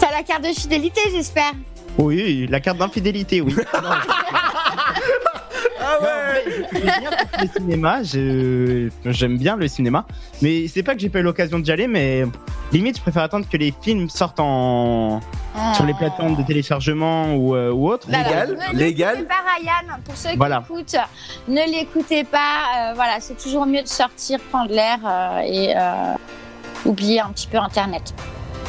[0.00, 1.52] T'as la carte de fidélité, j'espère.
[1.96, 3.54] Oui, la carte d'infidélité, oui.
[5.80, 7.10] Ah ouais J'aime bien
[7.42, 8.02] le cinéma,
[9.12, 10.06] j'aime bien le cinéma,
[10.42, 12.24] mais c'est pas que j'ai pas eu l'occasion d'y aller, mais
[12.72, 15.20] limite je préfère attendre que les films sortent en
[15.74, 18.08] sur les plateformes de téléchargement ou, euh, ou autres.
[18.12, 20.62] Alors, ne l'écoutez pas Ryan, pour ceux Voilà.
[20.66, 20.96] qui écoutent,
[21.48, 22.38] ne l'écoutez pas.
[22.90, 26.14] euh, voilà, c'est toujours mieux de sortir, prendre l'air euh, et euh,
[26.84, 28.14] oublier un petit peu Internet.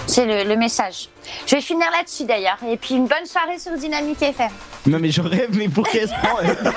[0.09, 1.09] C'est le, le message.
[1.45, 2.57] Je vais finir là-dessus d'ailleurs.
[2.67, 4.49] Et puis une bonne soirée sur Dynamique FM.
[4.87, 6.71] Non mais je rêve, mais pour qu'elle se prend euh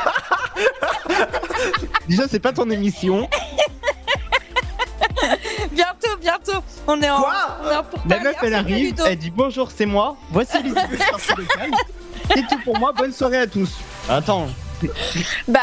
[2.09, 3.29] Déjà c'est pas ton émission.
[5.73, 6.61] bientôt, bientôt.
[6.87, 7.23] On est en.
[7.65, 10.63] on est en pour La meuf hein, elle arrive, elle dit bonjour c'est moi, voici
[10.63, 10.73] les.
[12.35, 13.71] C'est tout pour moi, bonne soirée à tous.
[14.09, 14.47] Attends,
[15.49, 15.61] Bah,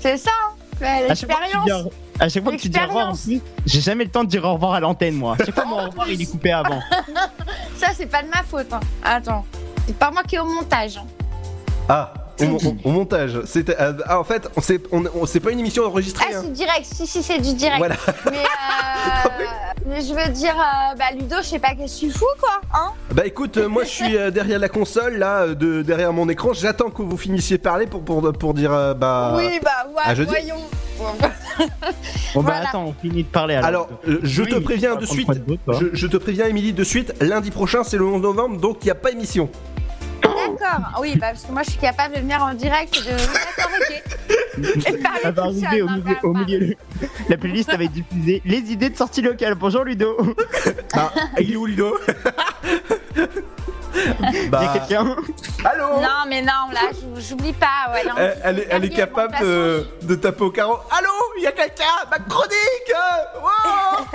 [0.00, 0.30] c'est ça.
[0.82, 2.82] Bah, à chaque fois que tu dis, au- à chaque fois que tu dis au
[2.88, 3.14] revoir
[3.64, 5.36] j'ai jamais le temps de dire au revoir à l'antenne moi.
[5.38, 6.80] Chaque fois mon au revoir il est coupé avant.
[7.76, 8.72] Ça, c'est pas de ma faute.
[8.72, 8.80] hein.
[9.04, 9.44] Attends.
[9.86, 10.96] C'est pas moi qui ai au montage.
[10.98, 11.04] hein.
[11.88, 12.12] Ah.
[12.50, 13.40] Au, au- au montage.
[13.46, 16.24] C'était, euh, ah, en fait, on c'est, on, pas une émission enregistrée.
[16.32, 16.40] Ah, hein.
[16.44, 16.84] c'est direct.
[16.84, 17.78] Si, si, c'est du direct.
[17.78, 17.96] Voilà.
[18.30, 19.28] Mais, euh,
[19.86, 22.60] mais je veux dire, euh, bah, Ludo, je sais pas qu'est-ce que tu fous, quoi.
[22.74, 22.92] Hein?
[23.12, 26.52] Bah écoute, euh, moi je suis euh, derrière la console, là, de, derrière mon écran.
[26.52, 29.34] J'attends que vous finissiez de parler pour, pour, pour dire euh, bah.
[29.36, 30.30] oui, bah, ouais, à jeudi.
[30.30, 30.56] voyons.
[30.98, 31.30] Bon bah
[32.34, 32.68] Voilà.
[32.68, 33.66] attends, on finit de parler alors.
[33.68, 35.26] Alors, euh, je te préviens de suite.
[35.26, 37.12] quoi de beau, toi Je, je te préviens, Émilie, de suite.
[37.20, 39.48] Lundi prochain, c'est le 11 novembre, donc il n'y a pas émission.
[40.60, 41.00] D'accord.
[41.00, 43.16] Oui, bah, parce que moi, je suis capable de venir en direct et de.
[43.16, 44.02] D'accord, ok.
[44.54, 46.40] Et de parler Elle va tout arriver au milieu, bah, au bah.
[46.46, 46.74] milieu.
[47.28, 49.54] La playlist avait diffusé les idées de sortie locale.
[49.54, 50.16] Bonjour Ludo.
[50.94, 51.10] Ah,
[51.40, 51.96] il est où Ludo
[54.50, 55.16] Bah, Il y a quelqu'un
[55.64, 57.92] Allô Non, mais non, là, j'ou- j'oublie pas.
[57.92, 60.78] Ouais, non, Elle, elle est, elle est férié, capable de de taper au carreau.
[60.90, 61.08] Allô
[61.38, 61.84] Il y a quelqu'un?
[62.10, 62.92] Ma chronique
[63.42, 64.06] Wow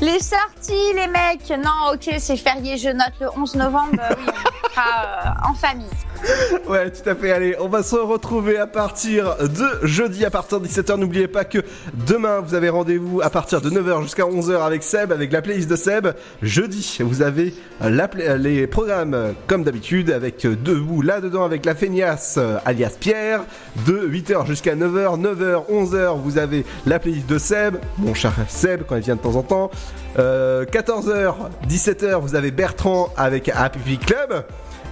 [0.00, 1.48] Les sorties, les mecs.
[1.50, 3.98] Non, ok, c'est férié, je note le 11 novembre.
[4.18, 5.86] oui, on sera euh, en famille.
[6.68, 7.30] Ouais, tout à fait.
[7.30, 10.96] Allez, on va se retrouver à partir de jeudi, à partir de 17h.
[10.96, 11.58] N'oubliez pas que
[12.06, 15.68] demain, vous avez rendez-vous à partir de 9h jusqu'à 11h avec Seb, avec la playlist
[15.68, 16.08] de Seb.
[16.42, 22.36] Jeudi, vous avez les programmes euh, comme d'habitude, avec euh, debout là-dedans avec la feignasse,
[22.38, 23.42] euh, alias Pierre.
[23.86, 28.82] De 8h jusqu'à 9h, 9h, 11h, vous avez la playlist de Seb, mon cher Seb,
[28.88, 29.70] quand il vient de temps en temps.
[30.18, 31.34] Euh, 14h,
[31.68, 34.44] 17h, vous avez Bertrand avec Happy Club.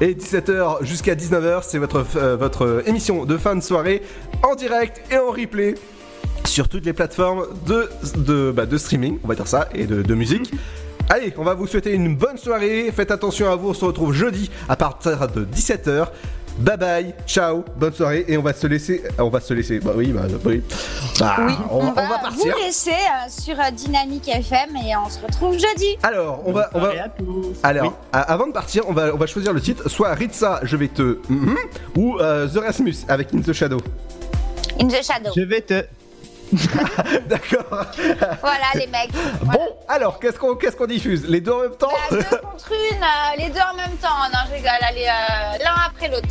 [0.03, 4.03] Et 17h jusqu'à 19h, c'est votre, euh, votre émission de fin de soirée
[4.43, 5.77] en direct et en replay
[6.45, 7.47] sur toutes les plateformes
[8.53, 10.51] bah, de streaming, on va dire ça, et de, de musique.
[11.09, 12.91] Allez, on va vous souhaiter une bonne soirée.
[12.93, 16.09] Faites attention à vous, on se retrouve jeudi à partir de 17h.
[16.59, 19.93] Bye bye, ciao, bonne soirée et on va se laisser, on va se laisser, bah
[19.97, 20.63] oui, bah oui,
[21.19, 22.55] Bah, Oui, on, on, on va, va partir.
[22.55, 25.97] vous laisser euh, sur euh, Dynamique FM et on se retrouve jeudi.
[26.03, 26.93] Alors, on va, on va.
[27.63, 29.89] Alors, avant de partir, on va, on va choisir le titre.
[29.89, 31.57] Soit Ritza, je vais te, Mhm,
[31.97, 33.79] ou euh, The Rasmus avec In the Shadow.
[34.81, 35.31] In the Shadow.
[35.35, 35.83] Je vais te.
[37.29, 37.87] D'accord.
[38.41, 39.11] Voilà, les mecs.
[39.45, 39.59] Bon,
[39.89, 41.27] alors, qu'est-ce qu'on, qu'est-ce qu'on diffuse?
[41.29, 41.91] Les deux en même temps?
[42.11, 44.09] Deux contre une, euh, les deux en même temps.
[44.33, 46.29] Non, je rigole, allez, euh, l'un après l'autre.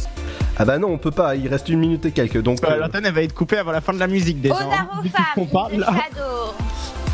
[0.57, 1.35] Ah bah non, on peut pas.
[1.35, 2.41] Il reste une minute et quelques.
[2.41, 4.56] Donc, Euh, L'antenne elle va être coupée avant la fin de la musique déjà.
[4.56, 4.88] Hein.
[4.99, 5.88] aux femmes, parle là.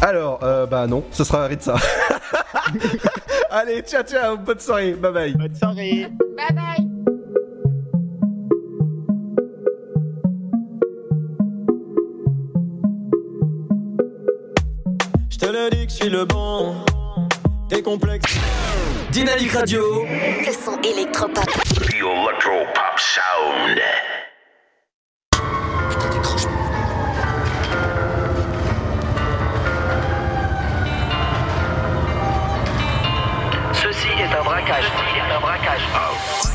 [0.01, 1.75] Alors, euh, bah non, ce sera Ritza.
[3.49, 5.33] Allez, ciao, ciao, bonne soirée, bye bye.
[5.33, 6.07] Bonne soirée.
[6.35, 6.86] Bye bye.
[15.57, 16.75] Te le dis que je suis le bon.
[17.69, 18.35] T'es complexe.
[19.11, 20.05] Dynamique Radio.
[20.05, 21.45] Le son électropop.
[21.45, 23.79] The Electropop Sound.
[33.73, 34.85] Ceci est un braquage.
[35.35, 36.46] un braquage.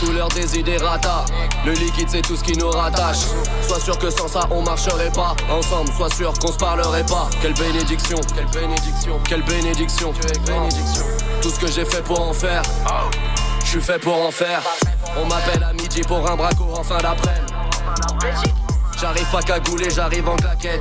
[0.00, 1.24] Tous leurs désidérata.
[1.66, 3.18] Le liquide c'est tout ce qui nous rattache.
[3.66, 5.90] Sois sûr que sans ça on marcherait pas ensemble.
[5.92, 7.28] Sois sûr qu'on se parlerait pas.
[7.42, 10.12] Quelle bénédiction, quelle bénédiction, quelle bénédiction.
[11.42, 12.62] Tout ce que j'ai fait pour en faire.
[13.64, 14.62] Je suis fait pour en faire.
[15.16, 17.42] On m'appelle à midi pour un braco en fin d'après.
[19.00, 20.76] J'arrive pas cagoulé, j'arrive en claquette.